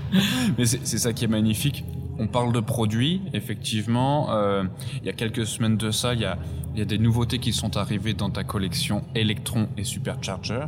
Mais 0.58 0.66
c'est 0.66 0.98
ça 0.98 1.14
qui 1.14 1.24
est 1.24 1.30
magnifique. 1.30 1.86
On 2.20 2.28
parle 2.28 2.52
de 2.52 2.60
produits, 2.60 3.22
effectivement. 3.34 4.32
Euh, 4.32 4.64
il 5.02 5.06
y 5.06 5.10
a 5.10 5.14
quelques 5.14 5.46
semaines 5.46 5.78
de 5.78 5.92
ça, 5.92 6.14
il 6.14 6.20
y 6.20 6.26
a, 6.26 6.38
il 6.74 6.80
y 6.80 6.82
a 6.82 6.86
des 6.86 6.98
nouveautés 6.98 7.40
qui 7.40 7.54
sont 7.54 7.78
arrivées 7.78 8.14
dans 8.14 8.30
ta 8.30 8.44
collection 8.44 9.04
Electron 9.16 9.70
et 9.78 9.86
Supercharger. 9.86 10.66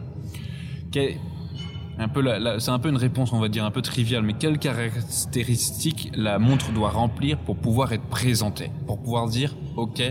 Quel, 0.92 1.16
un 2.00 2.08
peu 2.08 2.24
c'est 2.60 2.72
un 2.72 2.80
peu 2.80 2.90
une 2.90 2.98
réponse, 2.98 3.34
on 3.34 3.40
va 3.40 3.50
dire, 3.50 3.66
un 3.66 3.72
peu 3.72 3.82
triviale, 3.82 4.24
mais 4.24 4.34
quelles 4.34 4.58
caractéristiques 4.58 6.12
la 6.16 6.40
montre 6.40 6.72
doit 6.72 6.90
remplir 6.90 7.38
pour 7.38 7.58
pouvoir 7.58 7.92
être 7.92 8.06
présentée 8.06 8.72
Pour 8.88 9.00
pouvoir 9.00 9.28
dire, 9.28 9.54
ok, 9.76 10.02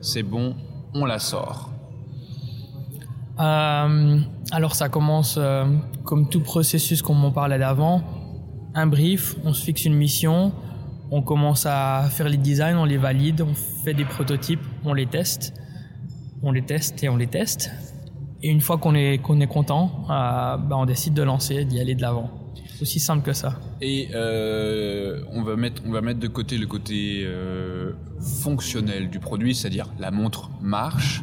c'est 0.00 0.24
bon, 0.24 0.56
on 0.92 1.04
la 1.04 1.20
sort. 1.20 1.70
Euh, 3.38 4.20
Alors 4.50 4.74
ça 4.74 4.88
commence 4.88 5.36
euh, 5.38 5.64
comme 6.04 6.28
tout 6.28 6.40
processus 6.40 7.00
comme 7.00 7.24
on 7.24 7.30
parlait 7.30 7.58
d'avant, 7.58 8.02
un 8.74 8.86
brief, 8.86 9.36
on 9.44 9.52
se 9.52 9.64
fixe 9.64 9.84
une 9.84 9.94
mission, 9.94 10.52
on 11.12 11.22
commence 11.22 11.64
à 11.64 12.08
faire 12.10 12.28
les 12.28 12.36
designs, 12.36 12.76
on 12.76 12.84
les 12.84 12.98
valide, 12.98 13.40
on 13.40 13.54
fait 13.84 13.94
des 13.94 14.04
prototypes, 14.04 14.60
on 14.84 14.92
les 14.92 15.06
teste, 15.06 15.54
on 16.42 16.50
les 16.52 16.62
teste 16.62 17.02
et 17.02 17.08
on 17.08 17.16
les 17.16 17.28
teste 17.28 17.70
et 18.42 18.48
une 18.48 18.60
fois 18.60 18.78
qu'on 18.78 18.94
est, 18.94 19.18
content, 19.48 20.04
euh, 20.04 20.56
bah 20.56 20.76
on 20.76 20.86
décide 20.86 21.14
de 21.14 21.22
lancer, 21.22 21.64
d'y 21.64 21.78
aller 21.78 21.94
de 21.94 22.02
l'avant. 22.02 22.30
C'est 22.74 22.82
aussi 22.82 23.00
simple 23.00 23.22
que 23.22 23.34
ça. 23.34 23.60
Et 23.82 24.08
euh, 24.14 25.22
on, 25.32 25.42
va 25.42 25.56
mettre, 25.56 25.82
on 25.86 25.92
va 25.92 26.00
mettre 26.00 26.20
de 26.20 26.28
côté 26.28 26.56
le 26.56 26.66
côté 26.66 27.22
euh, 27.24 27.92
fonctionnel 28.20 29.10
du 29.10 29.18
produit, 29.20 29.54
c'est-à-dire 29.54 29.88
la 29.98 30.10
montre 30.10 30.50
marche. 30.62 31.22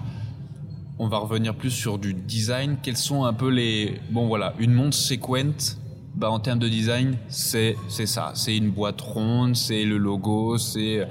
On 1.00 1.08
va 1.08 1.18
revenir 1.18 1.56
plus 1.56 1.72
sur 1.72 1.98
du 1.98 2.14
design. 2.14 2.78
Quels 2.82 2.98
sont 2.98 3.24
un 3.26 3.34
peu 3.34 3.50
les... 3.50 4.00
Bon 4.12 4.28
voilà, 4.28 4.54
une 4.60 4.74
montre 4.74 4.96
Sequent, 4.96 5.78
bah, 6.16 6.30
en 6.30 6.40
termes 6.40 6.60
de 6.60 6.68
design, 6.68 7.18
c'est 7.30 7.76
ça. 7.88 8.32
C'est 8.36 8.58
une 8.58 8.70
boîte 8.70 9.02
ronde, 9.02 9.56
c'est 9.56 9.86
le 9.86 9.98
logo, 9.98 10.58
c'est 10.60 11.08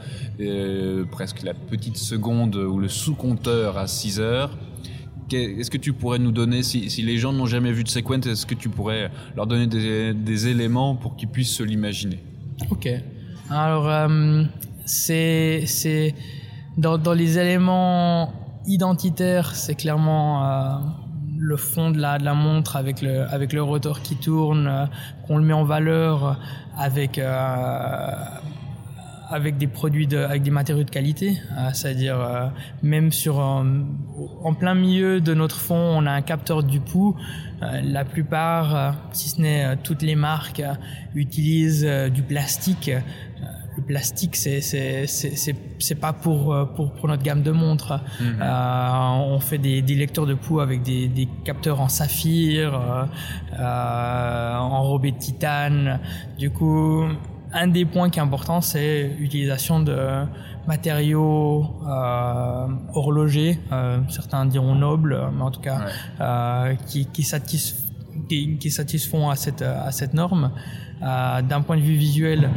presque 1.11 1.42
la 1.42 1.55
petite 1.55 1.97
seconde 1.97 2.55
ou 2.55 2.79
le 2.79 2.88
sous-compteur 2.88 3.79
à 3.79 3.88
6 3.88 4.21
heures 4.21 4.57
est-ce 5.33 5.71
que 5.71 5.79
tu 5.79 5.93
pourrais 5.93 6.19
nous 6.19 6.33
donner, 6.33 6.62
si, 6.62 6.89
les 7.03 7.19
gens 7.19 7.33
n'ont 7.33 7.47
jamais 7.47 7.73
vu 7.73 7.85
de 7.85 7.89
Sequent, 7.89 8.21
est-ce 8.21 8.47
que 8.47 8.55
tu 8.55 8.69
pourrais 8.69 9.11
leur 9.35 9.47
donner 9.47 9.67
des, 9.67 10.49
éléments 10.49 10.95
pour 10.95 11.17
qu'ils 11.17 11.29
puissent 11.29 11.55
se 11.55 11.62
l'imaginer? 11.62 12.19
Ok. 12.71 12.89
Alors, 13.51 13.89
euh, 13.89 14.45
c'est 14.85 16.15
dans, 16.77 16.99
dans 16.99 17.15
les 17.15 17.39
éléments 17.39 18.33
identitaires, 18.67 19.55
c'est 19.55 19.75
clairement 19.75 20.45
euh, 20.45 20.79
le 21.39 21.57
fond 21.57 21.91
de 21.91 21.99
la, 21.99 22.19
de 22.19 22.25
la 22.25 22.35
montre 22.35 22.77
avec 22.77 23.03
le, 23.03 23.23
avec 23.33 23.53
le 23.53 23.62
rotor 23.62 24.03
qui 24.03 24.17
tourne, 24.17 24.67
euh, 24.67 24.87
qu'on 25.27 25.39
le 25.39 25.45
met 25.45 25.55
en 25.55 25.65
valeur 25.65 26.39
avec 26.77 27.19
avec 29.29 29.59
des 29.59 29.67
produits 29.67 30.07
de, 30.07 30.19
avec 30.19 30.43
des 30.43 30.51
matériaux 30.51 30.85
de 30.85 30.91
qualité, 30.91 31.39
euh, 31.57 31.71
c'est-à-dire 31.73 32.21
euh, 32.21 32.49
même 32.83 33.12
sur 33.12 33.39
en 33.39 34.55
plein 34.55 34.75
milieu 34.75 35.21
de 35.21 35.35
notre 35.35 35.57
fond, 35.57 35.75
on 35.75 36.07
a 36.07 36.12
un 36.12 36.23
capteur 36.23 36.62
du 36.62 36.81
pouls. 36.81 37.17
Euh, 37.62 37.81
la 37.83 38.05
plupart, 38.05 38.95
si 39.12 39.31
ce 39.31 39.41
n'est 39.41 39.77
toutes 39.79 40.03
les 40.03 40.17
marques, 40.17 40.62
utilisent 41.15 41.87
du 42.12 42.23
plastique. 42.23 42.91
le 43.77 43.83
plastique, 43.83 44.37
c'est 44.37 44.61
c'est 44.61 45.07
c'est 45.07 45.57
c'est 45.79 45.95
pas 45.95 46.12
pour 46.12 46.55
pour 46.75 46.93
pour 46.93 47.09
notre 47.09 47.23
gamme 47.23 47.43
de 47.43 47.51
montres. 47.53 48.01
Mhm. 48.21 48.43
on 48.43 49.41
fait 49.41 49.59
des, 49.59 49.83
des 49.83 49.95
lecteurs 49.95 50.27
de 50.27 50.35
pouls 50.35 50.61
avec 50.61 50.83
des, 50.83 51.09
des 51.09 51.29
capteurs 51.45 51.81
en 51.81 51.89
saphir, 51.89 52.81
enrobés 53.59 55.12
de 55.12 55.19
titane. 55.19 56.01
Du 56.39 56.51
coup 56.51 57.05
un 57.52 57.68
des 57.68 57.85
points 57.85 58.11
qui 58.11 58.18
est 58.18 58.22
important, 58.22 58.61
c'est 58.61 59.09
l'utilisation 59.18 59.80
de 59.80 60.24
matériaux 60.66 61.66
euh, 61.87 62.66
horlogers, 62.92 63.59
euh, 63.72 63.98
certains 64.09 64.46
diront 64.46 64.74
nobles, 64.74 65.18
mais 65.35 65.42
en 65.42 65.50
tout 65.50 65.61
cas 65.61 65.78
euh, 66.20 66.74
qui, 66.87 67.06
qui, 67.06 67.22
satisf 67.22 67.76
qui, 68.28 68.56
qui, 68.59 68.70
satisfont 68.70 69.30
à 69.30 69.37
cette, 69.37 69.62
à 69.62 69.92
cette 69.92 70.14
norme. 70.14 70.50
Euh, 71.02 71.42
D'un 71.42 71.61
point 71.61 71.76
de 71.76 71.82
vue 71.82 71.96
visuel, 71.96 72.50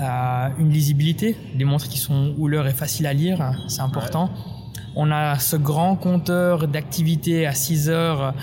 euh, 0.00 0.48
une 0.58 0.70
lisibilité, 0.70 1.36
des 1.54 1.64
montres 1.64 1.88
qui 1.88 1.98
sont 1.98 2.34
où 2.38 2.48
l'heure 2.48 2.66
est 2.66 2.72
facile 2.72 3.06
à 3.06 3.12
lire, 3.12 3.52
c'est 3.68 3.82
important. 3.82 4.30
On 4.96 5.10
a 5.10 5.38
ce 5.38 5.56
grand 5.56 5.96
compteur 5.96 6.68
d'activité 6.68 7.46
à 7.46 7.52
6 7.52 7.90
heures. 7.90 8.34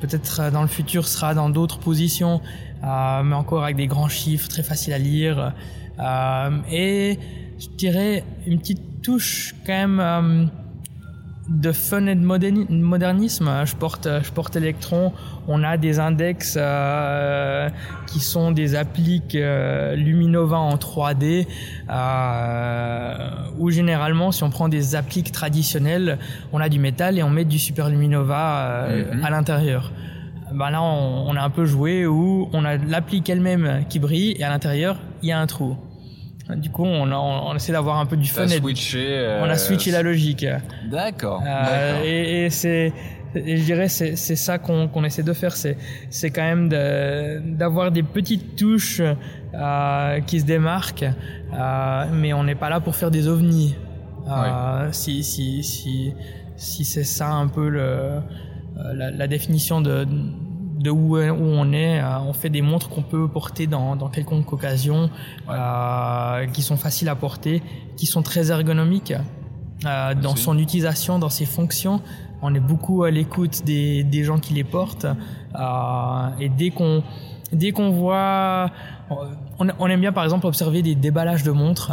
Peut-être 0.00 0.50
dans 0.50 0.62
le 0.62 0.68
futur 0.68 1.06
sera 1.06 1.34
dans 1.34 1.50
d'autres 1.50 1.78
positions, 1.78 2.40
euh, 2.40 2.63
mais 2.84 3.34
encore 3.34 3.64
avec 3.64 3.76
des 3.76 3.86
grands 3.86 4.08
chiffres, 4.08 4.48
très 4.48 4.62
faciles 4.62 4.92
à 4.92 4.98
lire. 4.98 5.52
Euh, 5.98 6.50
et 6.70 7.18
je 7.58 7.68
dirais 7.76 8.24
une 8.46 8.58
petite 8.58 9.02
touche 9.02 9.54
quand 9.64 9.72
même 9.72 10.00
euh, 10.00 10.46
de 11.48 11.72
fun 11.72 12.06
et 12.06 12.14
de 12.14 12.20
modernisme. 12.22 13.50
Je 13.64 13.74
porte, 13.76 14.08
je 14.22 14.30
porte 14.32 14.56
Electron. 14.56 15.12
On 15.46 15.62
a 15.62 15.76
des 15.76 16.00
index 16.00 16.56
euh, 16.56 17.68
qui 18.06 18.20
sont 18.20 18.50
des 18.50 18.74
appliques 18.74 19.34
euh, 19.34 19.94
Luminova 19.94 20.58
en 20.58 20.76
3D, 20.76 21.46
euh, 21.90 23.30
où 23.58 23.70
généralement, 23.70 24.32
si 24.32 24.42
on 24.42 24.50
prend 24.50 24.68
des 24.68 24.94
appliques 24.94 25.32
traditionnelles, 25.32 26.18
on 26.52 26.60
a 26.60 26.68
du 26.68 26.78
métal 26.78 27.18
et 27.18 27.22
on 27.22 27.30
met 27.30 27.44
du 27.44 27.58
Super 27.58 27.90
Luminova 27.90 28.86
euh, 28.86 29.04
mm-hmm. 29.04 29.24
à 29.24 29.30
l'intérieur. 29.30 29.92
Ben 30.54 30.70
là, 30.70 30.82
on, 30.82 31.28
on, 31.28 31.36
a 31.36 31.42
un 31.42 31.50
peu 31.50 31.64
joué 31.64 32.06
où 32.06 32.48
on 32.52 32.64
a 32.64 32.76
l'applique 32.76 33.28
elle-même 33.28 33.84
qui 33.88 33.98
brille 33.98 34.36
et 34.38 34.44
à 34.44 34.50
l'intérieur, 34.50 34.98
il 35.22 35.28
y 35.28 35.32
a 35.32 35.40
un 35.40 35.46
trou. 35.46 35.76
Du 36.56 36.70
coup, 36.70 36.84
on, 36.84 37.10
a, 37.10 37.16
on 37.16 37.54
essaie 37.54 37.72
d'avoir 37.72 37.98
un 37.98 38.06
peu 38.06 38.16
du 38.16 38.28
fun. 38.28 38.46
Switché, 38.46 39.06
euh... 39.08 39.42
On 39.42 39.48
a 39.48 39.56
switché 39.56 39.90
la 39.90 40.02
logique. 40.02 40.46
D'accord. 40.90 41.42
Euh, 41.44 42.02
et, 42.04 42.44
et 42.44 42.50
c'est, 42.50 42.92
je 43.34 43.64
dirais, 43.64 43.88
c'est, 43.88 44.14
c'est 44.16 44.36
ça 44.36 44.58
qu'on, 44.58 44.88
qu'on 44.88 45.04
essaie 45.04 45.22
de 45.22 45.32
faire. 45.32 45.56
C'est, 45.56 45.78
c'est 46.10 46.30
quand 46.30 46.42
même 46.42 46.68
de, 46.68 47.40
d'avoir 47.56 47.90
des 47.90 48.02
petites 48.02 48.56
touches 48.56 49.00
euh, 49.00 50.20
qui 50.20 50.40
se 50.40 50.44
démarquent, 50.44 51.06
mais 52.12 52.34
on 52.34 52.44
n'est 52.44 52.54
pas 52.54 52.68
là 52.68 52.80
pour 52.80 52.94
faire 52.94 53.10
des 53.10 53.26
ovnis. 53.26 53.74
Oui. 54.26 54.48
Si, 54.92 55.24
si, 55.24 55.62
si, 55.62 56.12
si 56.56 56.84
c'est 56.84 57.04
ça 57.04 57.30
un 57.30 57.48
peu 57.48 57.68
le 57.68 58.20
la, 58.94 59.10
la, 59.10 59.26
définition 59.28 59.80
de 59.80 60.04
de 60.04 60.18
où, 60.90 61.16
où 61.16 61.18
on 61.18 61.72
est. 61.72 62.02
on 62.02 62.32
fait 62.32 62.50
des 62.50 62.62
montres 62.62 62.88
qu'on 62.88 63.02
peut 63.02 63.28
porter 63.28 63.66
dans, 63.66 63.96
dans 63.96 64.08
quelconque 64.08 64.52
occasion, 64.52 65.10
qui 66.52 66.62
sont 66.62 66.76
faciles 66.76 67.08
à 67.08 67.14
porter, 67.14 67.62
qui 67.96 68.06
sont 68.06 68.22
très 68.22 68.50
ergonomiques 68.50 69.14
dans 69.82 70.36
son 70.36 70.58
utilisation, 70.58 71.18
dans 71.18 71.28
ses 71.28 71.46
fonctions. 71.46 72.00
On 72.42 72.54
est 72.54 72.60
beaucoup 72.60 73.04
à 73.04 73.10
l'écoute 73.10 73.64
des, 73.64 74.04
des 74.04 74.24
gens 74.24 74.38
qui 74.38 74.54
les 74.54 74.64
portent. 74.64 75.06
et 76.40 76.48
dès 76.48 76.70
qu'on 76.70 77.02
dès 77.52 77.72
qu'on 77.72 77.90
voit 77.90 78.70
on, 79.58 79.88
aime 79.88 80.00
bien 80.00 80.12
par 80.12 80.24
exemple 80.24 80.46
observer 80.46 80.82
des 80.82 80.94
déballages 80.94 81.42
de 81.44 81.52
montres 81.52 81.92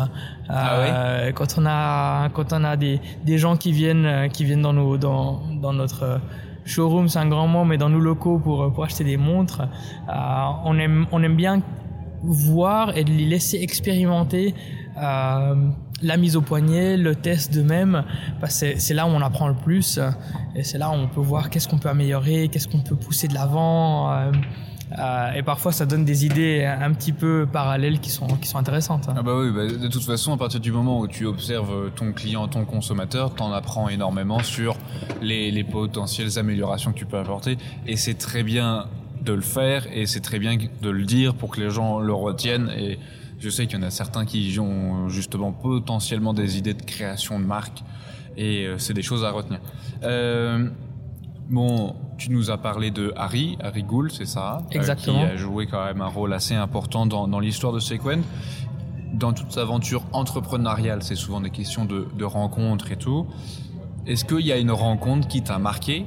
ah 0.50 1.32
quand 1.36 1.58
on 1.58 1.66
a 1.68 2.30
quand 2.30 2.54
on 2.54 2.64
a 2.64 2.76
des, 2.78 3.00
des 3.24 3.38
gens 3.38 3.58
qui 3.58 3.72
viennent 3.72 4.30
qui 4.32 4.44
viennent 4.46 4.62
dans 4.62 4.74
nos 4.74 4.98
dans, 4.98 5.42
dans 5.62 5.74
notre 5.74 6.20
showroom 6.66 7.10
c'est 7.10 7.20
un 7.20 7.28
grand 7.28 7.48
mot 7.48 7.64
mais 7.66 7.78
dans 7.78 7.90
nos 7.90 8.00
locaux 8.00 8.40
pour 8.40 8.72
pour 8.74 8.84
acheter 8.84 9.04
des 9.04 9.18
montres 9.18 9.62
euh, 9.62 10.14
on 10.66 10.78
aime 10.78 11.06
on 11.12 11.24
aime 11.24 11.36
bien 11.36 11.62
voir 12.24 12.96
et 12.98 13.04
les 13.04 13.26
laisser 13.26 13.58
expérimenter 13.58 14.54
euh, 14.98 15.56
la 16.04 16.18
mise 16.18 16.36
au 16.36 16.42
poignet, 16.42 16.98
le 16.98 17.16
test 17.16 17.54
de 17.54 17.62
même, 17.62 18.04
c'est 18.48 18.94
là 18.94 19.06
où 19.06 19.10
on 19.10 19.22
apprend 19.22 19.48
le 19.48 19.56
plus 19.56 20.00
et 20.56 20.64
c'est 20.64 20.78
là 20.78 20.90
où 20.90 20.94
on 20.94 21.08
peut 21.08 21.22
voir 21.22 21.50
qu'est-ce 21.50 21.68
qu'on 21.68 21.78
peut 21.78 21.90
améliorer, 21.90 22.48
qu'est-ce 22.48 22.68
qu'on 22.68 22.82
peut 22.82 22.96
pousser 22.96 23.28
de 23.28 23.34
l'avant. 23.34 24.12
Euh, 24.12 24.32
euh, 24.98 25.34
et 25.34 25.44
parfois, 25.44 25.72
ça 25.72 25.86
donne 25.86 26.06
des 26.06 26.26
idées 26.26 26.66
un 26.66 26.92
petit 26.94 27.12
peu 27.12 27.48
parallèles 27.52 28.00
qui 28.00 28.10
sont, 28.10 28.28
qui 28.28 28.48
sont 28.48 28.58
intéressantes. 28.58 29.08
Ah 29.10 29.22
bah 29.22 29.36
oui, 29.38 29.52
bah, 29.52 29.68
de 29.68 29.88
toute 29.88 30.04
façon, 30.04 30.34
à 30.34 30.38
partir 30.38 30.60
du 30.60 30.72
moment 30.72 31.00
où 31.00 31.08
tu 31.08 31.26
observes 31.26 31.92
ton 31.96 32.12
client, 32.12 32.48
ton 32.48 32.66
consommateur, 32.66 33.34
t'en 33.34 33.52
apprends 33.52 33.90
énormément 33.90 34.44
sur 34.44 34.76
les, 35.22 35.52
les 35.52 35.64
potentielles 35.64 36.38
améliorations 36.38 36.92
que 36.92 36.98
tu 36.98 37.06
peux 37.06 37.18
apporter. 37.18 37.58
Et 37.88 37.96
c'est 37.96 38.16
très 38.16 38.44
bien 38.44 38.88
de 39.24 39.34
le 39.34 39.42
faire 39.42 39.86
et 39.94 40.06
c'est 40.08 40.22
très 40.22 40.40
bien 40.40 40.58
de 40.58 40.90
le 40.90 41.04
dire 41.04 41.36
pour 41.36 41.52
que 41.52 41.62
les 41.62 41.70
gens 41.70 42.00
le 42.00 42.14
retiennent. 42.14 42.70
Et 42.78 43.00
je 43.40 43.50
sais 43.50 43.68
qu'il 43.68 43.80
y 43.80 43.84
en 43.84 43.86
a 43.86 43.92
certains 43.92 44.26
qui 44.26 44.58
ont 44.60 45.10
justement 45.10 45.52
potentiellement 45.52 46.34
des 46.34 46.58
idées 46.58 46.74
de 46.74 46.84
création 46.84 47.40
de 47.40 47.46
marque 47.46 47.84
et 48.38 48.66
euh, 48.66 48.78
c'est 48.78 48.94
des 48.94 49.02
choses 49.02 49.24
à 49.24 49.32
retenir. 49.32 49.60
Euh, 50.04 50.70
Bon, 51.52 51.96
tu 52.18 52.32
nous 52.32 52.50
as 52.50 52.58
parlé 52.58 52.92
de 52.92 53.12
Harry, 53.18 53.58
Harry 53.62 53.84
Gould, 53.84 54.10
c'est 54.10 54.26
ça 54.26 54.60
Exactement. 54.72 55.20
qui 55.20 55.26
a 55.26 55.36
joué 55.36 55.68
quand 55.68 55.84
même 55.84 56.00
un 56.00 56.08
rôle 56.08 56.32
assez 56.32 56.56
important 56.56 57.06
dans, 57.06 57.28
dans 57.28 57.42
l'histoire 57.42 57.74
de 57.74 57.80
Sequent. 57.80 58.22
Dans 59.14 59.34
toute 59.34 59.52
sa 59.52 59.64
aventure 59.64 60.06
entrepreneuriale, 60.14 61.04
c'est 61.04 61.18
souvent 61.18 61.42
des 61.42 61.50
questions 61.50 61.84
de, 61.84 62.08
de 62.18 62.24
rencontres 62.24 62.94
et 62.94 62.96
tout. 62.96 63.28
Est-ce 64.08 64.24
qu'il 64.24 64.46
y 64.46 64.54
a 64.54 64.58
une 64.58 64.72
rencontre 64.72 65.28
qui 65.28 65.44
t'a 65.44 65.60
marqué? 65.60 66.06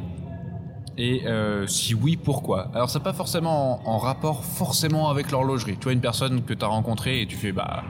Et 0.97 1.27
euh, 1.27 1.67
si 1.67 1.93
oui, 1.93 2.17
pourquoi? 2.17 2.71
Alors, 2.73 2.89
c'est 2.89 3.03
pas 3.03 3.13
forcément 3.13 3.87
en, 3.87 3.97
en, 3.97 3.99
rapport 3.99 4.45
forcément 4.45 5.11
avec 5.11 5.31
l'horlogerie. 5.31 5.77
Tu 5.77 5.85
vois 5.85 5.93
une 5.93 6.01
personne 6.01 6.43
que 6.43 6.55
tu 6.55 6.65
as 6.65 6.69
rencontrée 6.69 7.21
et 7.21 7.27
tu 7.27 7.37
fais, 7.37 7.53
bah, 7.53 7.85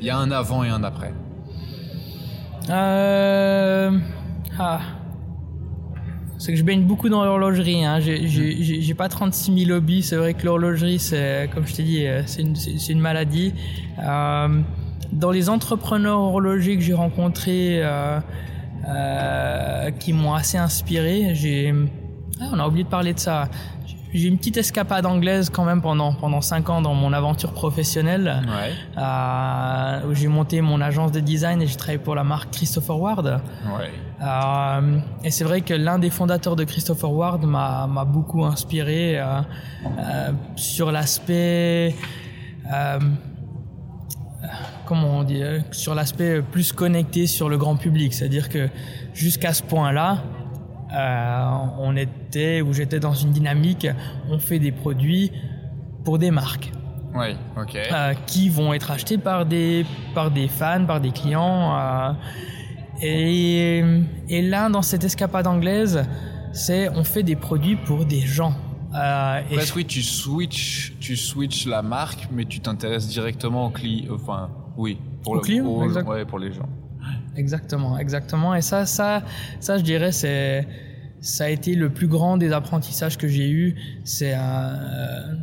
il 0.00 0.02
y 0.02 0.08
a 0.08 0.16
un 0.16 0.30
avant 0.30 0.64
et 0.64 0.70
un 0.70 0.82
après. 0.82 1.12
Euh... 2.70 3.98
Ah 4.58 4.80
c'est 6.38 6.52
que 6.52 6.58
je 6.58 6.64
baigne 6.64 6.82
beaucoup 6.82 7.08
dans 7.08 7.24
l'horlogerie. 7.24 7.84
Hein. 7.84 7.98
J'ai 8.00 8.94
pas 8.94 9.08
36 9.08 9.66
000 9.66 9.76
hobbies. 9.76 10.02
C'est 10.02 10.16
vrai 10.16 10.34
que 10.34 10.44
l'horlogerie, 10.44 10.98
c'est, 10.98 11.48
comme 11.54 11.66
je 11.66 11.74
t'ai 11.74 11.82
dit, 11.82 12.06
euh, 12.06 12.22
c'est 12.26 12.42
une, 12.42 12.54
une, 12.88 13.00
maladie. 13.00 13.54
Euh, 13.98 14.60
dans 15.12 15.30
les 15.30 15.48
entrepreneurs 15.48 16.18
horlogers 16.18 16.76
que 16.76 16.82
j'ai 16.82 16.94
rencontrés, 16.94 17.80
euh, 17.82 18.20
euh, 18.88 19.90
qui 19.92 20.12
m'ont 20.12 20.34
assez 20.34 20.58
inspiré, 20.58 21.34
j'ai, 21.34 21.74
ah, 22.40 22.50
on 22.52 22.58
a 22.58 22.66
oublié 22.66 22.84
de 22.84 22.88
parler 22.88 23.14
de 23.14 23.18
ça. 23.18 23.48
J'ai 24.16 24.28
une 24.28 24.38
petite 24.38 24.56
escapade 24.56 25.04
anglaise 25.04 25.50
quand 25.50 25.66
même 25.66 25.82
pendant 25.82 26.14
pendant 26.14 26.40
cinq 26.40 26.70
ans 26.70 26.80
dans 26.80 26.94
mon 26.94 27.12
aventure 27.12 27.52
professionnelle, 27.52 28.42
ouais. 28.46 28.72
euh, 28.96 30.08
où 30.08 30.14
j'ai 30.14 30.28
monté 30.28 30.62
mon 30.62 30.80
agence 30.80 31.12
de 31.12 31.20
design 31.20 31.60
et 31.60 31.66
j'ai 31.66 31.76
travaillé 31.76 31.98
pour 31.98 32.14
la 32.14 32.24
marque 32.24 32.50
Christopher 32.50 32.98
Ward. 32.98 33.26
Ouais. 33.26 33.90
Euh, 34.22 34.98
et 35.22 35.30
c'est 35.30 35.44
vrai 35.44 35.60
que 35.60 35.74
l'un 35.74 35.98
des 35.98 36.08
fondateurs 36.08 36.56
de 36.56 36.64
Christopher 36.64 37.12
Ward 37.12 37.44
m'a 37.44 37.86
m'a 37.86 38.06
beaucoup 38.06 38.42
inspiré 38.46 39.18
euh, 39.18 39.42
sur 40.56 40.90
l'aspect 40.90 41.94
comment 44.86 45.18
on 45.18 45.24
dit 45.24 45.42
sur 45.72 45.94
l'aspect 45.94 46.40
plus 46.40 46.72
connecté 46.72 47.26
sur 47.26 47.50
le 47.50 47.58
grand 47.58 47.76
public, 47.76 48.14
c'est-à-dire 48.14 48.48
que 48.48 48.70
jusqu'à 49.12 49.52
ce 49.52 49.62
point-là, 49.62 50.22
on 50.92 51.96
était 51.96 52.60
où 52.60 52.72
j'étais 52.72 53.00
dans 53.00 53.14
une 53.14 53.32
dynamique, 53.32 53.86
on 54.30 54.38
fait 54.38 54.58
des 54.58 54.72
produits 54.72 55.32
pour 56.04 56.18
des 56.18 56.30
marques. 56.30 56.72
Oui, 57.14 57.34
ok. 57.56 57.76
Euh, 57.76 58.14
qui 58.26 58.48
vont 58.48 58.74
être 58.74 58.90
achetés 58.90 59.18
par 59.18 59.46
des 59.46 59.86
par 60.14 60.30
des 60.30 60.48
fans, 60.48 60.84
par 60.86 61.00
des 61.00 61.10
clients. 61.10 61.76
Euh, 61.76 62.12
et, 63.00 63.82
et 64.28 64.42
là, 64.42 64.68
dans 64.68 64.82
cette 64.82 65.04
escapade 65.04 65.46
anglaise, 65.46 66.04
c'est 66.52 66.88
on 66.90 67.04
fait 67.04 67.22
des 67.22 67.36
produits 67.36 67.76
pour 67.76 68.04
des 68.04 68.20
gens. 68.20 68.54
Euh, 68.94 69.40
et 69.50 69.58
oui, 69.74 69.84
tu 69.84 70.02
switches, 70.02 70.94
tu 71.00 71.16
switches 71.16 71.66
la 71.66 71.82
marque, 71.82 72.28
mais 72.30 72.44
tu 72.44 72.60
t'intéresses 72.60 73.08
directement 73.08 73.66
au 73.66 73.70
client. 73.70 74.14
Enfin, 74.14 74.50
oui, 74.76 74.98
pour 75.22 75.34
le 75.36 75.40
client, 75.40 75.64
pour, 75.64 75.78
ouais, 75.78 76.24
pour 76.24 76.38
les 76.38 76.52
gens. 76.52 76.68
Exactement, 77.36 77.98
exactement. 77.98 78.54
Et 78.54 78.62
ça, 78.62 78.86
ça, 78.86 79.22
ça, 79.60 79.78
je 79.78 79.82
dirais, 79.82 80.12
c'est, 80.12 80.66
ça 81.20 81.44
a 81.44 81.48
été 81.48 81.74
le 81.74 81.90
plus 81.90 82.08
grand 82.08 82.36
des 82.36 82.52
apprentissages 82.52 83.18
que 83.18 83.28
j'ai 83.28 83.50
eu. 83.50 83.74
C'est, 84.04 84.34
euh, 84.34 85.34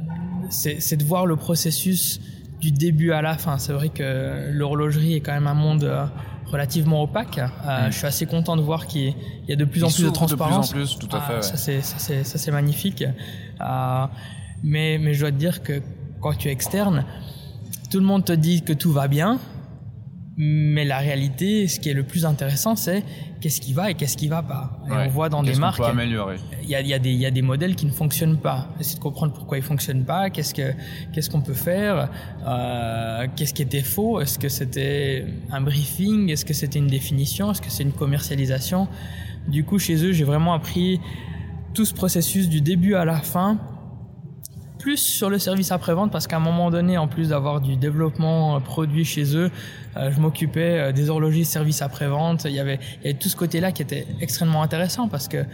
c'est, 0.50 0.98
de 0.98 1.04
voir 1.04 1.26
le 1.26 1.36
processus 1.36 2.20
du 2.60 2.72
début 2.72 3.12
à 3.12 3.22
la 3.22 3.38
fin. 3.38 3.58
C'est 3.58 3.74
vrai 3.74 3.90
que 3.90 4.52
l'horlogerie 4.52 5.16
est 5.16 5.22
quand 5.22 5.34
même 5.34 5.48
un 5.48 5.54
monde 5.54 5.84
euh, 5.84 6.06
relativement 6.54 7.04
opaque. 7.04 7.40
Euh, 7.40 7.88
mmh. 7.88 7.92
Je 7.92 7.98
suis 7.98 8.08
assez 8.08 8.26
content 8.26 8.56
de 8.56 8.62
voir 8.62 8.88
qu'il 8.88 9.14
y 9.48 9.54
a 9.54 9.56
de 9.56 9.66
plus 9.66 9.80
Il 9.80 9.86
en 9.86 9.90
plus 9.90 10.04
de 10.04 10.10
transparence. 10.10 10.70
De 10.70 10.74
plus 10.74 10.84
en 10.84 10.98
plus, 10.98 11.08
tout 11.08 11.16
à 11.16 11.22
fait. 11.22 11.34
Euh, 11.34 11.36
ouais. 11.38 11.42
Ça, 11.42 11.58
c'est, 11.58 11.82
ça, 11.82 11.96
c'est, 11.98 12.24
ça, 12.24 12.38
c'est 12.38 12.52
magnifique. 12.52 13.04
Euh, 13.04 14.06
mais, 14.64 14.98
mais 15.00 15.14
je 15.14 15.22
dois 15.22 15.32
te 15.32 15.38
dire 15.38 15.64
que 15.64 15.82
quand 16.22 16.34
tu 16.38 16.48
es 16.48 16.52
externe, 16.52 17.06
tout 17.90 18.00
le 18.00 18.06
monde 18.06 18.24
te 18.24 18.34
dit 18.34 18.62
que 18.62 18.74
tout 18.74 18.92
va 18.92 19.08
bien. 19.08 19.40
Mais 20.36 20.84
la 20.84 20.98
réalité, 20.98 21.68
ce 21.68 21.80
qui 21.80 21.90
est 21.90 21.94
le 21.94 22.04
plus 22.04 22.26
intéressant, 22.26 22.76
c'est 22.76 23.04
qu'est-ce 23.40 23.62
qui 23.62 23.74
va 23.74 23.92
et 23.92 23.94
qu'est-ce 23.94 24.18
qui 24.18 24.28
va 24.28 24.42
pas. 24.42 24.80
Et 24.88 24.92
ouais. 24.92 25.06
on 25.06 25.10
voit 25.10 25.30
dans 25.30 25.44
des 25.44 25.54
marques. 25.54 25.80
Il 26.64 26.70
y 26.70 26.76
a, 26.76 26.82
y 26.82 26.94
a 26.94 26.98
des, 26.98 27.12
il 27.12 27.20
y 27.20 27.26
a 27.28 27.32
des 27.32 27.44
modèles 27.44 27.76
qui 27.76 27.86
ne 27.86 27.92
fonctionnent 27.92 28.40
pas. 28.40 28.70
Essayer 28.80 28.96
de 28.96 29.04
comprendre 29.04 29.34
pourquoi 29.34 29.58
ils 29.58 29.64
fonctionnent 29.64 30.06
pas, 30.06 30.32
qu'est-ce 30.32 30.56
que, 30.56 30.74
qu'est-ce 31.14 31.30
qu'on 31.30 31.42
peut 31.42 31.54
faire, 31.54 32.10
euh, 32.48 33.28
qu'est-ce 33.36 33.54
qui 33.54 33.62
était 33.62 33.84
faux, 33.84 34.22
est-ce 34.22 34.40
que 34.40 34.50
c'était 34.50 35.26
un 35.52 35.62
briefing, 35.62 36.32
est-ce 36.32 36.46
que 36.46 36.54
c'était 36.54 36.80
une 36.80 36.88
définition, 36.88 37.52
est-ce 37.52 37.62
que 37.62 37.70
c'est 37.70 37.84
une 37.84 37.94
commercialisation. 37.94 38.88
Du 39.48 39.64
coup, 39.64 39.78
chez 39.78 40.04
eux, 40.04 40.14
j'ai 40.14 40.24
vraiment 40.24 40.54
appris 40.54 41.00
tout 41.76 41.86
ce 41.86 41.94
processus 41.94 42.50
du 42.50 42.62
début 42.62 42.96
à 42.96 43.06
la 43.06 43.18
fin 43.18 43.60
plus 44.84 44.98
sur 44.98 45.30
le 45.30 45.40
service 45.40 45.72
après-vente 45.72 46.12
parce 46.12 46.28
qu'à 46.28 46.36
un 46.36 46.42
moment 46.42 46.70
donné, 46.70 46.98
en 46.98 47.08
plus 47.08 47.30
d'avoir 47.30 47.62
du 47.62 47.78
développement 47.78 48.60
produit 48.60 49.06
chez 49.06 49.34
eux, 49.38 49.50
euh, 49.96 50.12
je 50.12 50.20
m'occupais 50.20 50.78
euh, 50.78 50.92
des 50.92 51.10
horlogers 51.10 51.46
service 51.46 51.82
après-vente. 51.82 52.44
Il 52.44 52.52
y 52.52 52.60
avait, 52.60 52.80
il 53.00 53.06
y 53.06 53.10
avait 53.10 53.18
tout 53.18 53.30
ce 53.30 53.38
côté-là 53.38 53.72
qui 53.72 53.82
était 53.82 54.06
extrêmement 54.20 54.62
intéressant 54.62 55.08
parce 55.08 55.30
que 55.30 55.38
euh, 55.38 55.46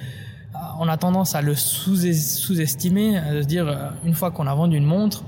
on 0.80 0.88
a 0.88 0.98
tendance 0.98 1.36
à 1.36 1.44
le 1.44 1.54
sous-estimer, 1.54 3.18
à 3.18 3.44
se 3.44 3.48
dire 3.48 3.94
une 4.04 4.16
fois 4.16 4.32
qu'on 4.32 4.48
a 4.48 4.56
vendu 4.56 4.78
une 4.78 4.86
montre, 4.86 5.24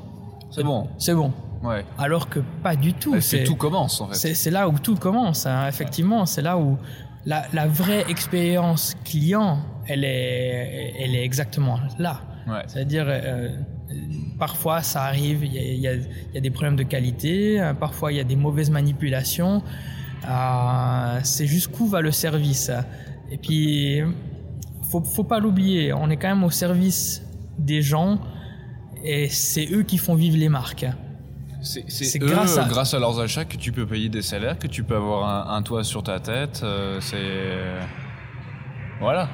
c'est 0.50 0.64
bon, 0.64 0.88
c'est 0.98 1.14
bon. 1.14 1.32
Ouais. 1.62 1.86
Alors 2.00 2.28
que 2.28 2.40
pas 2.64 2.76
du 2.76 2.94
tout. 2.94 3.22
C'est 3.22 3.44
tout 3.44 3.56
commence 3.56 4.02
en 4.02 4.08
fait. 4.08 4.34
C'est 4.34 4.52
là 4.52 4.68
où 4.68 4.80
tout 4.80 4.96
commence. 4.96 5.46
Hein. 5.46 5.68
Effectivement, 5.68 6.26
c'est 6.26 6.42
là 6.42 6.58
où 6.58 6.80
la, 7.28 7.44
la 7.54 7.68
vraie 7.68 8.04
expérience 8.10 8.96
client, 9.06 9.60
elle 9.88 10.04
est, 10.04 10.96
elle 11.00 11.14
est 11.14 11.24
exactement 11.24 11.80
là. 12.00 12.22
Ouais. 12.48 12.64
C'est-à-dire, 12.68 13.06
euh, 13.08 13.50
parfois 14.40 14.82
ça 14.82 15.04
arrive, 15.04 15.44
il 15.44 15.54
y, 15.54 15.58
y, 15.58 15.82
y 15.82 16.38
a, 16.38 16.42
des 16.42 16.50
problèmes 16.50 16.76
de 16.76 16.84
qualité, 16.84 17.72
parfois 17.80 18.12
il 18.12 18.18
y 18.18 18.22
a 18.22 18.24
des 18.24 18.36
mauvaises 18.36 18.70
manipulations. 18.70 19.62
Euh, 20.28 21.20
c'est 21.24 21.48
jusqu'où 21.48 21.88
va 21.88 22.02
le 22.02 22.12
service? 22.12 22.72
Et 23.32 23.38
puis, 23.38 24.02
faut, 24.90 25.02
faut 25.02 25.24
pas 25.24 25.40
l'oublier, 25.40 25.94
on 25.94 26.10
est 26.10 26.18
quand 26.18 26.30
même 26.30 26.44
au 26.44 26.52
service 26.52 27.24
des 27.58 27.82
gens 27.82 28.20
et 29.04 29.30
c'est 29.30 29.72
eux 29.72 29.84
qui 29.84 29.98
font 29.98 30.16
vivre 30.16 30.38
les 30.38 30.50
marques. 30.50 30.86
C'est 31.62 32.18
grâce 32.18 32.58
à... 32.58 32.64
grâce 32.66 32.94
à 32.96 33.00
leurs 33.00 33.20
achats 33.20 33.46
que 33.46 33.56
tu 33.56 33.72
peux 33.72 33.86
payer 33.86 34.10
des 34.10 34.24
salaires, 34.24 34.58
que 34.58 34.68
tu 34.68 34.84
peux 34.84 34.96
avoir 34.96 35.50
un, 35.50 35.56
un 35.56 35.62
toit 35.62 35.84
sur 35.84 36.02
ta 36.02 36.20
tête. 36.20 36.62
Euh, 36.64 37.00
c'est 37.02 37.20
voilà. 39.00 39.30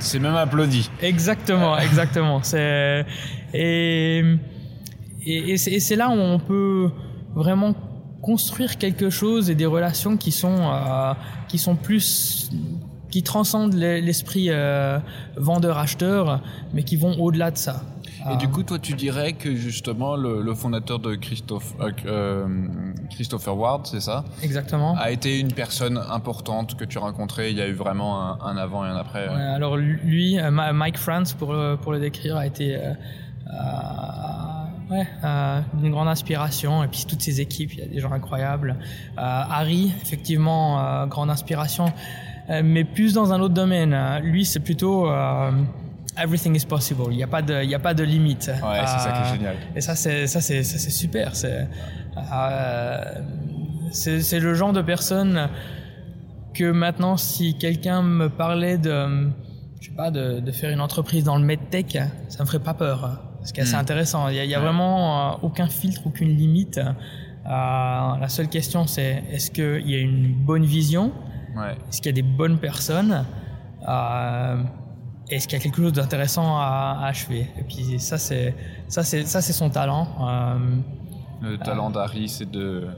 C'est 0.00 0.18
même 0.18 0.34
applaudi. 0.34 0.90
Exactement, 1.00 1.78
exactement. 1.78 2.42
C'est 2.42 3.04
et 3.54 4.22
et, 5.26 5.52
et 5.52 5.80
c'est 5.80 5.96
là 5.96 6.08
où 6.10 6.18
on 6.18 6.38
peut 6.38 6.90
vraiment 7.34 7.74
construire 8.24 8.78
quelque 8.78 9.10
chose 9.10 9.50
et 9.50 9.54
des 9.54 9.66
relations 9.66 10.16
qui 10.16 10.32
sont 10.32 10.56
euh, 10.58 11.12
qui 11.48 11.58
sont 11.58 11.76
plus 11.76 12.50
qui 13.10 13.22
transcendent 13.22 13.74
l'esprit 13.74 14.46
euh, 14.48 14.98
vendeur-acheteur, 15.36 16.40
mais 16.72 16.82
qui 16.82 16.96
vont 16.96 17.16
au-delà 17.20 17.52
de 17.52 17.56
ça. 17.56 17.82
Et 18.32 18.36
du 18.38 18.48
coup, 18.48 18.64
toi, 18.64 18.78
tu 18.78 18.94
dirais 18.94 19.34
que 19.34 19.54
justement 19.54 20.16
le, 20.16 20.54
fondateur 20.54 20.98
de 20.98 21.14
Christophe, 21.14 21.74
euh, 22.06 22.46
Christopher 23.10 23.56
Ward, 23.56 23.86
c'est 23.86 24.00
ça? 24.00 24.24
Exactement. 24.42 24.96
A 24.96 25.12
été 25.12 25.38
une 25.38 25.52
personne 25.52 25.98
importante 26.10 26.74
que 26.76 26.84
tu 26.84 26.96
as 26.98 27.02
rencontrée. 27.02 27.50
Il 27.50 27.58
y 27.58 27.60
a 27.60 27.68
eu 27.68 27.74
vraiment 27.74 28.42
un, 28.42 28.56
avant 28.56 28.84
et 28.84 28.88
un 28.88 28.96
après. 28.96 29.28
Ouais, 29.28 29.34
alors 29.34 29.76
lui, 29.76 30.38
Mike 30.50 30.98
France, 30.98 31.34
pour, 31.34 31.54
pour 31.82 31.92
le 31.92 32.00
décrire, 32.00 32.36
a 32.36 32.46
été 32.46 32.80
ouais, 34.90 35.06
euh, 35.24 35.60
d'une 35.74 35.90
grande 35.90 36.08
inspiration. 36.08 36.82
Et 36.84 36.88
puis 36.88 37.04
toutes 37.08 37.22
ces 37.22 37.40
équipes, 37.40 37.72
il 37.74 37.78
y 37.80 37.82
a 37.82 37.86
des 37.86 38.00
gens 38.00 38.12
incroyables. 38.12 38.76
Euh, 39.18 39.20
Harry, 39.20 39.92
effectivement, 40.02 40.80
euh, 40.80 41.06
grande 41.06 41.30
inspiration, 41.30 41.92
euh, 42.50 42.62
mais 42.64 42.84
plus 42.84 43.12
dans 43.14 43.32
un 43.32 43.40
autre 43.40 43.54
domaine. 43.54 43.96
Lui, 44.22 44.44
c'est 44.44 44.60
plutôt 44.60 45.08
everything 46.16 46.54
is 46.54 46.66
possible. 46.66 47.04
Il 47.10 47.16
n'y 47.16 47.24
a 47.24 47.28
pas 47.28 47.42
de, 47.42 47.62
il 47.62 47.70
y 47.70 47.74
a 47.74 47.78
pas 47.78 47.94
de 47.94 48.04
limite. 48.04 48.48
Ouais, 48.48 48.80
c'est 48.86 48.98
ça 48.98 49.12
qui 49.12 49.28
est 49.28 49.36
génial. 49.36 49.56
Et 49.74 49.80
ça, 49.80 49.94
c'est, 49.94 50.26
ça, 50.26 50.40
c'est, 50.40 50.62
ça, 50.62 50.78
c'est 50.78 50.90
super. 50.90 51.34
C'est, 51.34 51.68
c'est, 53.90 54.20
c'est 54.20 54.40
le 54.40 54.54
genre 54.54 54.72
de 54.72 54.82
personne 54.82 55.48
que 56.52 56.70
maintenant, 56.70 57.16
si 57.16 57.58
quelqu'un 57.58 58.02
me 58.02 58.28
parlait 58.28 58.78
de, 58.78 59.28
je 59.80 59.88
sais 59.88 59.94
pas, 59.96 60.12
de, 60.12 60.38
de 60.38 60.52
faire 60.52 60.70
une 60.70 60.80
entreprise 60.80 61.24
dans 61.24 61.36
le 61.36 61.44
medtech, 61.44 61.98
ça 62.28 62.44
me 62.44 62.46
ferait 62.46 62.60
pas 62.60 62.74
peur. 62.74 63.23
Ce 63.44 63.52
qui 63.52 63.60
est 63.60 63.62
assez 63.62 63.76
hmm. 63.76 63.80
intéressant. 63.80 64.28
Il 64.28 64.36
y 64.36 64.54
a, 64.54 64.60
vraiment 64.60 65.32
euh, 65.32 65.36
aucun 65.42 65.68
filtre, 65.68 66.02
aucune 66.06 66.34
limite. 66.34 66.78
Euh, 66.78 66.90
la 67.46 68.28
seule 68.28 68.48
question, 68.48 68.86
c'est 68.86 69.22
est-ce 69.30 69.50
qu'il 69.50 69.88
y 69.88 69.94
a 69.94 69.98
une 69.98 70.32
bonne 70.32 70.64
vision? 70.64 71.12
Ouais. 71.54 71.76
Est-ce 71.88 72.00
qu'il 72.00 72.06
y 72.06 72.18
a 72.18 72.22
des 72.22 72.22
bonnes 72.22 72.58
personnes? 72.58 73.24
Euh, 73.86 74.56
Est-ce 75.28 75.46
qu'il 75.46 75.58
y 75.58 75.60
a 75.60 75.62
quelque 75.62 75.76
chose 75.76 75.92
d'intéressant 75.92 76.56
à, 76.56 77.00
achever? 77.04 77.46
Et 77.58 77.62
puis 77.62 77.98
ça, 78.00 78.16
c'est 78.16 78.54
ça, 78.88 79.02
c'est 79.02 79.26
ça, 79.26 79.42
c'est 79.42 79.52
son 79.52 79.68
talent. 79.68 80.08
Euh, 80.22 80.58
Le 81.42 81.58
talent 81.58 81.90
d'Harry, 81.90 82.28
c'est 82.28 82.50
de 82.50 82.88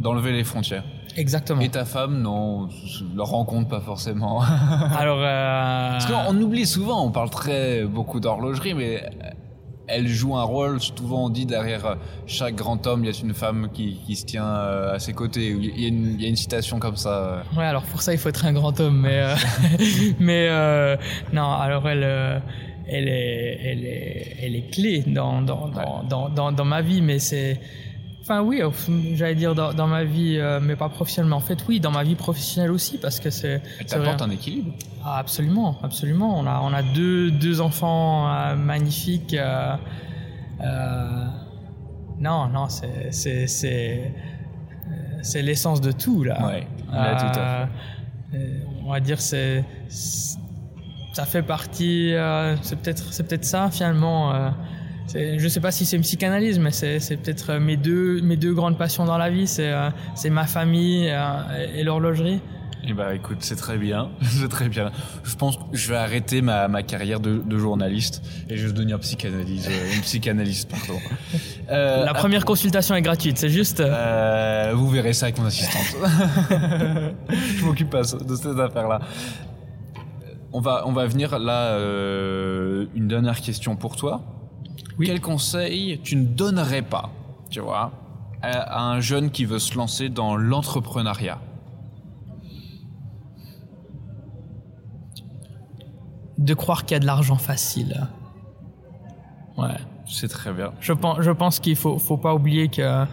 d'enlever 0.00 0.32
les 0.32 0.44
frontières. 0.44 0.82
Exactement. 1.16 1.60
Et 1.60 1.68
ta 1.68 1.84
femme, 1.84 2.20
non, 2.20 2.68
je 2.68 3.04
le 3.14 3.22
rencontre 3.22 3.68
pas 3.68 3.80
forcément. 3.80 4.42
Alors, 4.98 5.20
euh... 5.20 5.92
parce 5.92 6.06
qu'on 6.06 6.40
oublie 6.40 6.66
souvent, 6.66 7.04
on 7.04 7.12
parle 7.12 7.30
très 7.30 7.84
beaucoup 7.84 8.18
d'horlogerie, 8.18 8.74
mais 8.74 9.08
elle 9.86 10.08
joue 10.08 10.36
un 10.36 10.42
rôle, 10.42 10.80
souvent 10.80 11.26
on 11.26 11.28
dit 11.28 11.46
derrière 11.46 11.96
chaque 12.26 12.54
grand 12.54 12.86
homme, 12.86 13.04
il 13.04 13.12
y 13.12 13.16
a 13.16 13.20
une 13.22 13.34
femme 13.34 13.68
qui, 13.72 13.98
qui 14.06 14.16
se 14.16 14.24
tient 14.24 14.46
euh, 14.46 14.94
à 14.94 14.98
ses 14.98 15.12
côtés. 15.12 15.48
Il 15.48 15.80
y, 15.80 15.84
a 15.84 15.88
une, 15.88 16.14
il 16.14 16.22
y, 16.22 16.26
a 16.26 16.28
une, 16.28 16.36
citation 16.36 16.78
comme 16.78 16.96
ça. 16.96 17.42
Ouais, 17.56 17.64
alors 17.64 17.82
pour 17.82 18.02
ça, 18.02 18.12
il 18.12 18.18
faut 18.18 18.28
être 18.28 18.46
un 18.46 18.52
grand 18.52 18.78
homme, 18.80 19.00
mais, 19.02 19.20
euh, 19.20 19.34
mais 20.20 20.46
euh, 20.48 20.96
non, 21.32 21.52
alors 21.52 21.88
elle, 21.88 22.04
euh, 22.04 22.38
elle, 22.88 23.08
est, 23.08 23.60
elle, 23.62 23.84
est, 23.84 24.36
elle 24.42 24.56
est 24.56 24.70
clé 24.70 25.04
dans, 25.06 25.42
dans, 25.42 25.68
dans, 25.68 26.28
dans, 26.28 26.52
dans 26.52 26.64
ma 26.64 26.82
vie, 26.82 27.02
mais 27.02 27.18
c'est 27.18 27.60
Enfin 28.24 28.40
oui, 28.40 28.62
j'allais 29.16 29.34
dire 29.34 29.54
dans, 29.54 29.74
dans, 29.74 29.86
ma 29.86 30.02
vie, 30.02 30.38
euh, 30.38 30.58
mais 30.58 30.76
pas 30.76 30.88
professionnellement. 30.88 31.36
En 31.36 31.40
fait, 31.40 31.58
oui, 31.68 31.78
dans 31.78 31.90
ma 31.90 32.02
vie 32.04 32.14
professionnelle 32.14 32.70
aussi, 32.70 32.96
parce 32.96 33.20
que 33.20 33.28
c'est. 33.28 33.60
Elle 33.78 33.84
t'apporte 33.84 34.22
un 34.22 34.30
équilibre. 34.30 34.72
Ah, 35.04 35.18
absolument, 35.18 35.76
absolument. 35.82 36.38
On 36.38 36.46
a, 36.46 36.58
on 36.62 36.72
a 36.72 36.82
deux, 36.82 37.30
deux 37.30 37.60
enfants 37.60 38.26
euh, 38.32 38.56
magnifiques. 38.56 39.34
Euh, 39.34 39.76
non, 42.18 42.48
non, 42.48 42.70
c'est, 42.70 43.08
c'est, 43.10 43.46
c'est, 43.46 44.14
c'est 45.20 45.42
l'essence 45.42 45.82
de 45.82 45.92
tout 45.92 46.24
là. 46.24 46.46
Ouais, 46.46 46.66
là, 46.90 47.16
tout 47.16 47.38
à 47.38 47.66
fait. 48.38 48.48
On 48.86 48.90
va 48.90 49.00
dire 49.00 49.20
c'est, 49.20 49.62
ça 51.12 51.26
fait 51.26 51.42
partie. 51.42 52.14
c'est 52.62 52.78
peut-être, 52.80 53.12
c'est 53.12 53.28
peut-être 53.28 53.44
ça 53.44 53.68
finalement 53.70 54.32
je 55.12 55.48
sais 55.48 55.60
pas 55.60 55.70
si 55.70 55.84
c'est 55.84 55.96
une 55.96 56.02
psychanalyse, 56.02 56.58
mais 56.58 56.70
c'est 56.70 57.16
peut-être 57.16 57.50
euh, 57.50 57.60
mes 57.60 57.76
deux, 57.76 58.20
mes 58.22 58.36
deux 58.36 58.54
grandes 58.54 58.78
passions 58.78 59.04
dans 59.04 59.18
la 59.18 59.30
vie, 59.30 59.46
c'est 59.46 59.72
euh, 59.72 59.90
ma 60.30 60.46
famille 60.46 61.08
euh, 61.10 61.66
et 61.74 61.84
l'horlogerie. 61.84 62.40
Eh 62.86 62.92
ben, 62.92 63.12
écoute, 63.12 63.38
c'est 63.40 63.56
très 63.56 63.78
bien, 63.78 64.10
c'est 64.22 64.48
très 64.48 64.68
bien. 64.68 64.90
Je 65.22 65.34
pense 65.36 65.56
que 65.56 65.62
je 65.72 65.88
vais 65.88 65.96
arrêter 65.96 66.42
ma, 66.42 66.68
ma 66.68 66.82
carrière 66.82 67.18
de, 67.18 67.42
de, 67.44 67.58
journaliste 67.58 68.22
et 68.50 68.56
je 68.56 68.66
vais 68.66 68.72
devenir 68.72 68.98
psychanalyse, 69.00 69.68
une 69.94 70.02
psychanalyste, 70.02 70.70
pardon. 70.70 71.00
Euh, 71.70 72.04
La 72.04 72.12
première 72.12 72.44
consultation 72.44 72.94
est 72.94 73.00
gratuite, 73.00 73.38
c'est 73.38 73.48
juste. 73.48 73.80
Euh, 73.80 74.72
vous 74.74 74.90
verrez 74.90 75.14
ça 75.14 75.26
avec 75.26 75.38
mon 75.38 75.46
assistante. 75.46 75.96
je 77.30 77.64
m'occupe 77.64 77.88
pas 77.88 78.02
de 78.02 78.36
cette 78.36 78.58
affaire-là. 78.58 79.00
On 80.52 80.60
va, 80.60 80.82
on 80.84 80.92
va 80.92 81.06
venir 81.06 81.38
là, 81.38 81.68
euh, 81.68 82.84
une 82.94 83.08
dernière 83.08 83.40
question 83.40 83.76
pour 83.76 83.96
toi. 83.96 84.43
Quel 85.02 85.20
conseil 85.20 86.00
tu 86.02 86.16
ne 86.16 86.24
donnerais 86.24 86.82
pas, 86.82 87.10
tu 87.50 87.60
vois, 87.60 87.92
à, 88.42 88.80
un 88.80 89.00
jeune 89.00 89.30
qui 89.30 89.44
veut 89.44 89.58
se 89.58 89.76
lancer 89.76 90.08
dans 90.08 90.36
l'entrepreneuriat? 90.36 91.40
De 96.38 96.54
croire 96.54 96.84
qu'il 96.84 96.94
y 96.94 96.96
a 96.96 97.00
de 97.00 97.06
l'argent 97.06 97.36
facile. 97.36 98.08
Ouais. 99.56 99.76
C'est 100.06 100.28
très 100.28 100.52
bien. 100.52 100.72
Je 100.80 100.92
pense, 100.92 101.20
je 101.20 101.30
pense 101.30 101.60
qu'il 101.60 101.76
faut, 101.76 101.98
faut 101.98 102.18
pas 102.18 102.34
oublier 102.34 102.68
que 102.68 102.82
euh, 102.82 103.06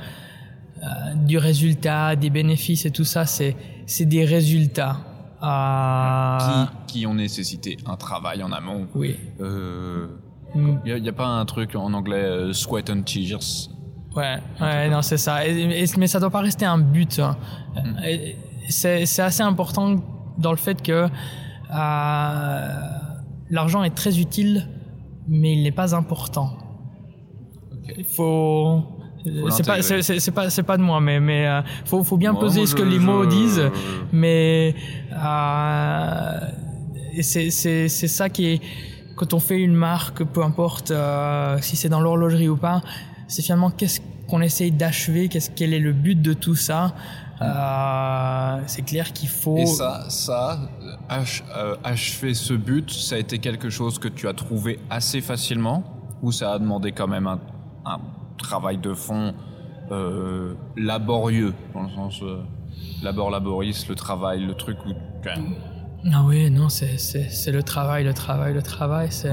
du 1.15 1.37
résultat, 1.37 2.15
des 2.15 2.29
bénéfices 2.29 2.85
et 2.85 2.91
tout 2.91 3.05
ça, 3.05 3.25
c'est, 3.25 3.55
c'est 3.85 4.05
des 4.05 4.25
résultats. 4.25 4.97
Euh... 5.41 6.65
Qui, 6.87 6.93
qui 6.99 7.05
ont 7.07 7.13
nécessité 7.13 7.77
un 7.85 7.95
travail 7.95 8.43
en 8.43 8.51
amont. 8.51 8.87
Oui. 8.93 9.15
Euh, 9.39 10.07
il 10.55 10.79
n'y 11.01 11.07
a, 11.07 11.11
a, 11.11 11.13
pas 11.13 11.27
un 11.27 11.45
truc 11.45 11.75
en 11.75 11.93
anglais 11.93 12.17
euh, 12.17 12.53
sweat 12.53 12.89
and 12.89 13.03
tears 13.03 13.69
Ouais, 14.15 14.37
ouais, 14.59 14.89
non, 14.89 15.01
c'est 15.01 15.17
ça. 15.17 15.39
mais 15.97 16.07
ça 16.07 16.19
doit 16.19 16.29
pas 16.29 16.41
rester 16.41 16.65
un 16.65 16.77
but. 16.77 17.19
Hein. 17.19 17.37
Mm. 17.75 17.99
C'est 18.69 19.19
assez 19.19 19.41
important 19.41 19.95
dans 20.37 20.51
le 20.51 20.57
fait 20.57 20.81
que 20.81 21.07
euh, 21.73 22.67
l'argent 23.49 23.83
est 23.83 23.95
très 23.95 24.19
utile, 24.19 24.67
mais 25.27 25.53
il 25.53 25.63
n'est 25.63 25.71
pas 25.71 25.95
important. 25.95 26.57
Il 27.97 28.03
faut. 28.03 28.83
C'est 29.51 29.65
pas, 29.65 29.81
c'est 29.81 30.31
pas, 30.31 30.49
c'est 30.49 30.63
pas 30.63 30.77
de 30.77 30.81
moi, 30.81 30.99
mais 30.99 31.19
mais 31.19 31.47
euh, 31.47 31.61
faut, 31.85 32.03
faut 32.03 32.17
bien 32.17 32.33
peser 32.33 32.65
ce 32.65 32.75
que 32.75 32.81
les 32.81 32.97
mots 32.97 33.25
disent, 33.25 33.69
mais 34.11 34.73
euh, 35.13 36.39
c'est 37.21 37.51
c'est 37.51 37.87
c'est 37.87 38.07
ça 38.07 38.29
qui 38.29 38.47
est 38.47 38.61
quand 39.15 39.33
on 39.33 39.39
fait 39.39 39.59
une 39.59 39.73
marque, 39.73 40.23
peu 40.23 40.43
importe 40.43 40.91
euh, 40.91 41.57
si 41.61 41.75
c'est 41.75 41.89
dans 41.89 42.01
l'horlogerie 42.01 42.49
ou 42.49 42.57
pas, 42.57 42.81
c'est 43.27 43.41
finalement 43.41 43.69
qu'est-ce 43.69 44.01
qu'on 44.27 44.41
essaye 44.41 44.71
d'achever, 44.71 45.27
qu'est-ce 45.29 45.51
quel 45.51 45.73
est 45.73 45.79
le 45.79 45.93
but 45.93 46.21
de 46.21 46.33
tout 46.33 46.55
ça. 46.55 46.93
Euh, 47.41 48.61
c'est 48.67 48.83
clair 48.83 49.13
qu'il 49.13 49.29
faut. 49.29 49.57
Et 49.57 49.65
ça, 49.65 50.05
ça, 50.09 50.59
euh, 51.57 51.75
achever 51.83 52.33
ce 52.35 52.53
but, 52.53 52.91
ça 52.91 53.15
a 53.15 53.17
été 53.17 53.39
quelque 53.39 53.69
chose 53.69 53.97
que 53.97 54.07
tu 54.07 54.27
as 54.27 54.33
trouvé 54.33 54.79
assez 54.89 55.21
facilement, 55.21 55.83
ou 56.21 56.31
ça 56.31 56.53
a 56.53 56.59
demandé 56.59 56.91
quand 56.91 57.07
même 57.07 57.27
un, 57.27 57.39
travail 58.37 58.77
de 58.77 58.93
fond 58.93 59.33
laborieux, 60.77 61.53
dans 61.73 61.83
le 61.83 61.89
sens 61.89 62.23
labor 63.03 63.29
laboris, 63.29 63.87
le 63.87 63.95
travail, 63.95 64.45
le 64.45 64.53
truc 64.53 64.77
où 64.85 64.93
ah 66.11 66.23
oui, 66.25 66.49
non, 66.49 66.69
c'est, 66.69 67.51
le 67.51 67.63
travail, 67.63 68.03
le 68.03 68.13
travail, 68.13 68.53
le 68.53 68.63
travail. 68.63 69.07
C'est, 69.11 69.31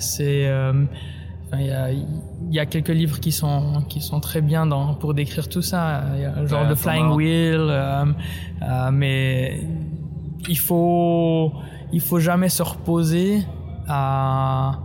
c'est, 0.00 0.48
euh, 0.48 0.84
il 1.52 1.66
y, 1.66 1.70
a, 1.70 1.90
y 2.50 2.58
a 2.58 2.66
quelques 2.66 2.88
livres 2.88 3.20
qui 3.20 3.32
sont 3.32 3.82
qui 3.88 4.00
sont 4.00 4.20
très 4.20 4.40
bien 4.40 4.66
dans 4.66 4.94
pour 4.94 5.14
décrire 5.14 5.48
tout 5.48 5.62
ça. 5.62 6.02
Il 6.14 6.22
y 6.22 6.24
a 6.24 6.44
genre 6.46 6.66
de 6.66 6.74
Flying 6.74 7.10
Wheel, 7.14 7.60
euh, 7.60 8.04
euh, 8.62 8.90
mais 8.92 9.60
il 10.48 10.58
faut 10.58 11.52
il 11.92 12.00
faut 12.00 12.18
jamais 12.18 12.48
se 12.48 12.62
reposer. 12.62 13.42
À, 13.86 14.80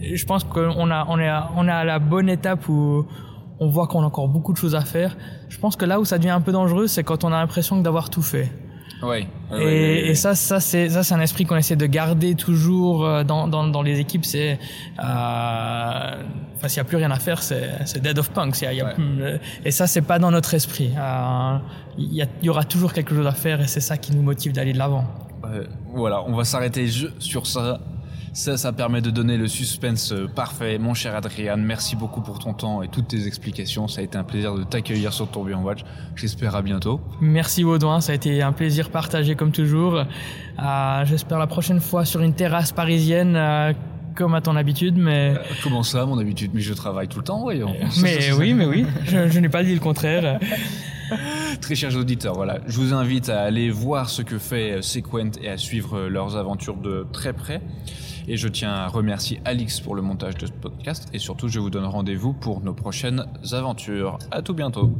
je 0.00 0.24
pense 0.24 0.44
qu'on 0.44 0.90
a 0.90 1.04
on 1.08 1.18
est 1.18 1.28
à, 1.28 1.50
on 1.56 1.66
est 1.66 1.72
à 1.72 1.84
la 1.84 1.98
bonne 1.98 2.28
étape 2.28 2.68
où 2.68 3.04
on 3.60 3.68
voit 3.68 3.88
qu'on 3.88 4.02
a 4.02 4.06
encore 4.06 4.28
beaucoup 4.28 4.52
de 4.52 4.58
choses 4.58 4.74
à 4.74 4.82
faire. 4.82 5.16
Je 5.48 5.58
pense 5.58 5.76
que 5.76 5.84
là 5.84 6.00
où 6.00 6.04
ça 6.04 6.16
devient 6.18 6.30
un 6.30 6.40
peu 6.40 6.52
dangereux, 6.52 6.86
c'est 6.86 7.02
quand 7.02 7.24
on 7.24 7.32
a 7.32 7.40
l'impression 7.40 7.80
d'avoir 7.80 8.08
tout 8.08 8.22
fait. 8.22 8.50
Oui. 9.02 9.26
et, 9.56 10.10
et, 10.10 10.14
ça, 10.14 10.34
ça 10.34 10.60
c'est 10.60 10.88
ça, 10.88 11.02
c'est 11.02 11.14
un 11.14 11.20
esprit 11.20 11.44
qu'on 11.44 11.56
essaie 11.56 11.76
de 11.76 11.86
garder 11.86 12.34
toujours 12.34 13.04
euh, 13.04 13.22
dans 13.24 13.46
dans, 13.46 13.66
dans 13.66 13.82
les 13.82 14.00
équipes. 14.00 14.24
C'est 14.24 14.58
euh, 14.98 16.22
enfin, 16.56 16.68
s'il 16.68 16.78
y 16.78 16.80
a 16.80 16.84
plus 16.84 16.96
rien 16.96 17.10
à 17.10 17.18
faire, 17.18 17.42
c'est 17.42 17.70
c'est 17.84 18.02
dead 18.02 18.18
of 18.18 18.30
punk. 18.30 18.60
Y 18.60 18.74
y 18.74 18.80
a 18.80 18.94
euh, 18.98 19.38
et 19.64 19.70
ça, 19.70 19.86
c'est 19.86 20.02
pas 20.02 20.18
dans 20.18 20.30
notre 20.30 20.54
esprit. 20.54 20.90
Euh, 20.98 21.58
il 21.96 22.12
y, 22.12 22.26
y 22.42 22.48
aura 22.48 22.64
toujours 22.64 22.92
quelque 22.92 23.14
chose 23.14 23.26
à 23.26 23.32
faire, 23.32 23.60
et 23.60 23.66
c'est 23.66 23.80
ça 23.80 23.96
qui 23.96 24.14
nous 24.14 24.22
motive 24.22 24.52
d'aller 24.52 24.72
de 24.72 24.78
l'avant. 24.78 25.04
voilà, 25.94 26.22
on 26.26 26.34
va 26.34 26.44
s'arrêter 26.44 26.88
sur 27.18 27.46
ça 27.46 27.80
Ça, 28.38 28.56
ça 28.56 28.72
permet 28.72 29.00
de 29.00 29.10
donner 29.10 29.36
le 29.36 29.48
suspense 29.48 30.12
euh, 30.12 30.28
parfait. 30.28 30.78
Mon 30.78 30.94
cher 30.94 31.16
Adrien, 31.16 31.56
merci 31.56 31.96
beaucoup 31.96 32.20
pour 32.20 32.38
ton 32.38 32.54
temps 32.54 32.82
et 32.82 32.88
toutes 32.88 33.08
tes 33.08 33.26
explications. 33.26 33.88
Ça 33.88 34.00
a 34.00 34.04
été 34.04 34.16
un 34.16 34.22
plaisir 34.22 34.54
de 34.54 34.62
t'accueillir 34.62 35.12
sur 35.12 35.26
Tourbillon 35.26 35.60
Watch. 35.64 35.80
J'espère 36.14 36.54
à 36.54 36.62
bientôt. 36.62 37.00
Merci 37.20 37.64
Baudouin, 37.64 38.00
ça 38.00 38.12
a 38.12 38.14
été 38.14 38.40
un 38.40 38.52
plaisir 38.52 38.90
partagé 38.90 39.34
comme 39.34 39.50
toujours. 39.50 39.96
Euh, 39.96 41.04
J'espère 41.04 41.40
la 41.40 41.48
prochaine 41.48 41.80
fois 41.80 42.04
sur 42.04 42.20
une 42.20 42.32
terrasse 42.32 42.70
parisienne. 42.70 43.34
Euh, 43.34 43.72
comme 44.14 44.34
à 44.34 44.40
ton 44.40 44.54
habitude, 44.54 44.96
mais... 44.96 45.34
Euh, 45.36 45.42
comment 45.62 45.84
ça, 45.84 46.06
mon 46.06 46.18
habitude? 46.18 46.52
Mais 46.54 46.60
je 46.60 46.74
travaille 46.74 47.06
tout 47.06 47.18
le 47.18 47.24
temps, 47.24 47.40
voyons. 47.40 47.74
Mais 48.02 48.32
oui, 48.32 48.52
mais 48.52 48.66
oui, 48.66 48.86
je, 49.04 49.28
je 49.28 49.38
n'ai 49.40 49.48
pas 49.48 49.64
dit 49.64 49.74
le 49.74 49.80
contraire. 49.80 50.40
Très 51.60 51.74
chers 51.74 51.96
auditeurs, 51.96 52.34
voilà, 52.34 52.58
je 52.66 52.78
vous 52.78 52.94
invite 52.94 53.28
à 53.28 53.42
aller 53.42 53.70
voir 53.70 54.08
ce 54.08 54.22
que 54.22 54.38
fait 54.38 54.80
Sequent 54.82 55.30
et 55.40 55.48
à 55.48 55.56
suivre 55.56 56.06
leurs 56.08 56.36
aventures 56.36 56.76
de 56.76 57.04
très 57.12 57.32
près. 57.32 57.60
Et 58.30 58.36
je 58.36 58.46
tiens 58.46 58.72
à 58.72 58.88
remercier 58.88 59.40
Alix 59.46 59.80
pour 59.80 59.94
le 59.94 60.02
montage 60.02 60.36
de 60.36 60.46
ce 60.46 60.52
podcast. 60.52 61.08
Et 61.14 61.18
surtout, 61.18 61.48
je 61.48 61.58
vous 61.60 61.70
donne 61.70 61.86
rendez-vous 61.86 62.34
pour 62.34 62.60
nos 62.60 62.74
prochaines 62.74 63.24
aventures. 63.52 64.18
À 64.30 64.42
tout 64.42 64.52
bientôt. 64.52 64.92